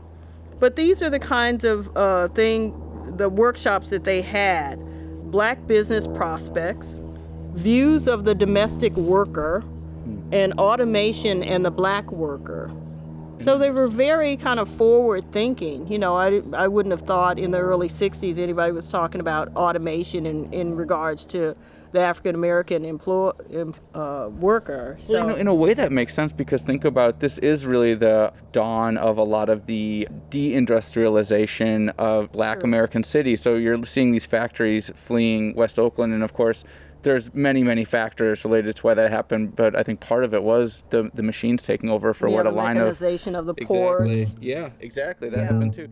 But 0.58 0.74
these 0.74 1.00
are 1.00 1.10
the 1.10 1.20
kinds 1.20 1.62
of 1.62 1.96
uh, 1.96 2.26
thing, 2.28 2.74
the 3.16 3.28
workshops 3.28 3.90
that 3.90 4.02
they 4.02 4.20
had: 4.20 4.80
black 5.30 5.64
business 5.68 6.08
prospects, 6.08 6.98
views 7.52 8.08
of 8.08 8.24
the 8.24 8.34
domestic 8.34 8.96
worker, 8.96 9.62
and 10.32 10.54
automation 10.54 11.44
and 11.44 11.64
the 11.64 11.70
black 11.70 12.10
worker. 12.10 12.68
So 13.40 13.58
they 13.58 13.70
were 13.70 13.86
very 13.86 14.36
kind 14.36 14.60
of 14.60 14.68
forward 14.68 15.30
thinking. 15.32 15.90
You 15.90 15.98
know, 15.98 16.16
I, 16.16 16.42
I 16.52 16.68
wouldn't 16.68 16.92
have 16.92 17.02
thought 17.02 17.38
in 17.38 17.50
the 17.50 17.58
early 17.58 17.88
60s 17.88 18.38
anybody 18.38 18.72
was 18.72 18.88
talking 18.90 19.20
about 19.20 19.48
automation 19.56 20.26
in, 20.26 20.52
in 20.52 20.76
regards 20.76 21.24
to 21.26 21.56
the 21.92 22.00
African 22.00 22.34
American 22.34 22.84
employ 22.84 23.30
uh, 23.94 24.28
worker. 24.30 24.96
So 25.00 25.12
Well, 25.12 25.22
you 25.22 25.28
know, 25.28 25.36
in 25.36 25.46
a 25.48 25.54
way 25.54 25.74
that 25.74 25.90
makes 25.90 26.14
sense 26.14 26.32
because 26.32 26.62
think 26.62 26.84
about 26.84 27.20
this 27.20 27.38
is 27.38 27.66
really 27.66 27.94
the 27.94 28.32
dawn 28.52 28.96
of 28.96 29.18
a 29.18 29.24
lot 29.24 29.48
of 29.48 29.66
the 29.66 30.06
deindustrialization 30.30 31.92
of 31.98 32.30
black 32.32 32.62
American 32.62 33.02
cities. 33.02 33.40
So 33.40 33.56
you're 33.56 33.84
seeing 33.84 34.12
these 34.12 34.26
factories 34.26 34.90
fleeing 34.94 35.54
West 35.54 35.78
Oakland, 35.78 36.12
and 36.12 36.22
of 36.22 36.32
course, 36.32 36.64
there's 37.02 37.32
many, 37.34 37.62
many 37.62 37.84
factors 37.84 38.44
related 38.44 38.76
to 38.76 38.82
why 38.82 38.94
that 38.94 39.10
happened. 39.10 39.56
But 39.56 39.74
I 39.76 39.82
think 39.82 40.00
part 40.00 40.24
of 40.24 40.34
it 40.34 40.42
was 40.42 40.82
the 40.90 41.10
the 41.14 41.22
machines 41.22 41.62
taking 41.62 41.90
over 41.90 42.12
for 42.14 42.28
yeah, 42.28 42.36
what 42.36 42.46
a 42.46 42.50
the 42.50 42.56
line 42.56 42.76
of 42.76 42.86
mechanization 42.88 43.34
of 43.34 43.46
the 43.46 43.54
ports. 43.54 44.34
yeah, 44.40 44.70
exactly 44.80 45.28
that 45.30 45.38
Yeah. 45.38 45.44
happened 45.44 45.74
too. 45.74 45.88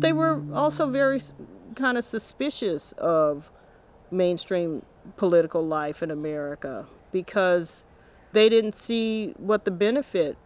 They 0.00 0.12
were 0.12 0.42
also 0.52 0.90
very 0.90 1.20
kind 1.76 1.96
of 1.96 2.04
suspicious 2.04 2.92
of 2.98 3.50
mainstream 4.10 4.84
political 5.16 5.66
life 5.66 6.02
in 6.02 6.10
America 6.10 6.86
because 7.10 7.84
they 8.32 8.48
didn't 8.48 8.74
see 8.74 9.34
what 9.38 9.64
the 9.64 9.70
benefit 9.70 10.36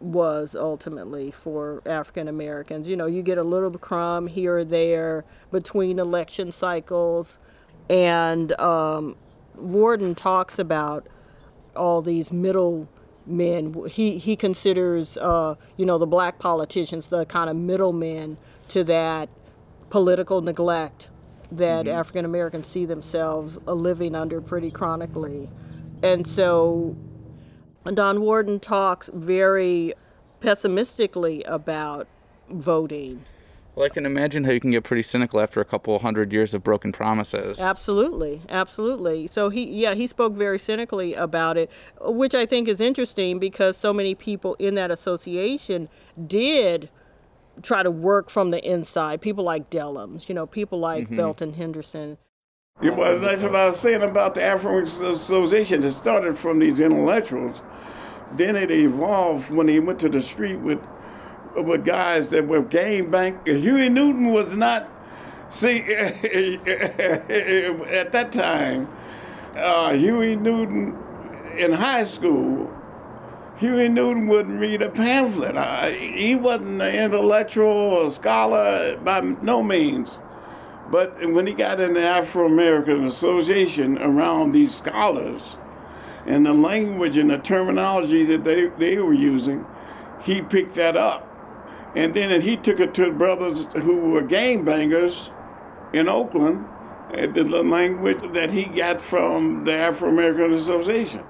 was 0.00 0.54
ultimately 0.54 1.30
for 1.30 1.82
African 1.86 2.28
Americans. 2.28 2.88
You 2.88 2.96
know, 2.96 3.06
you 3.06 3.22
get 3.22 3.38
a 3.38 3.42
little 3.42 3.70
crumb 3.72 4.26
here 4.26 4.58
or 4.58 4.64
there 4.64 5.24
between 5.50 5.98
election 5.98 6.52
cycles, 6.52 7.38
and 7.88 8.58
um, 8.60 9.16
Warden 9.56 10.14
talks 10.14 10.58
about 10.58 11.06
all 11.76 12.02
these 12.02 12.32
middle 12.32 12.88
men. 13.26 13.74
He 13.88 14.18
he 14.18 14.36
considers 14.36 15.16
uh, 15.16 15.54
you 15.76 15.86
know 15.86 15.98
the 15.98 16.06
black 16.06 16.38
politicians 16.38 17.08
the 17.08 17.24
kind 17.26 17.48
of 17.48 17.56
middlemen 17.56 18.36
to 18.68 18.84
that 18.84 19.28
political 19.90 20.40
neglect 20.40 21.10
that 21.52 21.86
African 21.86 22.24
Americans 22.24 22.66
see 22.66 22.84
themselves 22.84 23.58
living 23.66 24.14
under 24.14 24.40
pretty 24.40 24.70
chronically, 24.70 25.48
and 26.02 26.26
so 26.26 26.96
Don 27.92 28.20
Warden 28.22 28.60
talks 28.60 29.10
very 29.12 29.94
pessimistically 30.40 31.42
about 31.44 32.06
voting. 32.48 33.24
Well, 33.74 33.84
I 33.84 33.88
can 33.88 34.06
imagine 34.06 34.44
how 34.44 34.52
you 34.52 34.60
can 34.60 34.70
get 34.70 34.84
pretty 34.84 35.02
cynical 35.02 35.40
after 35.40 35.60
a 35.60 35.64
couple 35.64 35.98
hundred 35.98 36.32
years 36.32 36.54
of 36.54 36.62
broken 36.62 36.92
promises. 36.92 37.58
Absolutely, 37.58 38.40
absolutely. 38.48 39.26
So 39.26 39.48
he, 39.48 39.64
yeah, 39.64 39.94
he 39.94 40.06
spoke 40.06 40.34
very 40.34 40.60
cynically 40.60 41.14
about 41.14 41.56
it, 41.56 41.70
which 42.00 42.34
I 42.34 42.46
think 42.46 42.68
is 42.68 42.80
interesting 42.80 43.40
because 43.40 43.76
so 43.76 43.92
many 43.92 44.14
people 44.14 44.54
in 44.60 44.76
that 44.76 44.92
association 44.92 45.88
did 46.26 46.88
try 47.62 47.82
to 47.82 47.90
work 47.90 48.30
from 48.30 48.50
the 48.52 48.64
inside. 48.64 49.20
People 49.20 49.44
like 49.44 49.70
Dellums, 49.70 50.28
you 50.28 50.34
know, 50.34 50.46
people 50.46 50.78
like 50.78 51.06
mm-hmm. 51.06 51.18
Thelton 51.18 51.56
Henderson. 51.56 52.16
That's 52.80 53.42
what 53.42 53.56
I 53.56 53.70
was 53.70 53.80
saying 53.80 54.02
about 54.02 54.34
the 54.34 54.42
African 54.42 54.82
Association. 55.06 55.84
It 55.84 55.92
started 55.92 56.38
from 56.38 56.58
these 56.58 56.80
intellectuals. 56.80 57.60
Then 58.32 58.56
it 58.56 58.70
evolved 58.70 59.50
when 59.50 59.68
he 59.68 59.78
went 59.78 59.98
to 60.00 60.08
the 60.08 60.20
street 60.20 60.56
with 60.56 60.80
with 61.56 61.84
guys 61.84 62.28
that 62.30 62.48
were 62.48 62.62
game 62.62 63.10
bank. 63.10 63.46
Huey 63.46 63.88
Newton 63.88 64.32
was 64.32 64.52
not. 64.52 64.90
See, 65.50 65.80
at 65.94 66.64
that 68.10 68.32
time, 68.32 68.88
uh, 69.54 69.92
Huey 69.94 70.34
Newton 70.34 70.98
in 71.56 71.70
high 71.70 72.02
school, 72.02 72.72
Huey 73.58 73.88
Newton 73.88 74.26
wouldn't 74.26 74.60
read 74.60 74.82
a 74.82 74.90
pamphlet. 74.90 75.56
Uh, 75.56 75.90
he 75.90 76.34
wasn't 76.34 76.82
an 76.82 76.92
intellectual 76.94 77.68
or 77.68 78.10
scholar 78.10 78.96
by 78.96 79.20
no 79.20 79.62
means. 79.62 80.18
But 80.90 81.26
when 81.26 81.46
he 81.46 81.54
got 81.54 81.80
in 81.80 81.94
the 81.94 82.02
Afro 82.02 82.46
American 82.46 83.06
Association 83.06 83.98
around 83.98 84.52
these 84.52 84.74
scholars 84.74 85.42
and 86.26 86.44
the 86.44 86.52
language 86.52 87.16
and 87.16 87.30
the 87.30 87.38
terminology 87.38 88.24
that 88.26 88.44
they, 88.44 88.66
they 88.78 88.98
were 88.98 89.14
using, 89.14 89.64
he 90.22 90.42
picked 90.42 90.74
that 90.74 90.96
up. 90.96 91.30
And 91.96 92.12
then 92.12 92.40
he 92.40 92.56
took 92.56 92.80
it 92.80 92.92
to 92.94 93.12
brothers 93.12 93.68
who 93.82 93.96
were 93.96 94.22
gangbangers 94.22 95.30
in 95.92 96.08
Oakland, 96.08 96.66
uh, 97.12 97.26
the 97.28 97.44
language 97.44 98.18
that 98.32 98.50
he 98.50 98.64
got 98.64 99.00
from 99.00 99.64
the 99.64 99.72
Afro 99.72 100.08
American 100.08 100.52
Association. 100.52 101.22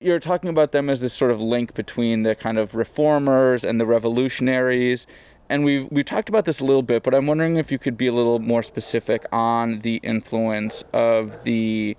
You're 0.00 0.18
talking 0.18 0.50
about 0.50 0.72
them 0.72 0.90
as 0.90 0.98
this 0.98 1.14
sort 1.14 1.30
of 1.30 1.40
link 1.40 1.74
between 1.74 2.24
the 2.24 2.34
kind 2.34 2.58
of 2.58 2.74
reformers 2.74 3.64
and 3.64 3.80
the 3.80 3.86
revolutionaries. 3.86 5.06
And 5.52 5.66
we've, 5.66 5.86
we've 5.90 6.06
talked 6.06 6.30
about 6.30 6.46
this 6.46 6.60
a 6.60 6.64
little 6.64 6.82
bit, 6.82 7.02
but 7.02 7.14
I'm 7.14 7.26
wondering 7.26 7.56
if 7.56 7.70
you 7.70 7.78
could 7.78 7.98
be 7.98 8.06
a 8.06 8.12
little 8.12 8.38
more 8.38 8.62
specific 8.62 9.26
on 9.32 9.80
the 9.80 9.96
influence 9.96 10.82
of 10.94 11.44
the 11.44 11.94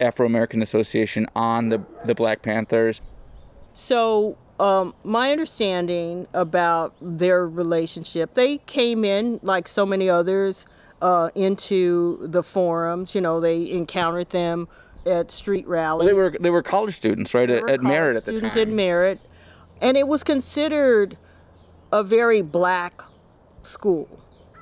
Afro 0.00 0.26
American 0.26 0.60
Association 0.60 1.26
on 1.34 1.70
the, 1.70 1.82
the 2.04 2.14
Black 2.14 2.42
Panthers. 2.42 3.00
So, 3.72 4.36
um, 4.58 4.94
my 5.02 5.32
understanding 5.32 6.26
about 6.34 6.94
their 7.00 7.48
relationship, 7.48 8.34
they 8.34 8.58
came 8.58 9.02
in 9.06 9.40
like 9.42 9.66
so 9.66 9.86
many 9.86 10.10
others 10.10 10.66
uh, 11.00 11.30
into 11.34 12.18
the 12.26 12.42
forums. 12.42 13.14
You 13.14 13.22
know, 13.22 13.40
they 13.40 13.70
encountered 13.70 14.28
them 14.28 14.68
at 15.06 15.30
street 15.30 15.66
rallies. 15.66 16.00
Well, 16.00 16.06
they 16.06 16.12
were 16.12 16.36
they 16.38 16.50
were 16.50 16.62
college 16.62 16.96
students, 16.96 17.32
right, 17.32 17.48
at, 17.48 17.70
at 17.70 17.80
Merritt 17.80 18.16
at 18.16 18.26
the 18.26 18.32
time. 18.32 18.50
students 18.50 18.56
at 18.58 18.68
Merritt, 18.68 19.20
and 19.80 19.96
it 19.96 20.06
was 20.06 20.22
considered 20.22 21.16
a 21.92 22.02
very 22.02 22.42
black 22.42 23.02
school. 23.62 24.08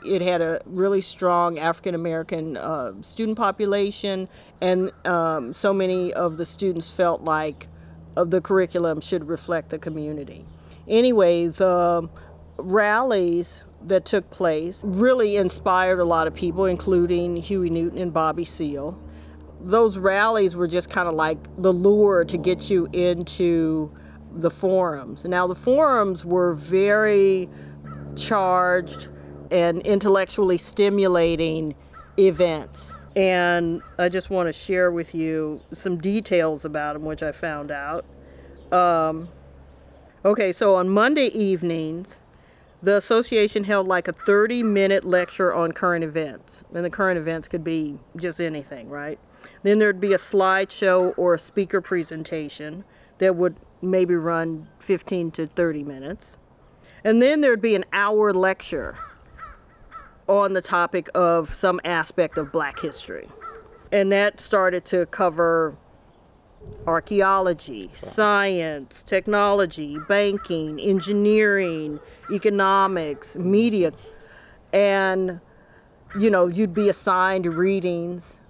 It 0.04 0.22
had 0.22 0.40
a 0.40 0.60
really 0.66 1.00
strong 1.00 1.58
African 1.58 1.94
American 1.94 2.56
uh, 2.56 2.92
student 3.02 3.36
population, 3.36 4.28
and 4.60 4.92
um, 5.04 5.52
so 5.52 5.74
many 5.74 6.12
of 6.12 6.36
the 6.36 6.46
students 6.46 6.90
felt 6.90 7.22
like 7.22 7.66
of 8.16 8.30
the 8.30 8.40
curriculum 8.40 9.00
should 9.00 9.28
reflect 9.28 9.70
the 9.70 9.78
community. 9.78 10.44
Anyway, 10.86 11.48
the 11.48 12.08
rallies 12.56 13.64
that 13.86 14.04
took 14.04 14.30
place 14.30 14.82
really 14.84 15.36
inspired 15.36 16.00
a 16.00 16.04
lot 16.04 16.26
of 16.26 16.34
people, 16.34 16.64
including 16.64 17.36
Huey 17.36 17.70
Newton 17.70 17.98
and 17.98 18.12
Bobby 18.12 18.44
Seale 18.44 18.98
those 19.60 19.98
rallies 19.98 20.54
were 20.54 20.68
just 20.68 20.90
kind 20.90 21.08
of 21.08 21.14
like 21.14 21.38
the 21.60 21.72
lure 21.72 22.24
to 22.24 22.36
get 22.36 22.70
you 22.70 22.86
into 22.92 23.92
the 24.38 24.50
forums. 24.50 25.24
Now, 25.24 25.46
the 25.46 25.54
forums 25.54 26.24
were 26.24 26.54
very 26.54 27.48
charged 28.16 29.08
and 29.50 29.82
intellectually 29.82 30.58
stimulating 30.58 31.74
events. 32.18 32.94
And 33.16 33.82
I 33.98 34.08
just 34.08 34.30
want 34.30 34.48
to 34.48 34.52
share 34.52 34.92
with 34.92 35.14
you 35.14 35.60
some 35.72 35.98
details 35.98 36.64
about 36.64 36.92
them, 36.92 37.04
which 37.04 37.22
I 37.22 37.32
found 37.32 37.70
out. 37.70 38.04
Um, 38.70 39.28
okay, 40.24 40.52
so 40.52 40.76
on 40.76 40.88
Monday 40.88 41.26
evenings, 41.26 42.20
the 42.80 42.96
association 42.96 43.64
held 43.64 43.88
like 43.88 44.06
a 44.06 44.12
30 44.12 44.62
minute 44.62 45.04
lecture 45.04 45.52
on 45.52 45.72
current 45.72 46.04
events. 46.04 46.62
And 46.72 46.84
the 46.84 46.90
current 46.90 47.18
events 47.18 47.48
could 47.48 47.64
be 47.64 47.98
just 48.16 48.40
anything, 48.40 48.88
right? 48.88 49.18
Then 49.62 49.78
there'd 49.80 50.00
be 50.00 50.12
a 50.12 50.18
slideshow 50.18 51.14
or 51.16 51.34
a 51.34 51.38
speaker 51.38 51.80
presentation 51.80 52.84
that 53.18 53.34
would 53.34 53.56
maybe 53.82 54.14
run 54.14 54.68
15 54.80 55.30
to 55.32 55.46
30 55.46 55.84
minutes. 55.84 56.36
And 57.04 57.22
then 57.22 57.40
there'd 57.40 57.62
be 57.62 57.74
an 57.74 57.84
hour 57.92 58.32
lecture 58.32 58.96
on 60.26 60.52
the 60.52 60.60
topic 60.60 61.08
of 61.14 61.54
some 61.54 61.80
aspect 61.84 62.38
of 62.38 62.52
black 62.52 62.80
history. 62.80 63.28
And 63.90 64.12
that 64.12 64.40
started 64.40 64.84
to 64.86 65.06
cover 65.06 65.76
archaeology, 66.86 67.90
science, 67.94 69.02
technology, 69.02 69.96
banking, 70.08 70.78
engineering, 70.80 72.00
economics, 72.30 73.36
media. 73.36 73.92
and 74.72 75.40
you 76.18 76.30
know 76.30 76.46
you'd 76.46 76.74
be 76.74 76.88
assigned 76.88 77.46
readings 77.46 78.40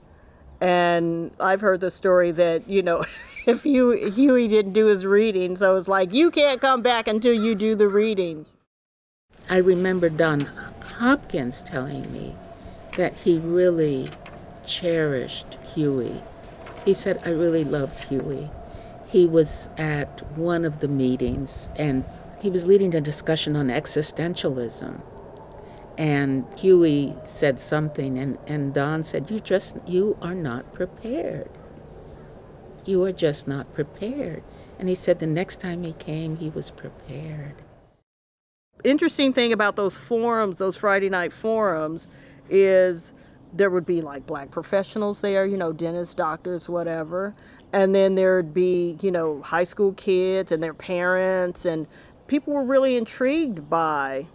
and 0.60 1.30
i've 1.40 1.60
heard 1.60 1.80
the 1.80 1.90
story 1.90 2.30
that 2.30 2.68
you 2.68 2.82
know 2.82 3.04
if 3.46 3.64
you 3.64 3.90
huey 4.10 4.48
didn't 4.48 4.72
do 4.72 4.86
his 4.86 5.06
reading 5.06 5.56
so 5.56 5.76
it's 5.76 5.88
like 5.88 6.12
you 6.12 6.30
can't 6.30 6.60
come 6.60 6.82
back 6.82 7.06
until 7.06 7.32
you 7.32 7.54
do 7.54 7.74
the 7.74 7.88
reading 7.88 8.44
I 9.50 9.58
remember 9.58 10.10
Don 10.10 10.40
Hopkins 10.98 11.62
telling 11.62 12.12
me 12.12 12.36
that 12.98 13.14
he 13.14 13.38
really 13.38 14.10
cherished 14.66 15.56
Huey. 15.74 16.22
He 16.84 16.92
said, 16.92 17.18
I 17.24 17.30
really 17.30 17.64
loved 17.64 18.04
Huey. 18.04 18.50
He 19.06 19.26
was 19.26 19.70
at 19.78 20.20
one 20.36 20.66
of 20.66 20.80
the 20.80 20.88
meetings 20.88 21.70
and 21.76 22.04
he 22.40 22.50
was 22.50 22.66
leading 22.66 22.94
a 22.94 23.00
discussion 23.00 23.56
on 23.56 23.68
existentialism. 23.68 25.00
And 25.98 26.46
Huey 26.58 27.14
said 27.24 27.60
something 27.60 28.18
and, 28.18 28.38
and 28.46 28.72
Don 28.72 29.04
said, 29.04 29.30
You 29.30 29.40
just 29.40 29.76
you 29.86 30.16
are 30.22 30.34
not 30.34 30.72
prepared. 30.72 31.50
You 32.86 33.04
are 33.04 33.12
just 33.12 33.48
not 33.48 33.74
prepared. 33.74 34.44
And 34.78 34.88
he 34.88 34.96
said 34.96 35.18
the 35.18 35.26
next 35.26 35.60
time 35.60 35.82
he 35.84 35.92
came 35.94 36.36
he 36.36 36.50
was 36.50 36.70
prepared 36.70 37.56
interesting 38.84 39.32
thing 39.32 39.52
about 39.52 39.76
those 39.76 39.96
forums, 39.96 40.58
those 40.58 40.76
Friday 40.76 41.08
night 41.08 41.32
forums, 41.32 42.06
is 42.48 43.12
there 43.52 43.70
would 43.70 43.86
be 43.86 44.00
like 44.00 44.26
black 44.26 44.50
professionals 44.50 45.20
there, 45.20 45.46
you 45.46 45.56
know, 45.56 45.72
dentists, 45.72 46.14
doctors, 46.14 46.68
whatever. 46.68 47.34
And 47.72 47.94
then 47.94 48.14
there'd 48.14 48.54
be, 48.54 48.98
you 49.00 49.10
know, 49.10 49.42
high 49.42 49.64
school 49.64 49.92
kids 49.94 50.52
and 50.52 50.62
their 50.62 50.74
parents. 50.74 51.64
And 51.64 51.86
people 52.26 52.54
were 52.54 52.64
really 52.64 52.96
intrigued 52.96 53.68
by 53.68 54.26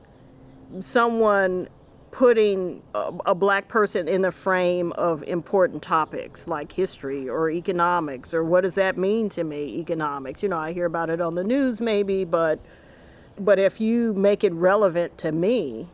someone 0.79 1.67
putting 2.11 2.81
a, 2.93 3.11
a, 3.25 3.35
black 3.35 3.67
person 3.67 4.07
in 4.07 4.21
the 4.21 4.31
frame 4.31 4.91
of 4.93 5.23
important 5.23 5.81
topics 5.81 6.47
like 6.47 6.71
history 6.71 7.27
or 7.27 7.49
economics 7.49 8.35
or 8.35 8.43
what 8.43 8.61
does 8.63 8.75
that 8.75 8.97
mean 8.97 9.27
to 9.29 9.43
me, 9.43 9.79
economics. 9.79 10.43
You 10.43 10.49
know, 10.49 10.59
I 10.59 10.73
hear 10.73 10.85
about 10.85 11.09
it 11.09 11.19
on 11.19 11.33
the 11.33 11.43
news 11.43 11.81
maybe, 11.81 12.23
but 12.23 12.59
but 13.39 13.57
if 13.57 13.81
you 13.81 14.13
make 14.13 14.43
it 14.43 14.53
relevant 14.53 15.17
to 15.19 15.31
me, 15.31 15.87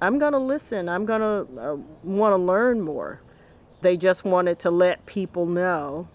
I'm 0.00 0.20
going 0.20 0.32
to 0.32 0.38
listen. 0.38 0.88
I'm 0.88 1.04
going 1.04 1.20
to 1.20 1.60
uh, 1.60 1.76
want 2.04 2.32
to 2.32 2.36
learn 2.36 2.80
more. 2.80 3.20
They 3.80 3.96
just 3.96 4.24
wanted 4.24 4.60
to 4.60 4.70
let 4.70 5.04
people 5.06 5.46
know 5.46 6.08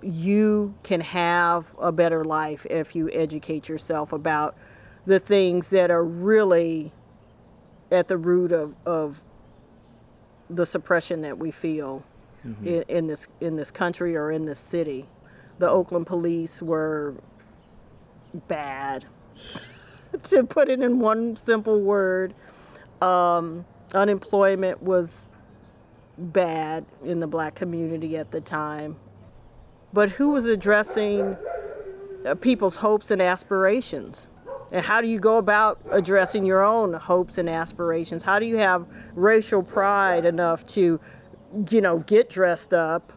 you 0.00 0.74
can 0.82 1.00
have 1.00 1.74
a 1.80 1.90
better 1.90 2.24
life 2.24 2.66
if 2.66 2.94
you 2.94 3.10
educate 3.12 3.68
yourself 3.68 4.12
about 4.12 4.54
the 5.06 5.18
things 5.18 5.70
that 5.70 5.90
are 5.90 6.04
really 6.04 6.92
at 7.94 8.08
the 8.08 8.16
root 8.16 8.52
of, 8.52 8.74
of 8.84 9.22
the 10.50 10.66
suppression 10.66 11.22
that 11.22 11.38
we 11.38 11.50
feel 11.50 12.02
mm-hmm. 12.46 12.66
in, 12.66 12.84
in 12.88 13.06
this 13.06 13.28
in 13.40 13.56
this 13.56 13.70
country 13.70 14.16
or 14.16 14.30
in 14.30 14.44
this 14.44 14.58
city. 14.58 15.06
The 15.58 15.68
Oakland 15.68 16.06
police 16.06 16.60
were 16.60 17.14
bad 18.48 19.04
to 20.24 20.44
put 20.44 20.68
it 20.68 20.82
in 20.82 20.98
one 20.98 21.36
simple 21.36 21.80
word. 21.80 22.34
Um, 23.00 23.64
unemployment 23.94 24.82
was 24.82 25.26
bad 26.18 26.84
in 27.04 27.20
the 27.20 27.26
black 27.26 27.54
community 27.54 28.16
at 28.16 28.30
the 28.30 28.40
time. 28.40 28.96
But 29.92 30.10
who 30.10 30.32
was 30.32 30.44
addressing 30.44 31.36
uh, 32.26 32.34
people's 32.36 32.76
hopes 32.76 33.10
and 33.10 33.22
aspirations? 33.22 34.26
And 34.74 34.84
how 34.84 35.00
do 35.00 35.06
you 35.06 35.20
go 35.20 35.38
about 35.38 35.78
addressing 35.92 36.44
your 36.44 36.64
own 36.64 36.94
hopes 36.94 37.38
and 37.38 37.48
aspirations? 37.48 38.24
How 38.24 38.40
do 38.40 38.46
you 38.46 38.56
have 38.56 38.84
racial 39.14 39.62
pride 39.62 40.24
enough 40.24 40.66
to, 40.68 40.98
you 41.70 41.80
know, 41.80 41.98
get 42.00 42.28
dressed 42.28 42.74
up 42.74 43.12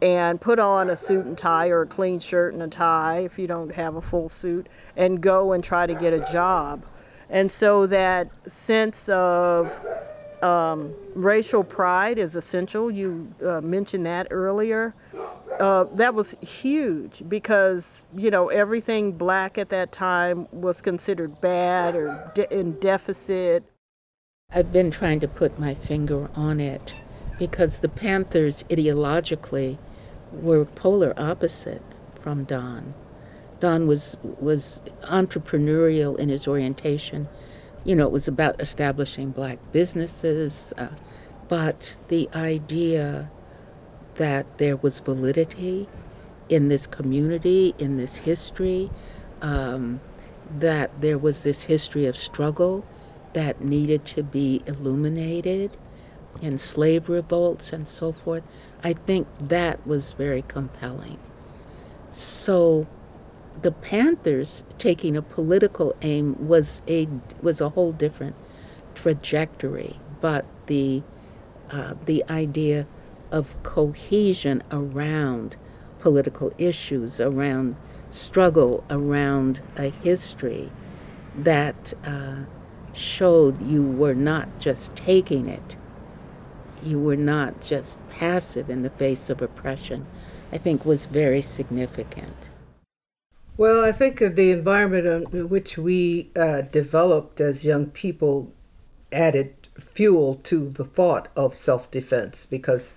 and 0.00 0.40
put 0.40 0.60
on 0.60 0.90
a 0.90 0.96
suit 0.96 1.26
and 1.26 1.36
tie 1.36 1.70
or 1.70 1.82
a 1.82 1.86
clean 1.88 2.20
shirt 2.20 2.54
and 2.54 2.62
a 2.62 2.68
tie 2.68 3.18
if 3.18 3.36
you 3.36 3.48
don't 3.48 3.74
have 3.74 3.96
a 3.96 4.00
full 4.00 4.28
suit 4.28 4.68
and 4.96 5.20
go 5.20 5.52
and 5.52 5.64
try 5.64 5.86
to 5.86 5.94
get 5.94 6.12
a 6.12 6.20
job. 6.32 6.86
And 7.28 7.50
so 7.50 7.84
that 7.88 8.30
sense 8.46 9.08
of 9.08 9.80
um, 10.42 10.94
racial 11.14 11.64
pride 11.64 12.18
is 12.18 12.36
essential. 12.36 12.90
You 12.90 13.32
uh, 13.44 13.60
mentioned 13.60 14.06
that 14.06 14.26
earlier. 14.30 14.94
Uh, 15.58 15.84
that 15.94 16.14
was 16.14 16.34
huge 16.40 17.22
because 17.28 18.02
you 18.16 18.30
know 18.30 18.48
everything 18.48 19.12
black 19.12 19.58
at 19.58 19.68
that 19.68 19.92
time 19.92 20.48
was 20.50 20.80
considered 20.80 21.40
bad 21.40 21.94
or 21.94 22.30
de- 22.34 22.52
in 22.52 22.72
deficit. 22.80 23.62
I've 24.54 24.72
been 24.72 24.90
trying 24.90 25.20
to 25.20 25.28
put 25.28 25.58
my 25.58 25.74
finger 25.74 26.28
on 26.34 26.60
it 26.60 26.94
because 27.38 27.80
the 27.80 27.88
Panthers 27.88 28.64
ideologically 28.64 29.78
were 30.32 30.64
polar 30.64 31.14
opposite 31.16 31.82
from 32.20 32.44
Don. 32.44 32.94
Don 33.60 33.86
was 33.86 34.16
was 34.22 34.80
entrepreneurial 35.04 36.18
in 36.18 36.28
his 36.28 36.48
orientation. 36.48 37.28
You 37.84 37.96
know, 37.96 38.06
it 38.06 38.12
was 38.12 38.28
about 38.28 38.60
establishing 38.60 39.30
black 39.30 39.58
businesses, 39.72 40.72
uh, 40.78 40.88
but 41.48 41.98
the 42.08 42.28
idea 42.34 43.30
that 44.16 44.58
there 44.58 44.76
was 44.76 45.00
validity 45.00 45.88
in 46.48 46.68
this 46.68 46.86
community, 46.86 47.74
in 47.78 47.96
this 47.96 48.16
history, 48.16 48.90
um, 49.40 50.00
that 50.58 51.00
there 51.00 51.18
was 51.18 51.42
this 51.42 51.62
history 51.62 52.06
of 52.06 52.16
struggle 52.16 52.84
that 53.32 53.62
needed 53.62 54.04
to 54.04 54.22
be 54.22 54.62
illuminated, 54.66 55.70
and 56.42 56.60
slave 56.60 57.08
revolts 57.08 57.72
and 57.72 57.88
so 57.88 58.12
forth. 58.12 58.42
I 58.82 58.92
think 58.92 59.26
that 59.40 59.84
was 59.86 60.12
very 60.12 60.42
compelling. 60.42 61.18
So 62.10 62.86
the 63.60 63.72
Panthers 63.72 64.64
taking 64.78 65.16
a 65.16 65.22
political 65.22 65.94
aim 66.02 66.36
was 66.46 66.82
a 66.88 67.08
was 67.42 67.60
a 67.60 67.70
whole 67.70 67.92
different 67.92 68.34
trajectory, 68.94 69.98
but 70.20 70.44
the 70.66 71.02
uh, 71.70 71.94
the 72.06 72.24
idea 72.28 72.86
of 73.30 73.60
cohesion 73.62 74.62
around 74.70 75.56
political 76.00 76.52
issues, 76.58 77.20
around 77.20 77.76
struggle, 78.10 78.84
around 78.90 79.60
a 79.76 79.88
history 79.88 80.70
that 81.36 81.94
uh, 82.04 82.36
showed 82.92 83.60
you 83.62 83.82
were 83.82 84.14
not 84.14 84.48
just 84.58 84.94
taking 84.96 85.48
it, 85.48 85.76
you 86.82 86.98
were 86.98 87.16
not 87.16 87.60
just 87.62 87.98
passive 88.10 88.68
in 88.68 88.82
the 88.82 88.90
face 88.90 89.30
of 89.30 89.40
oppression, 89.40 90.04
I 90.52 90.58
think 90.58 90.84
was 90.84 91.06
very 91.06 91.40
significant. 91.40 92.48
Well, 93.56 93.84
I 93.84 93.92
think 93.92 94.18
the 94.18 94.50
environment 94.50 95.32
in 95.34 95.48
which 95.48 95.76
we 95.76 96.30
uh, 96.34 96.62
developed 96.62 97.40
as 97.40 97.64
young 97.64 97.86
people 97.86 98.52
added 99.12 99.54
fuel 99.78 100.40
to 100.44 100.70
the 100.70 100.84
thought 100.84 101.28
of 101.36 101.56
self-defense 101.56 102.46
because 102.46 102.94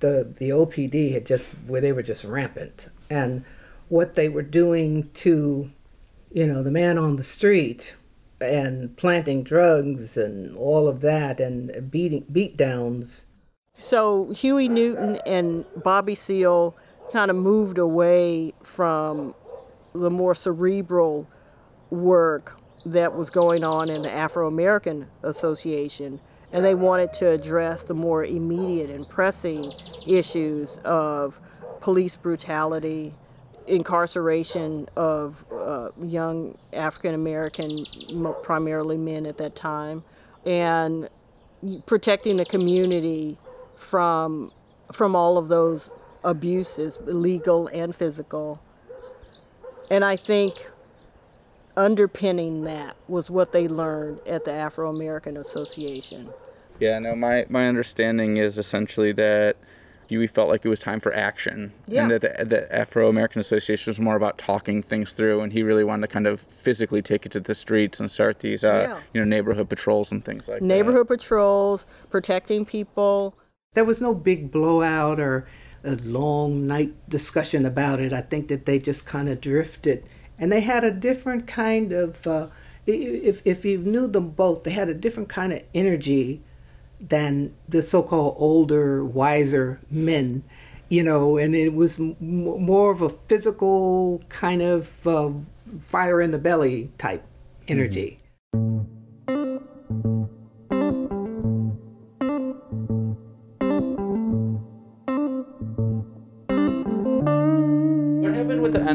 the 0.00 0.32
the 0.38 0.50
OPD 0.50 1.12
had 1.12 1.26
just 1.26 1.46
where 1.66 1.80
they 1.80 1.92
were 1.92 2.02
just 2.02 2.24
rampant 2.24 2.88
and 3.10 3.44
what 3.88 4.14
they 4.14 4.28
were 4.28 4.42
doing 4.42 5.10
to 5.14 5.70
you 6.32 6.46
know 6.46 6.62
the 6.62 6.70
man 6.70 6.98
on 6.98 7.16
the 7.16 7.24
street 7.24 7.96
and 8.40 8.96
planting 8.96 9.42
drugs 9.42 10.16
and 10.16 10.56
all 10.56 10.86
of 10.86 11.00
that 11.00 11.40
and 11.40 11.90
beating 11.90 12.24
beat 12.30 12.56
downs. 12.56 13.26
So 13.74 14.30
Huey 14.30 14.68
Newton 14.68 15.16
and 15.26 15.64
Bobby 15.82 16.14
Seale 16.14 16.76
kind 17.12 17.30
of 17.30 17.36
moved 17.36 17.78
away 17.78 18.52
from 18.62 19.34
the 19.94 20.10
more 20.10 20.34
cerebral 20.34 21.26
work 21.90 22.58
that 22.86 23.12
was 23.12 23.30
going 23.30 23.64
on 23.64 23.90
in 23.90 24.02
the 24.02 24.10
Afro 24.10 24.46
American 24.46 25.06
Association, 25.22 26.20
and 26.52 26.64
they 26.64 26.74
wanted 26.74 27.12
to 27.14 27.30
address 27.30 27.82
the 27.82 27.94
more 27.94 28.24
immediate 28.24 28.90
and 28.90 29.08
pressing 29.08 29.70
issues 30.06 30.78
of 30.84 31.40
police 31.80 32.16
brutality, 32.16 33.14
incarceration 33.66 34.88
of 34.96 35.44
uh, 35.52 35.90
young 36.02 36.56
African 36.72 37.14
American, 37.14 37.70
primarily 38.42 38.96
men 38.96 39.26
at 39.26 39.36
that 39.38 39.54
time, 39.54 40.02
and 40.46 41.08
protecting 41.86 42.36
the 42.36 42.44
community 42.44 43.36
from 43.76 44.50
from 44.92 45.14
all 45.14 45.36
of 45.36 45.48
those 45.48 45.90
abuses, 46.24 46.98
legal 47.04 47.66
and 47.68 47.94
physical. 47.94 48.60
And 49.90 50.04
I 50.04 50.16
think 50.16 50.54
underpinning 51.76 52.64
that 52.64 52.96
was 53.06 53.30
what 53.30 53.52
they 53.52 53.68
learned 53.68 54.20
at 54.26 54.44
the 54.44 54.52
Afro 54.52 54.90
American 54.90 55.36
Association. 55.36 56.28
Yeah, 56.80 56.98
no, 56.98 57.14
my, 57.14 57.46
my 57.48 57.68
understanding 57.68 58.36
is 58.36 58.58
essentially 58.58 59.12
that 59.12 59.56
you 60.08 60.26
felt 60.26 60.48
like 60.48 60.64
it 60.64 60.68
was 60.68 60.80
time 60.80 61.00
for 61.00 61.12
action, 61.12 61.72
Yeah. 61.86 62.02
and 62.02 62.10
that 62.10 62.20
the, 62.38 62.44
the 62.44 62.74
Afro 62.74 63.08
American 63.10 63.40
Association 63.40 63.90
was 63.90 63.98
more 63.98 64.16
about 64.16 64.38
talking 64.38 64.82
things 64.82 65.12
through, 65.12 65.42
and 65.42 65.52
he 65.52 65.62
really 65.62 65.84
wanted 65.84 66.06
to 66.06 66.12
kind 66.12 66.26
of 66.26 66.40
physically 66.62 67.02
take 67.02 67.26
it 67.26 67.32
to 67.32 67.40
the 67.40 67.54
streets 67.54 68.00
and 68.00 68.10
start 68.10 68.40
these, 68.40 68.64
uh, 68.64 68.86
Yeah. 68.88 69.00
you 69.12 69.20
know, 69.20 69.26
neighborhood 69.26 69.68
patrols 69.68 70.10
and 70.10 70.24
things 70.24 70.48
like 70.48 70.60
that. 70.60 70.64
Neighborhood 70.64 71.08
patrols, 71.08 71.86
protecting 72.10 72.64
people. 72.64 73.36
There 73.74 73.84
was 73.84 74.00
no 74.00 74.14
big 74.14 74.50
blowout 74.50 75.20
or 75.20 75.46
a 75.88 75.96
long 75.96 76.66
night 76.66 76.94
discussion 77.08 77.66
about 77.66 78.00
it. 78.00 78.12
I 78.12 78.20
think 78.20 78.48
that 78.48 78.66
they 78.66 78.78
just 78.78 79.06
kind 79.06 79.28
of 79.28 79.40
drifted, 79.40 80.04
and 80.38 80.52
they 80.52 80.60
had 80.60 80.84
a 80.84 80.90
different 80.90 81.46
kind 81.46 81.92
of. 81.92 82.26
Uh, 82.26 82.48
if 82.86 83.42
if 83.44 83.64
you 83.64 83.78
knew 83.78 84.06
them 84.06 84.30
both, 84.30 84.64
they 84.64 84.70
had 84.70 84.88
a 84.88 84.94
different 84.94 85.28
kind 85.28 85.52
of 85.52 85.62
energy 85.74 86.40
than 87.00 87.54
the 87.68 87.82
so-called 87.82 88.36
older, 88.38 89.04
wiser 89.04 89.80
men, 89.90 90.42
you 90.88 91.02
know. 91.02 91.36
And 91.36 91.54
it 91.54 91.74
was 91.74 91.98
m- 91.98 92.16
more 92.20 92.90
of 92.90 93.02
a 93.02 93.08
physical 93.08 94.22
kind 94.28 94.62
of 94.62 95.06
uh, 95.06 95.30
fire 95.80 96.20
in 96.20 96.30
the 96.30 96.38
belly 96.38 96.90
type 96.98 97.24
energy. 97.68 98.20
What 98.52 98.97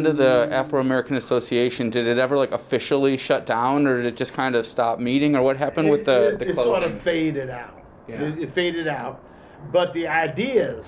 end 0.10 0.20
of 0.20 0.50
the 0.50 0.54
Afro 0.54 0.80
American 0.80 1.16
Association? 1.16 1.90
Did 1.90 2.08
it 2.08 2.18
ever 2.18 2.38
like 2.38 2.52
officially 2.52 3.18
shut 3.18 3.46
down, 3.46 3.88
or 3.88 3.98
did 3.98 4.06
it 4.06 4.18
just 4.18 4.34
kind 4.34 4.56
of 4.56 4.66
stop 4.66 5.00
meeting, 5.00 5.36
or 5.36 5.42
what 5.42 5.58
happened 5.58 5.90
with 5.90 6.06
the, 6.06 6.30
it, 6.30 6.40
the 6.40 6.50
it 6.50 6.54
closing? 6.54 6.74
sort 6.74 6.84
of 6.84 7.02
faded 7.02 7.50
out. 7.50 7.82
Yeah. 8.08 8.22
It, 8.22 8.40
it 8.40 8.52
faded 8.52 8.88
out, 8.88 9.24
but 9.72 9.94
the 9.94 10.08
ideas 10.08 10.88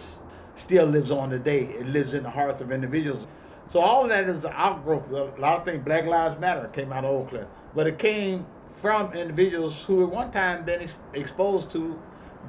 still 0.58 0.86
lives 0.86 1.12
on 1.12 1.30
today. 1.30 1.64
It 1.64 1.88
lives 1.88 2.14
in 2.14 2.24
the 2.24 2.30
hearts 2.30 2.62
of 2.62 2.72
individuals. 2.72 3.28
So 3.70 3.80
all 3.80 4.04
of 4.04 4.10
that 4.10 4.30
is 4.30 4.42
the 4.42 4.52
outgrowth. 4.52 5.12
Of 5.12 5.38
a 5.38 5.42
lot 5.42 5.60
of 5.60 5.66
things. 5.66 5.84
Black 5.84 6.06
Lives 6.06 6.40
Matter 6.40 6.68
came 6.68 6.94
out 6.94 7.06
of 7.06 7.12
Oakland, 7.12 7.48
but 7.74 7.88
it 7.88 7.98
came 7.98 8.46
from 8.82 9.14
individuals 9.14 9.84
who 9.86 10.04
at 10.04 10.10
one 10.10 10.32
time 10.32 10.66
been 10.66 10.82
ex- 10.82 10.98
exposed 11.14 11.72
to 11.72 12.00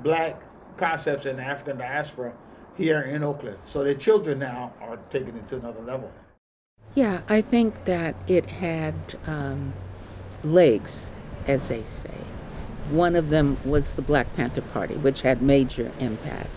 black 0.03 0.41
concepts 0.77 1.25
in 1.27 1.37
the 1.37 1.43
African 1.43 1.79
diaspora 1.79 2.33
here 2.77 3.03
in 3.03 3.25
Oakland. 3.25 3.57
So 3.64 3.83
their 3.83 3.95
children 3.95 4.39
now 4.41 4.75
are 4.83 4.99
taking 5.11 5.37
it 5.37 5.49
to 5.49 5.57
another 5.57 5.81
level. 5.81 6.11
Yeah, 6.97 7.20
I 7.28 7.42
think 7.42 7.84
that 7.84 8.14
it 8.26 8.47
had 8.47 8.94
um, 9.26 9.74
legs, 10.42 11.11
as 11.47 11.68
they 11.68 11.82
say. 11.82 12.14
One 12.88 13.16
of 13.16 13.28
them 13.28 13.59
was 13.66 13.97
the 13.97 14.03
Black 14.03 14.34
Panther 14.34 14.62
Party, 14.62 14.94
which 14.94 15.20
had 15.20 15.42
major 15.42 15.92
impact. 16.01 16.49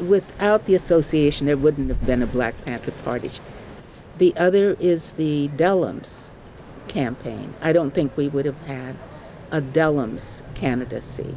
Without 0.00 0.66
the 0.66 0.74
association, 0.74 1.46
there 1.46 1.56
wouldn't 1.56 1.90
have 1.90 2.04
been 2.04 2.22
a 2.22 2.26
Black 2.26 2.60
Panther 2.64 2.90
Party. 2.90 3.30
The 4.18 4.36
other 4.36 4.76
is 4.80 5.12
the 5.12 5.48
Dellums 5.56 6.24
campaign. 6.88 7.54
I 7.60 7.72
don't 7.72 7.94
think 7.94 8.16
we 8.16 8.26
would 8.26 8.46
have 8.46 8.60
had 8.62 8.96
a 9.52 9.62
Dellums 9.62 10.42
candidacy 10.54 11.36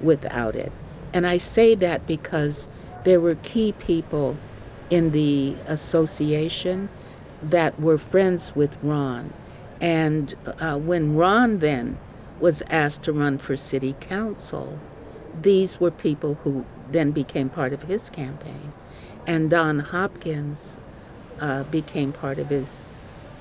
without 0.00 0.56
it. 0.56 0.72
And 1.12 1.26
I 1.26 1.36
say 1.36 1.74
that 1.74 2.06
because 2.06 2.68
there 3.04 3.20
were 3.20 3.34
key 3.34 3.72
people 3.72 4.38
in 4.88 5.10
the 5.10 5.56
association 5.66 6.88
that 7.42 7.78
were 7.80 7.98
friends 7.98 8.54
with 8.54 8.76
Ron. 8.82 9.32
And 9.80 10.34
uh, 10.46 10.78
when 10.78 11.16
Ron 11.16 11.58
then 11.58 11.98
was 12.40 12.62
asked 12.70 13.02
to 13.04 13.12
run 13.12 13.38
for 13.38 13.56
city 13.56 13.94
council, 14.00 14.78
these 15.42 15.80
were 15.80 15.90
people 15.90 16.34
who 16.42 16.64
then 16.90 17.10
became 17.10 17.48
part 17.48 17.72
of 17.72 17.82
his 17.84 18.08
campaign. 18.10 18.72
And 19.26 19.50
Don 19.50 19.80
Hopkins 19.80 20.72
uh, 21.40 21.64
became 21.64 22.12
part 22.12 22.38
of 22.38 22.48
his 22.48 22.80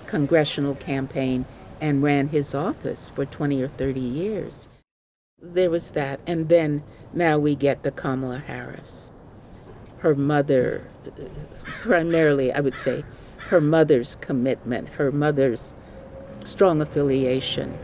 congressional 0.07 0.75
campaign 0.75 1.45
and 1.81 2.01
ran 2.01 2.29
his 2.29 2.53
office 2.55 3.09
for 3.09 3.25
20 3.25 3.61
or 3.61 3.67
30 3.69 3.99
years. 3.99 4.67
There 5.41 5.69
was 5.69 5.91
that. 5.91 6.19
And 6.25 6.49
then 6.49 6.83
now 7.13 7.37
we 7.37 7.55
get 7.55 7.83
the 7.83 7.91
Kamala 7.91 8.39
Harris. 8.39 9.07
Her 9.99 10.15
mother, 10.15 10.85
primarily, 11.81 12.51
I 12.51 12.59
would 12.59 12.77
say, 12.77 13.03
her 13.49 13.61
mother's 13.61 14.15
commitment, 14.21 14.89
her 14.89 15.11
mother's 15.11 15.73
strong 16.45 16.81
affiliation 16.81 17.77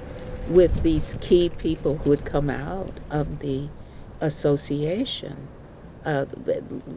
with 0.49 0.83
these 0.83 1.17
key 1.21 1.49
people 1.49 1.97
who 1.97 2.11
had 2.11 2.25
come 2.25 2.49
out 2.49 2.93
of 3.09 3.39
the 3.39 3.67
association, 4.19 5.47
uh, 6.05 6.25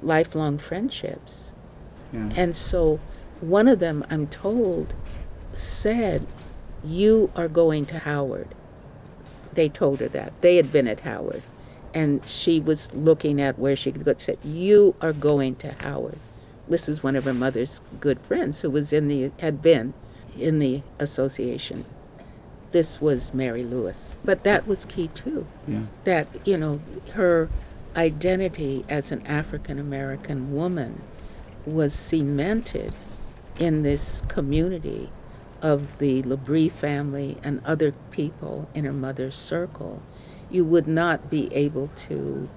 lifelong 0.03 0.59
friendships. 0.59 1.51
And 2.37 2.55
so 2.57 3.01
one 3.41 3.69
of 3.69 3.81
them, 3.81 4.05
I'm 4.09 4.27
told, 4.29 4.95
said, 5.53 6.27
You 6.85 7.31
are 7.37 7.49
going 7.49 7.87
to 7.87 7.99
Howard. 7.99 8.49
They 9.53 9.69
told 9.69 10.01
her 10.01 10.09
that. 10.09 10.33
They 10.41 10.57
had 10.57 10.73
been 10.73 10.87
at 10.89 11.01
Howard. 11.01 11.43
And 11.93 12.27
she 12.27 12.61
was 12.61 12.93
looking 12.95 13.41
at 13.41 13.59
where 13.59 13.77
she 13.77 13.93
could 13.93 14.05
go. 14.05 14.15
Said, 14.17 14.39
You 14.43 14.95
are 15.01 15.13
going 15.13 15.57
to 15.57 15.73
Howard. 15.83 16.19
This 16.69 16.89
is 16.89 17.03
one 17.03 17.17
of 17.17 17.25
her 17.25 17.35
mother's 17.35 17.81
good 18.01 18.21
friends 18.21 18.61
who 18.61 18.71
was 18.71 18.93
in 18.93 19.09
the, 19.09 19.31
had 19.39 19.61
been 19.61 19.93
in 20.39 20.59
the 20.59 20.83
association. 20.99 21.85
This 22.73 23.01
was 23.01 23.35
Mary 23.35 23.63
Lewis. 23.63 24.15
But 24.25 24.45
that 24.45 24.67
was 24.67 24.85
key 24.85 25.09
too. 25.09 25.47
Yeah. 25.69 25.83
That, 26.05 26.27
you 26.45 26.57
know, 26.57 26.81
her 27.13 27.49
identity 27.97 28.85
as 28.89 29.13
an 29.13 29.25
African 29.27 29.79
American 29.79 30.55
woman 30.55 31.03
was 31.67 31.95
cemented 31.95 32.95
in 33.59 33.83
this 33.83 34.23
community 34.29 35.11
of 35.63 35.99
the 35.99 36.23
Labrie 36.23 36.71
family 36.71 37.39
and 37.43 37.61
other 37.65 37.93
people 38.11 38.69
in 38.75 38.85
her 38.85 38.93
mother's 38.93 39.37
circle. 39.37 40.03
You 40.51 40.65
would 40.65 40.89
not 40.89 41.31
be 41.31 41.53
able 41.55 41.91
to 42.09 42.49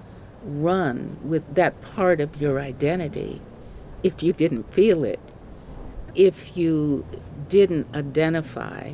run 0.44 1.16
with 1.22 1.54
that 1.54 1.80
part 1.82 2.20
of 2.20 2.40
your 2.40 2.60
identity 2.60 3.40
if 4.02 4.22
you 4.22 4.32
didn't 4.32 4.72
feel 4.72 5.04
it, 5.04 5.20
if 6.14 6.56
you 6.56 7.06
didn't 7.48 7.86
identify 7.94 8.92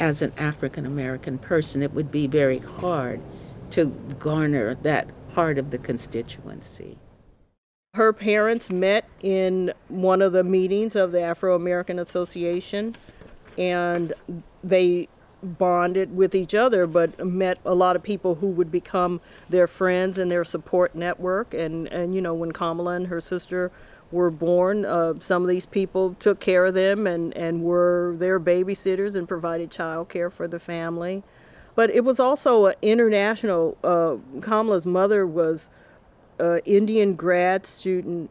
as 0.00 0.22
an 0.22 0.32
African 0.38 0.86
American 0.86 1.38
person, 1.38 1.82
it 1.82 1.92
would 1.92 2.10
be 2.10 2.26
very 2.26 2.58
hard 2.58 3.20
to 3.70 3.86
garner 4.18 4.74
that 4.76 5.08
part 5.30 5.58
of 5.58 5.70
the 5.70 5.78
constituency. 5.78 6.96
Her 7.94 8.12
parents 8.12 8.70
met 8.70 9.06
in 9.22 9.72
one 9.88 10.22
of 10.22 10.32
the 10.32 10.44
meetings 10.44 10.94
of 10.94 11.12
the 11.12 11.20
Afro 11.20 11.54
American 11.54 11.98
Association 11.98 12.94
and 13.56 14.12
they 14.62 15.08
bonded 15.42 16.16
with 16.16 16.34
each 16.34 16.54
other, 16.54 16.86
but 16.86 17.24
met 17.24 17.58
a 17.64 17.74
lot 17.74 17.96
of 17.96 18.02
people 18.02 18.36
who 18.36 18.48
would 18.48 18.70
become 18.70 19.20
their 19.48 19.66
friends 19.66 20.18
and 20.18 20.30
their 20.30 20.44
support 20.44 20.94
network. 20.94 21.54
And, 21.54 21.86
and 21.88 22.14
you 22.14 22.20
know, 22.20 22.34
when 22.34 22.52
Kamala 22.52 22.92
and 22.92 23.06
her 23.08 23.20
sister 23.20 23.70
were 24.10 24.30
born, 24.30 24.84
uh, 24.84 25.14
some 25.20 25.42
of 25.42 25.48
these 25.48 25.66
people 25.66 26.14
took 26.18 26.40
care 26.40 26.66
of 26.66 26.74
them 26.74 27.06
and, 27.06 27.36
and 27.36 27.62
were 27.62 28.14
their 28.18 28.40
babysitters 28.40 29.14
and 29.14 29.28
provided 29.28 29.70
child 29.70 30.08
care 30.08 30.30
for 30.30 30.48
the 30.48 30.58
family. 30.58 31.22
But 31.74 31.90
it 31.90 32.04
was 32.04 32.18
also 32.18 32.66
an 32.66 32.74
international, 32.82 33.76
uh, 33.84 34.16
Kamala's 34.40 34.86
mother 34.86 35.26
was 35.26 35.70
an 36.38 36.60
Indian 36.64 37.14
grad 37.14 37.66
student 37.66 38.30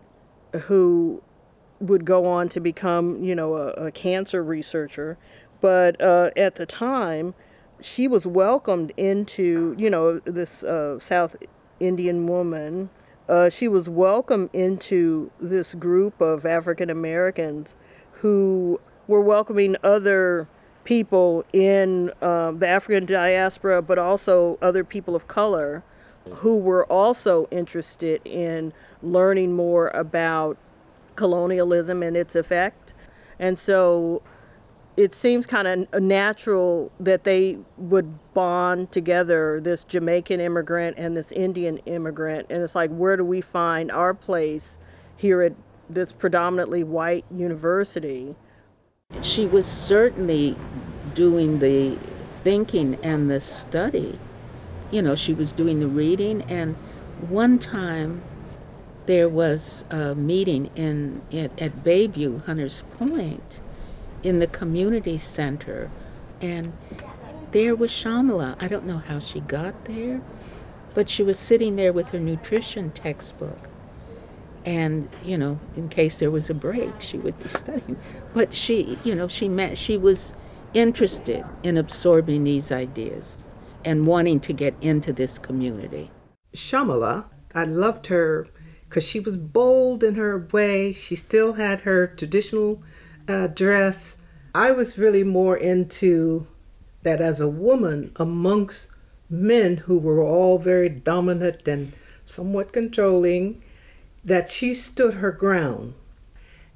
who 0.63 1.21
would 1.79 2.05
go 2.05 2.25
on 2.25 2.49
to 2.49 2.59
become, 2.59 3.23
you 3.23 3.35
know, 3.35 3.55
a, 3.55 3.67
a 3.73 3.91
cancer 3.91 4.43
researcher. 4.43 5.17
But 5.61 6.01
uh, 6.01 6.31
at 6.35 6.55
the 6.55 6.65
time, 6.65 7.35
she 7.81 8.07
was 8.07 8.25
welcomed 8.25 8.91
into, 8.97 9.75
you 9.77 9.89
know, 9.89 10.19
this 10.19 10.63
uh, 10.63 10.99
South 10.99 11.35
Indian 11.79 12.27
woman. 12.27 12.89
Uh, 13.27 13.49
she 13.49 13.67
was 13.67 13.89
welcomed 13.89 14.49
into 14.53 15.31
this 15.39 15.75
group 15.75 16.21
of 16.21 16.45
African 16.45 16.89
Americans 16.89 17.75
who 18.13 18.79
were 19.07 19.21
welcoming 19.21 19.75
other 19.83 20.47
people 20.83 21.43
in 21.51 22.11
um, 22.21 22.59
the 22.59 22.67
African 22.67 23.05
diaspora, 23.05 23.81
but 23.81 23.99
also 23.99 24.57
other 24.61 24.83
people 24.83 25.15
of 25.15 25.27
color 25.27 25.83
who 26.35 26.57
were 26.57 26.85
also 26.85 27.47
interested 27.51 28.21
in 28.23 28.73
learning 29.01 29.53
more 29.53 29.89
about 29.89 30.57
colonialism 31.15 32.03
and 32.03 32.15
its 32.15 32.35
effect. 32.35 32.93
And 33.39 33.57
so 33.57 34.21
it 34.97 35.13
seems 35.13 35.45
kind 35.45 35.67
of 35.67 35.87
uh, 35.93 35.99
natural 35.99 36.91
that 36.99 37.23
they 37.23 37.57
would 37.77 38.33
bond 38.33 38.91
together, 38.91 39.61
this 39.61 39.83
Jamaican 39.83 40.39
immigrant 40.39 40.97
and 40.97 41.15
this 41.15 41.31
Indian 41.31 41.77
immigrant. 41.85 42.47
And 42.49 42.63
it's 42.63 42.73
like, 42.73 42.89
where 42.89 43.15
do 43.15 43.23
we 43.23 43.39
find 43.39 43.91
our 43.91 44.15
place 44.15 44.79
here 45.15 45.43
at 45.43 45.53
this 45.87 46.11
predominantly 46.11 46.83
white 46.83 47.25
university? 47.29 48.35
She 49.21 49.45
was 49.45 49.67
certainly 49.67 50.57
doing 51.13 51.59
the 51.59 51.97
thinking 52.43 52.97
and 53.03 53.29
the 53.29 53.39
study. 53.39 54.19
You 54.89 55.03
know, 55.03 55.15
she 55.15 55.33
was 55.33 55.51
doing 55.51 55.79
the 55.79 55.87
reading. 55.87 56.41
And 56.43 56.75
one 57.29 57.59
time, 57.59 58.23
there 59.05 59.29
was 59.29 59.85
a 59.91 60.15
meeting 60.15 60.69
in 60.75 61.21
at, 61.31 61.61
at 61.61 61.83
Bayview, 61.83 62.43
Hunters 62.45 62.83
Point, 62.97 63.59
in 64.27 64.39
the 64.39 64.47
community 64.47 65.17
center, 65.17 65.89
and 66.41 66.73
there 67.51 67.77
was 67.77 67.91
Shyamala. 67.91 68.61
I 68.61 68.67
don't 68.67 68.85
know 68.85 68.97
how 68.97 69.19
she 69.19 69.39
got 69.39 69.85
there, 69.85 70.19
but 70.93 71.07
she 71.07 71.23
was 71.23 71.39
sitting 71.39 71.77
there 71.77 71.93
with 71.93 72.09
her 72.09 72.19
nutrition 72.19 72.91
textbook. 72.91 73.57
And, 74.65 75.07
you 75.23 75.37
know, 75.37 75.61
in 75.77 75.87
case 75.87 76.19
there 76.19 76.29
was 76.29 76.49
a 76.49 76.53
break, 76.53 76.99
she 76.99 77.17
would 77.17 77.41
be 77.41 77.47
studying. 77.63 77.97
But 78.33 78.53
she, 78.53 78.99
you 79.05 79.15
know, 79.15 79.29
she 79.29 79.47
met, 79.47 79.77
she 79.77 79.97
was 79.97 80.33
interested 80.73 81.45
in 81.63 81.77
absorbing 81.77 82.43
these 82.43 82.69
ideas 82.69 83.47
and 83.85 84.05
wanting 84.05 84.41
to 84.41 84.51
get 84.51 84.75
into 84.81 85.13
this 85.13 85.39
community. 85.39 86.11
Shyamala, 86.53 87.31
I 87.55 87.63
loved 87.63 88.07
her 88.07 88.49
because 88.89 89.07
she 89.07 89.21
was 89.21 89.37
bold 89.37 90.03
in 90.03 90.15
her 90.15 90.45
way. 90.51 90.91
She 90.91 91.15
still 91.15 91.53
had 91.53 91.81
her 91.81 92.07
traditional 92.07 92.83
uh, 93.27 93.47
dress. 93.47 94.17
I 94.53 94.71
was 94.71 94.97
really 94.97 95.23
more 95.23 95.55
into 95.57 96.47
that 97.03 97.21
as 97.21 97.39
a 97.39 97.47
woman 97.47 98.11
amongst 98.15 98.87
men 99.29 99.77
who 99.77 99.97
were 99.97 100.21
all 100.23 100.57
very 100.57 100.89
dominant 100.89 101.67
and 101.67 101.93
somewhat 102.25 102.73
controlling, 102.73 103.61
that 104.23 104.51
she 104.51 104.73
stood 104.73 105.15
her 105.15 105.31
ground. 105.31 105.93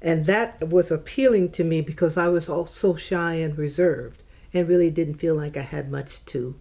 And 0.00 0.26
that 0.26 0.68
was 0.68 0.90
appealing 0.90 1.50
to 1.52 1.64
me 1.64 1.80
because 1.80 2.16
I 2.16 2.28
was 2.28 2.48
all 2.48 2.66
so 2.66 2.96
shy 2.96 3.34
and 3.34 3.56
reserved 3.56 4.22
and 4.52 4.68
really 4.68 4.90
didn't 4.90 5.20
feel 5.20 5.34
like 5.34 5.56
I 5.56 5.62
had 5.62 5.90
much 5.90 6.24
to 6.26 6.58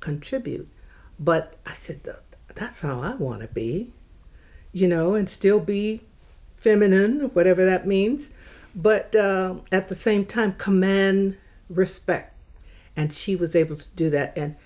contribute. 0.00 0.68
But 1.18 1.56
I 1.66 1.74
said, 1.74 2.00
that's 2.54 2.80
how 2.80 3.00
I 3.00 3.14
want 3.14 3.42
to 3.42 3.48
be 3.48 3.92
you 4.72 4.88
know, 4.88 5.14
and 5.14 5.28
still 5.28 5.60
be 5.60 6.00
feminine, 6.56 7.30
whatever 7.34 7.64
that 7.64 7.86
means, 7.86 8.30
but 8.74 9.14
uh, 9.14 9.56
at 9.70 9.88
the 9.88 9.94
same 9.94 10.24
time 10.24 10.54
command 10.54 11.36
respect. 11.68 12.34
And 12.96 13.12
she 13.12 13.36
was 13.36 13.56
able 13.56 13.76
to 13.76 13.86
do 13.96 14.10
that. 14.10 14.36
And 14.36 14.56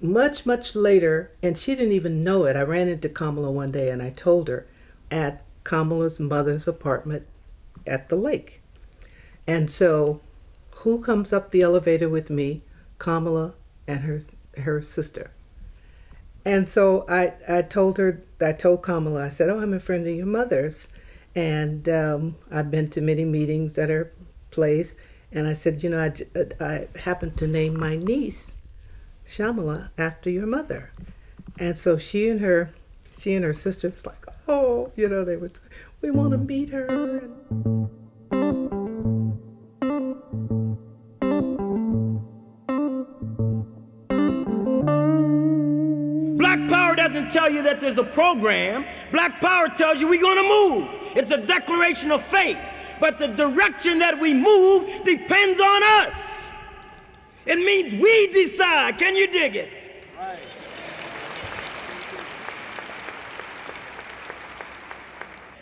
much, 0.00 0.46
much 0.46 0.74
later, 0.74 1.32
and 1.42 1.58
she 1.58 1.74
didn't 1.74 1.92
even 1.92 2.24
know 2.24 2.44
it, 2.44 2.56
I 2.56 2.62
ran 2.62 2.88
into 2.88 3.08
Kamala 3.08 3.50
one 3.50 3.72
day 3.72 3.90
and 3.90 4.02
I 4.02 4.10
told 4.10 4.48
her 4.48 4.66
at 5.10 5.42
Kamala's 5.64 6.20
mother's 6.20 6.68
apartment 6.68 7.26
at 7.86 8.08
the 8.08 8.16
lake. 8.16 8.62
And 9.46 9.70
so, 9.70 10.20
who 10.76 11.00
comes 11.00 11.32
up 11.32 11.50
the 11.50 11.62
elevator 11.62 12.08
with 12.08 12.30
me? 12.30 12.62
Kamala 12.98 13.54
and 13.86 14.00
her 14.00 14.24
her 14.58 14.80
sister. 14.80 15.30
And 16.44 16.68
so 16.68 17.04
I, 17.08 17.34
I 17.48 17.62
told 17.62 17.98
her, 17.98 18.22
I 18.40 18.52
told 18.52 18.82
Kamala, 18.82 19.26
I 19.26 19.28
said, 19.28 19.50
Oh, 19.50 19.58
I'm 19.58 19.74
a 19.74 19.80
friend 19.80 20.06
of 20.06 20.14
your 20.14 20.26
mother's. 20.26 20.88
And 21.36 21.88
um, 21.88 22.36
I've 22.50 22.70
been 22.70 22.88
to 22.90 23.00
many 23.00 23.24
meetings 23.24 23.78
at 23.78 23.90
her 23.90 24.12
place. 24.50 24.96
And 25.30 25.46
I 25.46 25.52
said, 25.52 25.84
You 25.84 25.90
know, 25.90 26.00
I, 26.00 26.64
I 26.64 26.88
happened 26.98 27.36
to 27.36 27.46
name 27.46 27.78
my 27.78 27.96
niece 27.96 28.56
Shamala 29.28 29.90
after 29.98 30.30
your 30.30 30.46
mother. 30.46 30.90
And 31.58 31.76
so 31.76 31.98
she 31.98 32.28
and 32.28 32.40
her, 32.40 32.70
she 33.18 33.34
and 33.34 33.44
her 33.44 33.54
sisters 33.54 34.04
like, 34.04 34.26
oh, 34.48 34.92
you 34.96 35.08
know, 35.08 35.24
they 35.24 35.36
would, 35.36 35.58
we 36.00 36.10
want 36.10 36.32
to 36.32 36.38
meet 36.38 36.70
her. 36.70 37.28
Doesn't 46.68 47.30
tell 47.30 47.50
you 47.50 47.62
that 47.62 47.80
there's 47.80 47.98
a 47.98 48.04
program. 48.04 48.84
Black 49.12 49.40
Power 49.40 49.68
tells 49.68 50.00
you 50.00 50.08
we're 50.08 50.20
going 50.20 50.36
to 50.36 50.42
move. 50.42 50.88
It's 51.16 51.30
a 51.30 51.38
declaration 51.38 52.10
of 52.10 52.24
faith. 52.24 52.58
But 53.00 53.18
the 53.18 53.28
direction 53.28 53.98
that 53.98 54.18
we 54.18 54.32
move 54.32 54.86
depends 55.04 55.60
on 55.60 55.82
us. 55.82 56.14
It 57.44 57.58
means 57.58 57.92
we 57.92 58.26
decide. 58.32 58.98
Can 58.98 59.14
you 59.14 59.28
dig 59.28 59.56
it? 59.56 59.70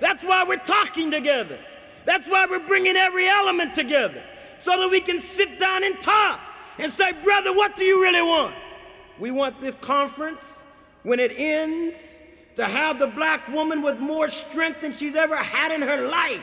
That's 0.01 0.23
why 0.23 0.45
we're 0.45 0.57
talking 0.57 1.11
together. 1.11 1.59
That's 2.05 2.27
why 2.27 2.47
we're 2.47 2.67
bringing 2.67 2.97
every 2.97 3.27
element 3.27 3.75
together 3.75 4.23
so 4.59 4.79
that 4.79 4.91
we 4.91 5.01
can 5.01 5.21
sit 5.21 5.59
down 5.59 5.85
and 5.85 6.01
talk 6.01 6.41
and 6.79 6.93
say, 6.93 7.13
brother, 7.13 7.53
what 7.53 7.77
do 7.77 7.85
you 7.85 8.03
really 8.03 8.23
want? 8.23 8.55
We 9.19 9.31
want 9.31 9.61
this 9.61 9.75
conference 9.81 10.45
when 11.05 11.21
it 11.21 11.33
ends, 11.37 11.95
to 12.57 12.65
have 12.65 12.99
the 12.99 13.07
black 13.07 13.47
woman 13.49 13.83
with 13.83 14.01
more 14.01 14.29
strength 14.29 14.81
than 14.81 14.91
she's 14.93 15.15
ever 15.15 15.37
had 15.37 15.71
in 15.71 15.83
her 15.83 16.09
life. 16.09 16.41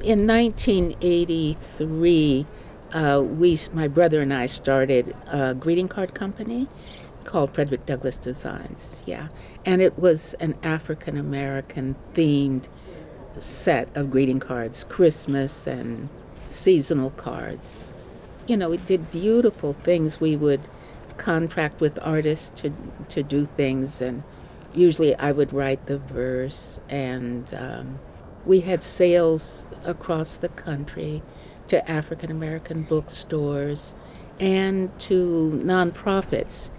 In 0.00 0.26
1983, 0.26 2.46
uh, 2.92 3.22
we, 3.24 3.58
my 3.72 3.88
brother 3.88 4.20
and 4.20 4.32
I 4.32 4.46
started 4.46 5.16
a 5.26 5.54
greeting 5.54 5.88
card 5.88 6.14
company 6.14 6.68
called 7.24 7.52
Frederick 7.52 7.84
Douglass 7.86 8.16
Designs. 8.16 8.96
Yeah, 9.04 9.26
and 9.64 9.82
it 9.82 9.98
was 9.98 10.34
an 10.34 10.54
African 10.62 11.18
American 11.18 11.96
themed 12.14 12.68
set 13.40 13.88
of 13.96 14.10
greeting 14.10 14.38
cards, 14.38 14.84
Christmas 14.84 15.66
and 15.66 16.08
seasonal 16.46 17.10
cards 17.10 17.92
you 18.46 18.56
know, 18.56 18.70
we 18.70 18.76
did 18.78 19.10
beautiful 19.10 19.72
things. 19.72 20.20
We 20.20 20.36
would 20.36 20.60
contract 21.16 21.80
with 21.80 21.98
artists 22.02 22.60
to, 22.60 22.72
to 23.08 23.22
do 23.22 23.46
things, 23.46 24.00
and 24.00 24.22
usually 24.74 25.14
I 25.16 25.32
would 25.32 25.52
write 25.52 25.86
the 25.86 25.98
verse. 25.98 26.80
And 26.88 27.52
um, 27.54 27.98
we 28.44 28.60
had 28.60 28.82
sales 28.82 29.66
across 29.84 30.36
the 30.36 30.48
country 30.50 31.22
to 31.68 31.90
African 31.90 32.30
American 32.30 32.82
bookstores 32.82 33.94
and 34.38 34.96
to 35.00 35.60
nonprofits, 35.64 36.70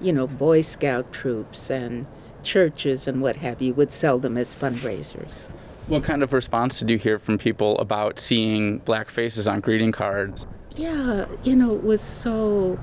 you 0.00 0.12
know, 0.12 0.26
Boy 0.26 0.62
Scout 0.62 1.10
troops 1.12 1.70
and 1.70 2.06
churches 2.42 3.06
and 3.06 3.22
what 3.22 3.36
have 3.36 3.62
you, 3.62 3.74
would 3.74 3.92
sell 3.92 4.18
them 4.18 4.36
as 4.36 4.54
fundraisers. 4.54 5.44
What 5.88 6.02
kind 6.02 6.22
of 6.22 6.32
response 6.32 6.80
did 6.80 6.90
you 6.90 6.98
hear 6.98 7.18
from 7.18 7.38
people 7.38 7.78
about 7.78 8.18
seeing 8.18 8.78
black 8.78 9.08
faces 9.08 9.46
on 9.46 9.60
greeting 9.60 9.92
cards? 9.92 10.44
Yeah, 10.76 11.26
you 11.42 11.56
know, 11.56 11.74
it 11.74 11.82
was 11.82 12.00
so 12.02 12.78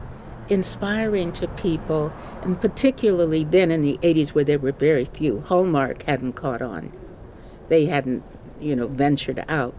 inspiring 0.50 1.32
to 1.34 1.48
people, 1.50 2.12
and 2.41 2.60
particularly 2.60 3.44
then 3.44 3.72
in 3.72 3.82
the 3.82 3.98
80s 4.02 4.30
where 4.30 4.44
there 4.44 4.60
were 4.60 4.72
very 4.72 5.06
few. 5.06 5.41
Hallmark 5.41 6.04
hadn't 6.04 6.34
caught 6.34 6.62
on, 6.62 6.91
they 7.70 7.86
hadn't, 7.86 8.24
you 8.60 8.76
know, 8.76 8.88
ventured 8.88 9.44
out 9.48 9.76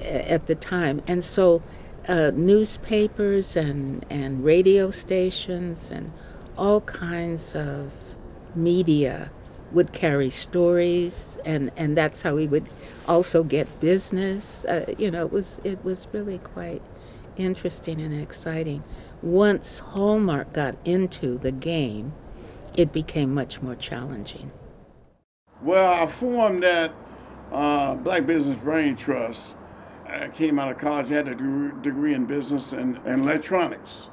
at 0.00 0.46
the 0.46 0.54
time. 0.54 1.02
And 1.06 1.24
so 1.24 1.62
uh, 2.08 2.32
newspapers 2.34 3.56
and, 3.56 4.04
and 4.10 4.44
radio 4.44 4.90
stations 4.90 5.90
and 5.90 6.12
all 6.56 6.80
kinds 6.82 7.54
of 7.54 7.90
media 8.54 9.30
would 9.72 9.92
carry 9.92 10.28
stories 10.30 11.38
and, 11.46 11.70
and 11.76 11.96
that's 11.96 12.22
how 12.22 12.34
we 12.36 12.46
would 12.46 12.68
also 13.08 13.42
get 13.42 13.80
business. 13.80 14.64
Uh, 14.66 14.92
you 14.98 15.10
know, 15.10 15.24
it 15.24 15.32
was 15.32 15.60
it 15.64 15.82
was 15.84 16.06
really 16.12 16.38
quite 16.38 16.82
interesting 17.36 18.00
and 18.00 18.20
exciting. 18.20 18.82
Once 19.22 19.78
Hallmark 19.78 20.52
got 20.52 20.76
into 20.84 21.38
the 21.38 21.52
game, 21.52 22.12
it 22.76 22.92
became 22.92 23.34
much 23.34 23.62
more 23.62 23.74
challenging. 23.74 24.50
Well, 25.62 25.92
I 25.92 26.06
formed 26.06 26.62
that 26.62 26.92
uh, 27.52 27.94
Black 27.94 28.26
Business 28.26 28.58
Brain 28.58 28.96
Trust. 28.96 29.54
I 30.06 30.28
came 30.28 30.58
out 30.58 30.70
of 30.70 30.78
college, 30.78 31.12
I 31.12 31.16
had 31.16 31.28
a 31.28 31.34
degree 31.34 32.14
in 32.14 32.26
business 32.26 32.72
and, 32.72 32.98
and 33.04 33.24
electronics. 33.24 34.08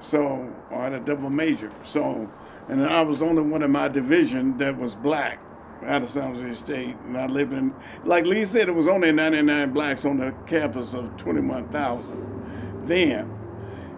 So 0.00 0.52
I 0.70 0.84
had 0.84 0.92
a 0.92 1.00
double 1.00 1.30
major. 1.30 1.72
So, 1.84 2.30
and 2.68 2.84
I 2.84 3.02
was 3.02 3.22
only 3.22 3.42
one 3.42 3.62
in 3.62 3.72
my 3.72 3.88
division 3.88 4.58
that 4.58 4.76
was 4.76 4.94
black 4.94 5.40
out 5.84 6.02
of 6.02 6.10
San 6.10 6.34
Jose 6.34 6.62
State. 6.62 6.96
And 7.06 7.16
I 7.16 7.26
lived 7.26 7.52
in, 7.52 7.74
like 8.04 8.24
Lee 8.26 8.44
said, 8.44 8.68
it 8.68 8.74
was 8.74 8.88
only 8.88 9.10
99 9.12 9.72
blacks 9.72 10.04
on 10.04 10.18
the 10.18 10.32
campus 10.46 10.94
of 10.94 11.16
21,000 11.16 12.35
then. 12.86 13.30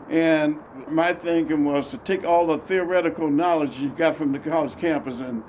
And 0.08 0.62
my 0.88 1.12
thinking 1.12 1.64
was 1.64 1.88
to 1.90 1.98
take 1.98 2.24
all 2.24 2.46
the 2.46 2.58
theoretical 2.58 3.28
knowledge 3.30 3.78
you 3.78 3.90
got 3.90 4.16
from 4.16 4.32
the 4.32 4.38
college 4.38 4.76
campus 4.78 5.20
and 5.20 5.42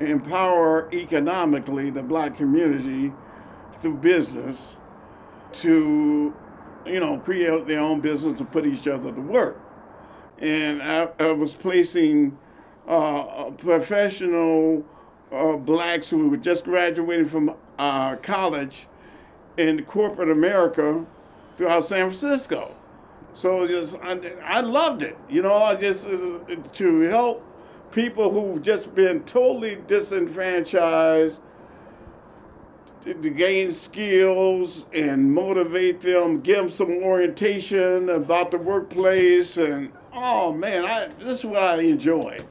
empower 0.00 0.88
economically 0.92 1.90
the 1.90 2.02
black 2.02 2.36
community 2.36 3.12
through 3.80 3.96
business 3.96 4.76
to, 5.52 6.34
you 6.84 7.00
know, 7.00 7.18
create 7.18 7.66
their 7.66 7.80
own 7.80 8.00
business 8.00 8.38
and 8.38 8.50
put 8.50 8.66
each 8.66 8.86
other 8.86 9.12
to 9.12 9.20
work. 9.20 9.60
And 10.38 10.82
I, 10.82 11.08
I 11.18 11.28
was 11.28 11.54
placing 11.54 12.36
uh, 12.86 13.50
professional 13.52 14.84
uh, 15.32 15.56
blacks 15.56 16.08
who 16.08 16.28
were 16.28 16.36
just 16.36 16.64
graduating 16.64 17.28
from 17.28 17.54
uh, 17.78 18.16
college 18.16 18.86
in 19.56 19.84
corporate 19.84 20.30
America 20.30 21.06
throughout 21.56 21.84
San 21.84 22.10
Francisco. 22.10 22.74
So 23.34 23.66
just 23.66 23.96
I, 23.96 24.18
I 24.44 24.60
loved 24.60 25.02
it. 25.02 25.16
You 25.28 25.42
know, 25.42 25.54
I 25.54 25.74
just 25.74 26.06
uh, 26.06 26.38
to 26.74 27.00
help 27.02 27.44
people 27.90 28.30
who've 28.30 28.62
just 28.62 28.94
been 28.94 29.22
totally 29.24 29.76
disenfranchised 29.86 31.38
to 33.04 33.30
gain 33.30 33.70
skills 33.70 34.86
and 34.94 35.30
motivate 35.30 36.00
them, 36.00 36.40
give 36.40 36.56
them 36.56 36.70
some 36.70 36.90
orientation 37.02 38.08
about 38.08 38.50
the 38.50 38.56
workplace, 38.56 39.58
and 39.58 39.92
oh 40.12 40.52
man, 40.52 40.86
I, 40.86 41.08
this 41.22 41.40
is 41.40 41.44
what 41.44 41.62
I 41.62 41.82
enjoy. 41.82 42.46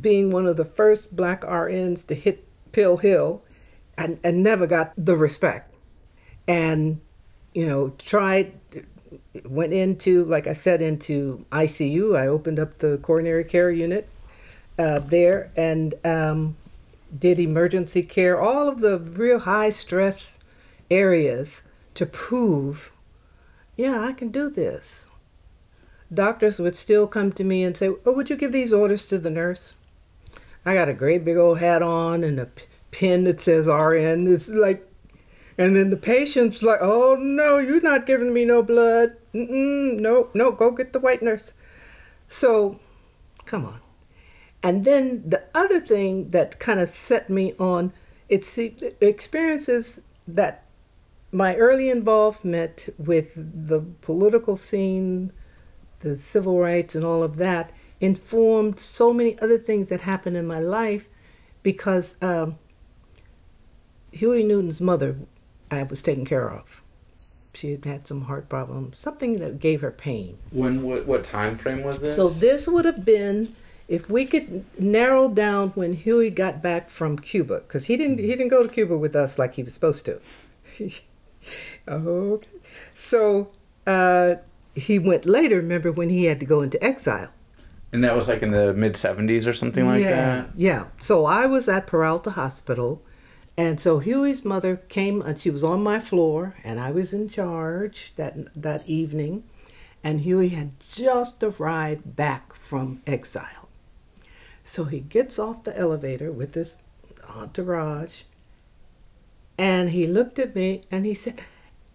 Being 0.00 0.30
one 0.30 0.46
of 0.46 0.56
the 0.56 0.64
first 0.64 1.14
black 1.14 1.42
RNs 1.42 2.06
to 2.06 2.14
hit 2.14 2.48
Pill 2.72 2.96
Hill, 2.96 3.44
and, 3.98 4.18
and 4.24 4.42
never 4.42 4.66
got 4.66 4.92
the 4.96 5.16
respect, 5.16 5.74
and 6.48 7.00
you 7.56 7.66
know 7.66 7.92
tried 7.98 8.52
went 9.44 9.72
into 9.72 10.24
like 10.26 10.46
I 10.46 10.52
said 10.52 10.82
into 10.82 11.44
ICU. 11.50 12.16
I 12.16 12.26
opened 12.26 12.58
up 12.58 12.78
the 12.78 12.98
coronary 12.98 13.44
care 13.44 13.70
unit 13.70 14.08
uh, 14.78 14.98
there, 14.98 15.50
and 15.56 15.94
um, 16.04 16.56
did 17.18 17.38
emergency 17.38 18.02
care, 18.02 18.38
all 18.40 18.68
of 18.68 18.80
the 18.80 18.98
real 18.98 19.40
high 19.40 19.70
stress 19.70 20.38
areas 20.90 21.62
to 21.94 22.04
prove, 22.04 22.92
yeah, 23.76 24.00
I 24.00 24.12
can 24.12 24.28
do 24.28 24.50
this. 24.50 25.06
Doctors 26.12 26.58
would 26.58 26.76
still 26.76 27.06
come 27.06 27.32
to 27.32 27.42
me 27.42 27.64
and 27.64 27.76
say, 27.76 27.88
Oh, 28.04 28.12
would 28.12 28.30
you 28.30 28.36
give 28.36 28.52
these 28.52 28.72
orders 28.72 29.04
to 29.06 29.18
the 29.18 29.30
nurse? 29.30 29.76
I 30.64 30.74
got 30.74 30.88
a 30.88 30.94
great 30.94 31.24
big 31.24 31.36
old 31.36 31.58
hat 31.58 31.82
on 31.82 32.22
and 32.22 32.38
a 32.38 32.48
pin 32.90 33.24
that 33.24 33.40
says 33.40 33.66
RN. 33.66 34.26
It's 34.26 34.48
like, 34.48 34.86
and 35.58 35.74
then 35.74 35.90
the 35.90 35.96
patient's 35.96 36.62
like, 36.62 36.80
Oh, 36.80 37.16
no, 37.18 37.58
you're 37.58 37.80
not 37.80 38.06
giving 38.06 38.32
me 38.32 38.44
no 38.44 38.62
blood. 38.62 39.16
Mm-mm, 39.34 39.98
no, 40.00 40.28
no, 40.34 40.52
go 40.52 40.70
get 40.70 40.92
the 40.92 41.00
white 41.00 41.22
nurse. 41.22 41.52
So, 42.28 42.80
come 43.44 43.64
on. 43.64 43.80
And 44.62 44.84
then 44.84 45.22
the 45.24 45.44
other 45.54 45.80
thing 45.80 46.30
that 46.30 46.58
kind 46.58 46.80
of 46.80 46.88
set 46.88 47.30
me 47.30 47.54
on 47.58 47.92
it's 48.28 48.54
the 48.54 48.94
experiences 49.00 50.00
that 50.26 50.64
my 51.30 51.54
early 51.56 51.90
involvement 51.90 52.88
with 52.98 53.32
the 53.36 53.80
political 54.00 54.56
scene, 54.56 55.32
the 56.00 56.16
civil 56.16 56.58
rights, 56.58 56.94
and 56.94 57.04
all 57.04 57.22
of 57.22 57.36
that 57.36 57.70
informed 58.00 58.80
so 58.80 59.12
many 59.12 59.38
other 59.38 59.58
things 59.58 59.88
that 59.88 60.00
happened 60.00 60.36
in 60.36 60.46
my 60.46 60.58
life 60.58 61.08
because 61.62 62.16
um, 62.20 62.58
Huey 64.12 64.42
Newton's 64.42 64.80
mother 64.80 65.16
I 65.70 65.82
was 65.82 66.02
taken 66.02 66.24
care 66.24 66.50
of. 66.50 66.82
She 67.54 67.70
had 67.70 67.84
had 67.84 68.06
some 68.06 68.22
heart 68.22 68.48
problems, 68.48 69.00
something 69.00 69.38
that 69.40 69.58
gave 69.58 69.80
her 69.80 69.90
pain. 69.90 70.36
When 70.50 70.82
what, 70.82 71.06
what 71.06 71.24
time 71.24 71.56
frame 71.56 71.82
was 71.82 72.00
this? 72.00 72.14
So 72.14 72.28
this 72.28 72.68
would 72.68 72.84
have 72.84 73.04
been 73.04 73.54
if 73.88 74.10
we 74.10 74.26
could 74.26 74.64
narrow 74.80 75.28
down 75.28 75.70
when 75.70 75.92
Huey 75.92 76.30
got 76.30 76.60
back 76.62 76.90
from 76.90 77.18
Cuba, 77.18 77.60
because 77.60 77.86
he 77.86 77.96
didn't 77.96 78.18
he 78.18 78.28
didn't 78.28 78.48
go 78.48 78.62
to 78.62 78.68
Cuba 78.68 78.98
with 78.98 79.14
us 79.14 79.38
like 79.38 79.54
he 79.54 79.62
was 79.62 79.72
supposed 79.72 80.04
to. 80.06 80.20
okay, 81.88 82.46
so 82.94 83.48
uh, 83.86 84.34
he 84.74 84.98
went 84.98 85.24
later. 85.24 85.56
Remember 85.56 85.92
when 85.92 86.08
he 86.08 86.24
had 86.24 86.40
to 86.40 86.46
go 86.46 86.62
into 86.62 86.82
exile? 86.82 87.30
And 87.92 88.02
that 88.02 88.16
was 88.16 88.28
like 88.28 88.42
in 88.42 88.50
the 88.50 88.74
mid 88.74 88.94
'70s 88.94 89.46
or 89.46 89.52
something 89.52 89.86
like 89.86 90.02
yeah, 90.02 90.10
that. 90.10 90.50
Yeah. 90.56 90.84
So 90.98 91.24
I 91.24 91.46
was 91.46 91.68
at 91.68 91.86
Peralta 91.86 92.30
Hospital, 92.30 93.02
and 93.56 93.80
so 93.80 93.98
Huey's 93.98 94.44
mother 94.44 94.76
came 94.88 95.22
and 95.22 95.38
she 95.38 95.50
was 95.50 95.64
on 95.64 95.82
my 95.82 96.00
floor, 96.00 96.56
and 96.64 96.78
I 96.80 96.90
was 96.90 97.12
in 97.12 97.28
charge 97.28 98.12
that 98.16 98.36
that 98.60 98.88
evening, 98.88 99.44
and 100.04 100.20
Huey 100.20 100.48
had 100.48 100.78
just 100.80 101.42
arrived 101.42 102.16
back 102.16 102.54
from 102.54 103.02
exile. 103.06 103.68
So 104.64 104.84
he 104.84 105.00
gets 105.00 105.38
off 105.38 105.64
the 105.64 105.76
elevator 105.78 106.32
with 106.32 106.52
this 106.52 106.76
entourage 107.28 108.22
and 109.58 109.90
he 109.90 110.06
looked 110.06 110.38
at 110.38 110.54
me 110.54 110.82
and 110.90 111.06
he 111.06 111.14
said, 111.14 111.40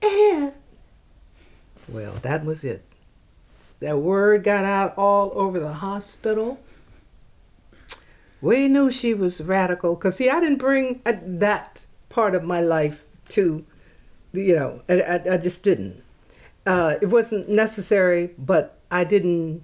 Ann. 0.02 0.54
Well, 1.88 2.16
that 2.22 2.46
was 2.46 2.64
it. 2.64 2.84
That 3.80 3.98
word 3.98 4.44
got 4.44 4.66
out 4.66 4.94
all 4.98 5.32
over 5.36 5.60
the 5.60 5.74
hospital. 5.74 6.60
We 8.42 8.68
knew 8.68 8.90
she 8.90 9.14
was 9.14 9.42
radical 9.42 9.96
because, 9.96 10.16
see, 10.16 10.30
I 10.30 10.40
didn't 10.40 10.58
bring 10.58 11.02
a, 11.06 11.18
that 11.24 11.86
part 12.10 12.34
of 12.36 12.44
my 12.44 12.62
life 12.62 13.04
to, 13.30 13.64
you 14.34 14.56
know, 14.56 14.82
I, 14.90 15.02
I, 15.02 15.34
I 15.34 15.38
just 15.38 15.64
didn't. 15.64 16.04
Uh, 16.66 16.96
it 17.02 17.08
wasn't 17.08 17.50
necessary, 17.50 18.32
but 18.38 18.80
I 18.90 19.04
didn't 19.04 19.64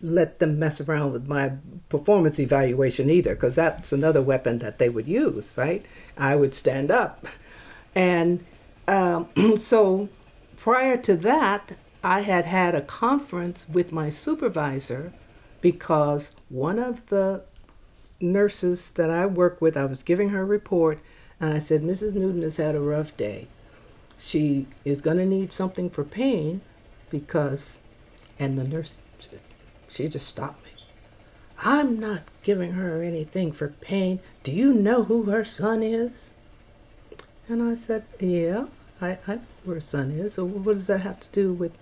let 0.00 0.38
them 0.38 0.58
mess 0.58 0.80
around 0.80 1.12
with 1.12 1.26
my 1.26 1.52
performance 1.88 2.38
evaluation 2.38 3.10
either, 3.10 3.34
because 3.34 3.54
that's 3.54 3.92
another 3.92 4.22
weapon 4.22 4.58
that 4.58 4.78
they 4.78 4.88
would 4.88 5.08
use, 5.08 5.52
right? 5.56 5.84
I 6.16 6.36
would 6.36 6.54
stand 6.54 6.90
up. 6.90 7.26
And 7.94 8.44
um, 8.86 9.28
so 9.56 10.08
prior 10.56 10.96
to 10.98 11.16
that, 11.16 11.72
I 12.04 12.20
had 12.20 12.44
had 12.44 12.74
a 12.74 12.80
conference 12.80 13.66
with 13.68 13.90
my 13.90 14.08
supervisor 14.08 15.12
because 15.60 16.32
one 16.48 16.78
of 16.78 17.04
the 17.06 17.42
nurses 18.20 18.90
that 18.92 19.10
I 19.10 19.26
work 19.26 19.60
with, 19.60 19.76
I 19.76 19.84
was 19.84 20.02
giving 20.02 20.30
her 20.30 20.42
a 20.42 20.46
report, 20.46 20.98
and 21.40 21.54
I 21.54 21.58
said, 21.58 21.82
Mrs. 21.82 22.14
Newton 22.14 22.42
has 22.42 22.56
had 22.56 22.74
a 22.74 22.80
rough 22.80 23.16
day. 23.16 23.48
She 24.18 24.66
is 24.84 25.00
going 25.00 25.18
to 25.18 25.26
need 25.26 25.52
something 25.52 25.88
for 25.88 26.04
pain 26.04 26.60
because, 27.10 27.80
and 28.38 28.58
the 28.58 28.64
nurse 28.64 28.98
she 29.88 30.08
just 30.08 30.28
stopped 30.28 30.64
me. 30.64 30.70
I'm 31.60 31.98
not 31.98 32.22
giving 32.42 32.72
her 32.72 33.02
anything 33.02 33.52
for 33.52 33.68
pain. 33.68 34.20
Do 34.42 34.52
you 34.52 34.72
know 34.72 35.04
who 35.04 35.24
her 35.24 35.44
son 35.44 35.82
is? 35.82 36.32
And 37.48 37.62
I 37.62 37.74
said, 37.74 38.04
Yeah, 38.20 38.66
I, 39.00 39.18
I 39.26 39.34
know 39.36 39.40
who 39.64 39.72
her 39.72 39.80
son 39.80 40.10
is. 40.10 40.34
So 40.34 40.44
what 40.44 40.74
does 40.74 40.86
that 40.86 41.00
have 41.00 41.20
to 41.20 41.28
do 41.32 41.52
with 41.52 41.72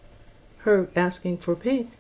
her 0.59 0.89
asking 0.95 1.39
for 1.39 1.55
pain? 1.55 1.91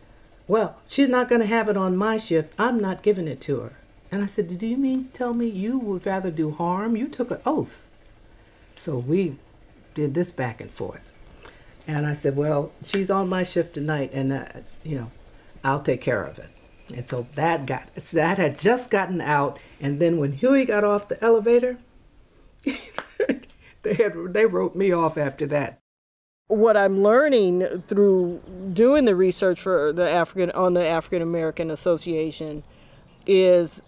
Well, 0.48 0.76
she's 0.88 1.08
not 1.08 1.28
going 1.28 1.40
to 1.40 1.46
have 1.46 1.68
it 1.68 1.76
on 1.76 1.96
my 1.96 2.16
shift. 2.16 2.54
I'm 2.58 2.78
not 2.78 3.02
giving 3.02 3.26
it 3.26 3.40
to 3.42 3.60
her. 3.60 3.72
And 4.10 4.22
I 4.22 4.26
said, 4.26 4.58
Do 4.58 4.66
you 4.66 4.76
mean 4.76 5.10
tell 5.12 5.34
me 5.34 5.46
you 5.46 5.78
would 5.78 6.06
rather 6.06 6.30
do 6.30 6.50
harm? 6.50 6.96
You 6.96 7.08
took 7.08 7.30
an 7.30 7.40
oath. 7.44 7.88
So 8.74 8.98
we 8.98 9.36
did 9.94 10.14
this 10.14 10.30
back 10.30 10.60
and 10.60 10.70
forth. 10.70 11.02
And 11.88 12.06
I 12.06 12.12
said, 12.12 12.36
Well, 12.36 12.72
she's 12.84 13.10
on 13.10 13.28
my 13.28 13.42
shift 13.42 13.74
tonight, 13.74 14.10
and, 14.12 14.32
uh, 14.32 14.46
you 14.84 14.98
know, 14.98 15.10
I'll 15.64 15.82
take 15.82 16.00
care 16.00 16.22
of 16.22 16.38
it. 16.38 16.50
And 16.94 17.08
so 17.08 17.26
that 17.34 17.66
got 17.66 17.92
that 17.94 18.38
had 18.38 18.58
just 18.58 18.90
gotten 18.90 19.20
out, 19.20 19.58
and 19.80 19.98
then 19.98 20.18
when 20.18 20.32
Huey 20.32 20.64
got 20.64 20.84
off 20.84 21.08
the 21.08 21.22
elevator, 21.22 21.78
they 22.64 23.94
had 23.94 24.32
they 24.32 24.46
wrote 24.46 24.76
me 24.76 24.92
off 24.92 25.18
after 25.18 25.46
that. 25.46 25.80
What 26.46 26.76
I'm 26.76 27.02
learning 27.02 27.82
through 27.88 28.40
doing 28.72 29.04
the 29.04 29.16
research 29.16 29.60
for 29.60 29.92
the 29.92 30.08
African 30.08 30.52
on 30.52 30.74
the 30.74 30.86
African 30.86 31.22
American 31.22 31.72
Association 31.72 32.62
is 33.26 33.82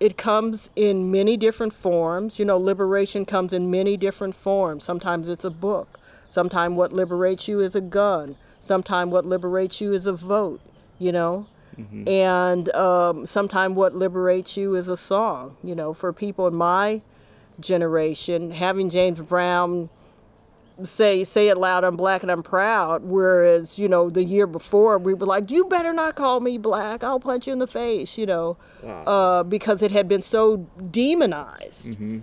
it 0.00 0.16
comes 0.16 0.70
in 0.74 1.10
many 1.10 1.36
different 1.36 1.72
forms. 1.72 2.38
You 2.38 2.44
know, 2.46 2.56
liberation 2.56 3.24
comes 3.24 3.52
in 3.52 3.70
many 3.70 3.96
different 3.96 4.34
forms. 4.34 4.82
Sometimes 4.82 5.28
it's 5.28 5.44
a 5.44 5.50
book. 5.50 6.00
Sometimes 6.28 6.74
what 6.74 6.92
liberates 6.92 7.46
you 7.46 7.60
is 7.60 7.74
a 7.74 7.80
gun. 7.80 8.36
Sometimes 8.60 9.12
what 9.12 9.26
liberates 9.26 9.80
you 9.80 9.92
is 9.92 10.06
a 10.06 10.12
vote 10.12 10.60
you 11.00 11.10
know. 11.10 11.48
Mm-hmm. 11.76 12.08
And 12.08 12.68
um, 12.76 13.26
sometimes 13.26 13.74
what 13.74 13.96
liberates 13.96 14.56
you 14.56 14.76
is 14.76 14.86
a 14.88 14.96
song, 14.96 15.56
you 15.64 15.74
know. 15.74 15.92
For 15.92 16.12
people 16.12 16.46
in 16.46 16.54
my 16.54 17.00
generation, 17.58 18.52
having 18.52 18.90
James 18.90 19.20
Brown 19.20 19.88
say 20.84 21.24
say 21.24 21.48
it 21.48 21.58
loud 21.58 21.84
i'm 21.84 21.96
black 21.96 22.22
and 22.22 22.30
i'm 22.30 22.42
proud 22.42 23.02
whereas 23.04 23.78
you 23.78 23.88
know 23.88 24.08
the 24.08 24.24
year 24.24 24.46
before 24.46 24.98
we 24.98 25.14
were 25.14 25.26
like 25.26 25.50
you 25.50 25.64
better 25.66 25.92
not 25.92 26.14
call 26.14 26.40
me 26.40 26.58
black 26.58 27.02
i'll 27.04 27.20
punch 27.20 27.46
you 27.46 27.52
in 27.52 27.58
the 27.58 27.66
face 27.66 28.16
you 28.16 28.26
know 28.26 28.56
wow. 28.82 29.04
uh, 29.04 29.42
because 29.42 29.82
it 29.82 29.90
had 29.90 30.08
been 30.08 30.22
so 30.22 30.58
demonized 30.90 31.90
mm-hmm. 31.90 32.18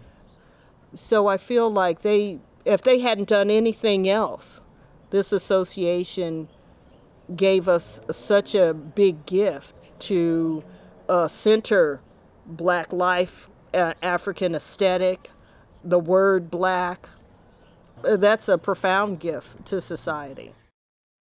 so 0.93 1.27
i 1.27 1.37
feel 1.37 1.69
like 1.71 2.01
they 2.01 2.39
if 2.65 2.81
they 2.81 2.99
hadn't 2.99 3.29
done 3.29 3.49
anything 3.49 4.09
else 4.09 4.61
this 5.09 5.31
association 5.31 6.47
gave 7.35 7.67
us 7.67 7.99
such 8.11 8.55
a 8.55 8.73
big 8.73 9.25
gift 9.25 9.75
to 9.99 10.63
uh, 11.09 11.27
center 11.27 12.01
black 12.45 12.93
life, 12.93 13.49
uh, 13.73 13.93
African 14.01 14.55
aesthetic, 14.55 15.29
the 15.83 15.99
word 15.99 16.49
black. 16.49 17.09
Uh, 18.03 18.17
that's 18.17 18.47
a 18.49 18.57
profound 18.57 19.19
gift 19.19 19.65
to 19.65 19.81
society. 19.81 20.53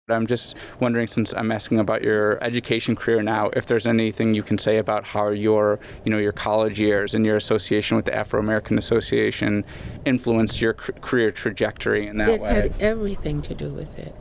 I'm 0.10 0.28
just 0.28 0.58
wondering, 0.82 1.08
since 1.08 1.34
I'm 1.34 1.50
asking 1.50 1.80
about 1.80 2.04
your 2.04 2.44
education 2.44 2.94
career 2.94 3.24
now, 3.24 3.52
if 3.54 3.68
there's 3.68 3.88
anything 3.88 4.34
you 4.34 4.44
can 4.44 4.58
say 4.58 4.78
about 4.78 5.06
how 5.06 5.30
your, 5.30 5.80
you 6.04 6.12
know, 6.12 6.18
your 6.18 6.34
college 6.34 6.78
years 6.78 7.14
and 7.14 7.26
your 7.26 7.38
association 7.38 7.96
with 7.96 8.06
the 8.06 8.14
Afro 8.14 8.42
American 8.42 8.78
Association 8.78 9.64
influenced 10.04 10.60
your 10.60 10.74
career 10.74 11.32
trajectory 11.32 12.08
in 12.08 12.18
that 12.18 12.30
it 12.30 12.42
way. 12.42 12.50
It 12.50 12.72
had 12.72 12.82
everything 12.82 13.42
to 13.44 13.56
do 13.56 13.70
with 13.70 13.98
it 13.98 14.14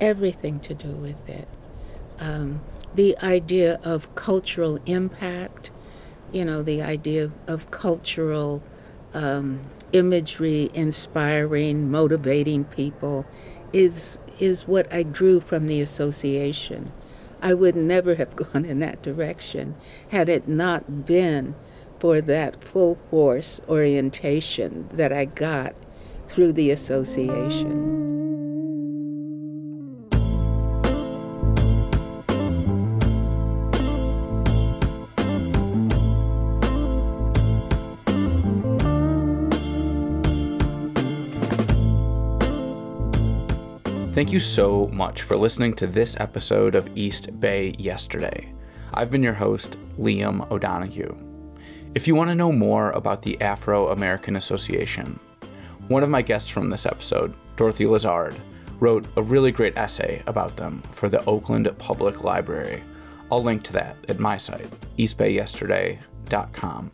everything 0.00 0.60
to 0.60 0.74
do 0.74 0.88
with 0.88 1.28
it. 1.28 1.48
Um, 2.18 2.60
the 2.94 3.16
idea 3.18 3.78
of 3.82 4.14
cultural 4.14 4.78
impact, 4.86 5.70
you 6.32 6.44
know, 6.44 6.62
the 6.62 6.82
idea 6.82 7.24
of, 7.24 7.32
of 7.46 7.70
cultural 7.70 8.62
um, 9.14 9.60
imagery 9.92 10.70
inspiring, 10.74 11.90
motivating 11.90 12.64
people 12.64 13.26
is 13.72 14.18
is 14.38 14.68
what 14.68 14.92
I 14.92 15.02
drew 15.02 15.40
from 15.40 15.66
the 15.66 15.80
association. 15.80 16.92
I 17.42 17.54
would 17.54 17.76
never 17.76 18.14
have 18.14 18.36
gone 18.52 18.64
in 18.64 18.80
that 18.80 19.02
direction 19.02 19.74
had 20.08 20.28
it 20.28 20.48
not 20.48 21.06
been 21.06 21.54
for 21.98 22.20
that 22.20 22.62
full 22.62 22.96
force 23.10 23.60
orientation 23.68 24.88
that 24.92 25.12
I 25.12 25.24
got 25.24 25.74
through 26.28 26.52
the 26.52 26.70
association. 26.70 28.47
Thank 44.18 44.32
you 44.32 44.40
so 44.40 44.88
much 44.88 45.22
for 45.22 45.36
listening 45.36 45.74
to 45.74 45.86
this 45.86 46.16
episode 46.18 46.74
of 46.74 46.90
East 46.96 47.38
Bay 47.38 47.72
Yesterday. 47.78 48.52
I've 48.92 49.12
been 49.12 49.22
your 49.22 49.34
host, 49.34 49.76
Liam 49.96 50.50
O'Donoghue. 50.50 51.16
If 51.94 52.08
you 52.08 52.16
want 52.16 52.28
to 52.30 52.34
know 52.34 52.50
more 52.50 52.90
about 52.90 53.22
the 53.22 53.40
Afro 53.40 53.90
American 53.90 54.34
Association, 54.34 55.20
one 55.86 56.02
of 56.02 56.10
my 56.10 56.20
guests 56.20 56.48
from 56.48 56.68
this 56.68 56.84
episode, 56.84 57.32
Dorothy 57.56 57.86
Lazard, 57.86 58.34
wrote 58.80 59.06
a 59.14 59.22
really 59.22 59.52
great 59.52 59.78
essay 59.78 60.20
about 60.26 60.56
them 60.56 60.82
for 60.90 61.08
the 61.08 61.24
Oakland 61.26 61.72
Public 61.78 62.24
Library. 62.24 62.82
I'll 63.30 63.44
link 63.44 63.62
to 63.62 63.72
that 63.74 63.94
at 64.08 64.18
my 64.18 64.36
site, 64.36 64.68
eastbayyesterday.com. 64.98 66.90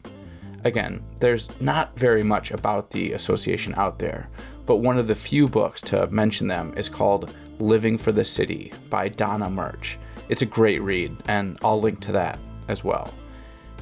Again, 0.65 1.03
there's 1.21 1.49
not 1.59 1.99
very 1.99 2.23
much 2.23 2.51
about 2.51 2.91
the 2.91 3.13
association 3.13 3.75
out 3.79 3.99
there, 3.99 4.29
but 4.67 4.77
one 4.77 4.99
of 4.99 5.07
the 5.07 5.15
few 5.15 5.49
books 5.49 5.81
to 5.83 6.07
mention 6.09 6.49
them 6.49 6.73
is 6.77 6.89
called 6.89 7.35
Living 7.59 7.99
for 7.99 8.13
the 8.13 8.25
City 8.25 8.73
by 8.91 9.09
Donna 9.09 9.51
Murch. 9.51 9.99
It's 10.29 10.43
a 10.43 10.47
great 10.47 10.81
read, 10.81 11.17
and 11.27 11.59
I'll 11.63 11.81
link 11.81 12.01
to 12.01 12.13
that 12.13 12.39
as 12.69 12.83
well. 12.83 13.13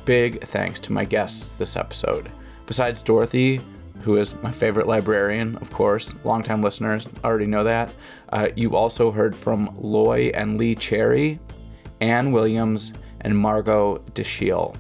Big 0.05 0.45
thanks 0.49 0.81
to 0.81 0.93
my 0.93 1.05
guests 1.05 1.53
this 1.59 1.77
episode. 1.77 2.29
Besides 2.67 3.03
Dorothy, 3.03 3.61
who 4.03 4.17
is 4.17 4.35
my 4.43 4.51
favorite 4.51 4.89
librarian, 4.89 5.57
of 5.57 5.71
course, 5.71 6.13
longtime 6.25 6.63
listeners 6.63 7.07
already 7.23 7.47
know 7.47 7.63
that, 7.65 7.93
uh, 8.31 8.49
you 8.57 8.75
also 8.75 9.13
heard 9.13 9.37
from 9.37 9.73
Loy 9.77 10.33
and 10.35 10.59
Lee 10.59 10.75
Cherry, 10.75 11.39
Ann 12.01 12.33
Williams, 12.33 12.93
and 13.21 13.39
Margot 13.39 13.99
Dashiell. 14.15 14.77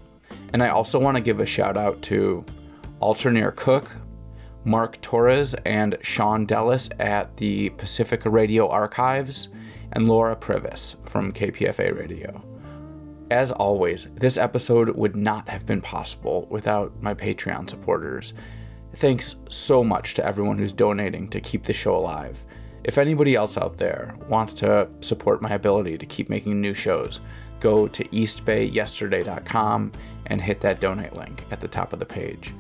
And 0.53 0.63
I 0.63 0.71
also 0.71 0.99
want 0.99 1.17
to 1.17 1.23
give 1.23 1.39
a 1.39 1.47
shout 1.47 1.77
out 1.77 2.03
to 2.03 2.45
Alternaire 3.01 3.53
Cook, 3.53 3.91
Mark 4.65 5.01
Torres 5.01 5.55
and 5.65 5.99
Sean 6.03 6.47
Dellis 6.47 6.91
at 7.01 7.37
the 7.39 7.71
Pacifica 7.71 8.31
Radio 8.31 8.69
Archives, 8.69 9.49
and 9.93 10.09
Laura 10.09 10.35
Privis 10.35 10.97
from 11.09 11.33
KPFA 11.33 11.97
Radio. 11.97 12.43
As 13.31 13.51
always, 13.51 14.09
this 14.15 14.37
episode 14.37 14.91
would 14.91 15.17
not 15.17 15.49
have 15.49 15.65
been 15.65 15.81
possible 15.81 16.47
without 16.51 17.03
my 17.03 17.15
Patreon 17.15 17.69
supporters. 17.69 18.33
Thanks 18.97 19.37
so 19.49 19.83
much 19.83 20.15
to 20.15 20.25
everyone 20.25 20.59
who's 20.59 20.73
donating 20.73 21.29
to 21.29 21.41
keep 21.41 21.65
the 21.65 21.73
show 21.73 21.97
alive. 21.97 22.45
If 22.85 22.99
anybody 22.99 23.35
else 23.35 23.57
out 23.57 23.79
there 23.79 24.15
wants 24.29 24.55
to 24.55 24.89
support 25.01 25.41
my 25.41 25.51
ability 25.51 25.99
to 25.99 26.07
keep 26.07 26.29
making 26.29 26.61
new 26.61 26.75
shows, 26.75 27.21
go 27.61 27.87
to 27.89 28.05
eastbayyesterday.com 28.05 29.93
and 30.27 30.41
hit 30.41 30.61
that 30.61 30.81
donate 30.81 31.15
link 31.17 31.45
at 31.51 31.61
the 31.61 31.69
top 31.69 31.93
of 31.93 32.01
the 32.01 32.05
page. 32.07 32.53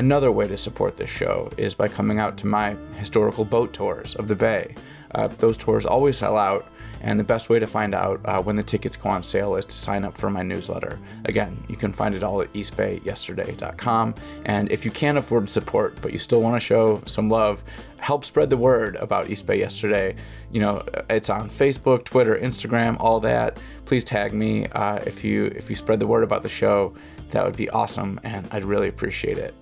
Another 0.00 0.32
way 0.32 0.48
to 0.48 0.56
support 0.56 0.96
this 0.96 1.10
show 1.10 1.52
is 1.58 1.74
by 1.74 1.86
coming 1.86 2.18
out 2.18 2.38
to 2.38 2.46
my 2.46 2.74
historical 2.96 3.44
boat 3.44 3.74
tours 3.74 4.14
of 4.16 4.28
the 4.28 4.34
Bay. 4.34 4.74
Uh, 5.14 5.28
those 5.28 5.58
tours 5.58 5.84
always 5.84 6.16
sell 6.16 6.38
out, 6.38 6.66
and 7.02 7.20
the 7.20 7.24
best 7.24 7.50
way 7.50 7.58
to 7.58 7.66
find 7.66 7.94
out 7.94 8.18
uh, 8.24 8.40
when 8.40 8.56
the 8.56 8.62
tickets 8.62 8.96
go 8.96 9.10
on 9.10 9.22
sale 9.22 9.56
is 9.56 9.66
to 9.66 9.74
sign 9.74 10.06
up 10.06 10.16
for 10.16 10.30
my 10.30 10.42
newsletter. 10.42 10.98
Again, 11.26 11.62
you 11.68 11.76
can 11.76 11.92
find 11.92 12.14
it 12.14 12.22
all 12.22 12.40
at 12.40 12.50
eastbayyesterday.com. 12.54 14.14
And 14.46 14.72
if 14.72 14.86
you 14.86 14.90
can't 14.90 15.18
afford 15.18 15.50
support, 15.50 16.00
but 16.00 16.14
you 16.14 16.18
still 16.18 16.40
want 16.40 16.56
to 16.56 16.60
show 16.60 17.02
some 17.06 17.28
love, 17.28 17.62
help 17.98 18.24
spread 18.24 18.48
the 18.48 18.56
word 18.56 18.96
about 18.96 19.28
East 19.28 19.46
Bay 19.46 19.58
Yesterday. 19.58 20.16
You 20.50 20.62
know, 20.62 20.82
it's 21.10 21.28
on 21.28 21.50
Facebook, 21.50 22.06
Twitter, 22.06 22.38
Instagram, 22.38 22.96
all 22.98 23.20
that. 23.20 23.60
Please 23.84 24.04
tag 24.04 24.32
me 24.32 24.64
uh, 24.68 25.00
if 25.06 25.22
you 25.24 25.52
if 25.54 25.68
you 25.68 25.76
spread 25.76 26.00
the 26.00 26.06
word 26.06 26.24
about 26.24 26.42
the 26.42 26.48
show. 26.48 26.94
That 27.32 27.44
would 27.44 27.54
be 27.54 27.68
awesome, 27.68 28.18
and 28.24 28.48
I'd 28.50 28.64
really 28.64 28.88
appreciate 28.88 29.36
it. 29.36 29.54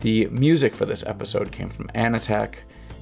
The 0.00 0.26
music 0.26 0.74
for 0.74 0.84
this 0.84 1.02
episode 1.06 1.50
came 1.50 1.70
from 1.70 1.88
Anatech, 1.94 2.56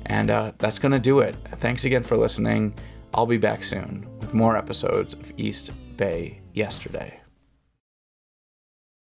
and 0.06 0.30
uh, 0.30 0.52
that's 0.58 0.78
going 0.78 0.92
to 0.92 0.98
do 0.98 1.20
it. 1.20 1.34
Thanks 1.58 1.84
again 1.84 2.02
for 2.02 2.16
listening. 2.16 2.74
I'll 3.14 3.26
be 3.26 3.38
back 3.38 3.64
soon 3.64 4.06
with 4.20 4.34
more 4.34 4.56
episodes 4.56 5.14
of 5.14 5.32
East 5.36 5.70
Bay 5.96 6.40
Yesterday. 6.54 7.21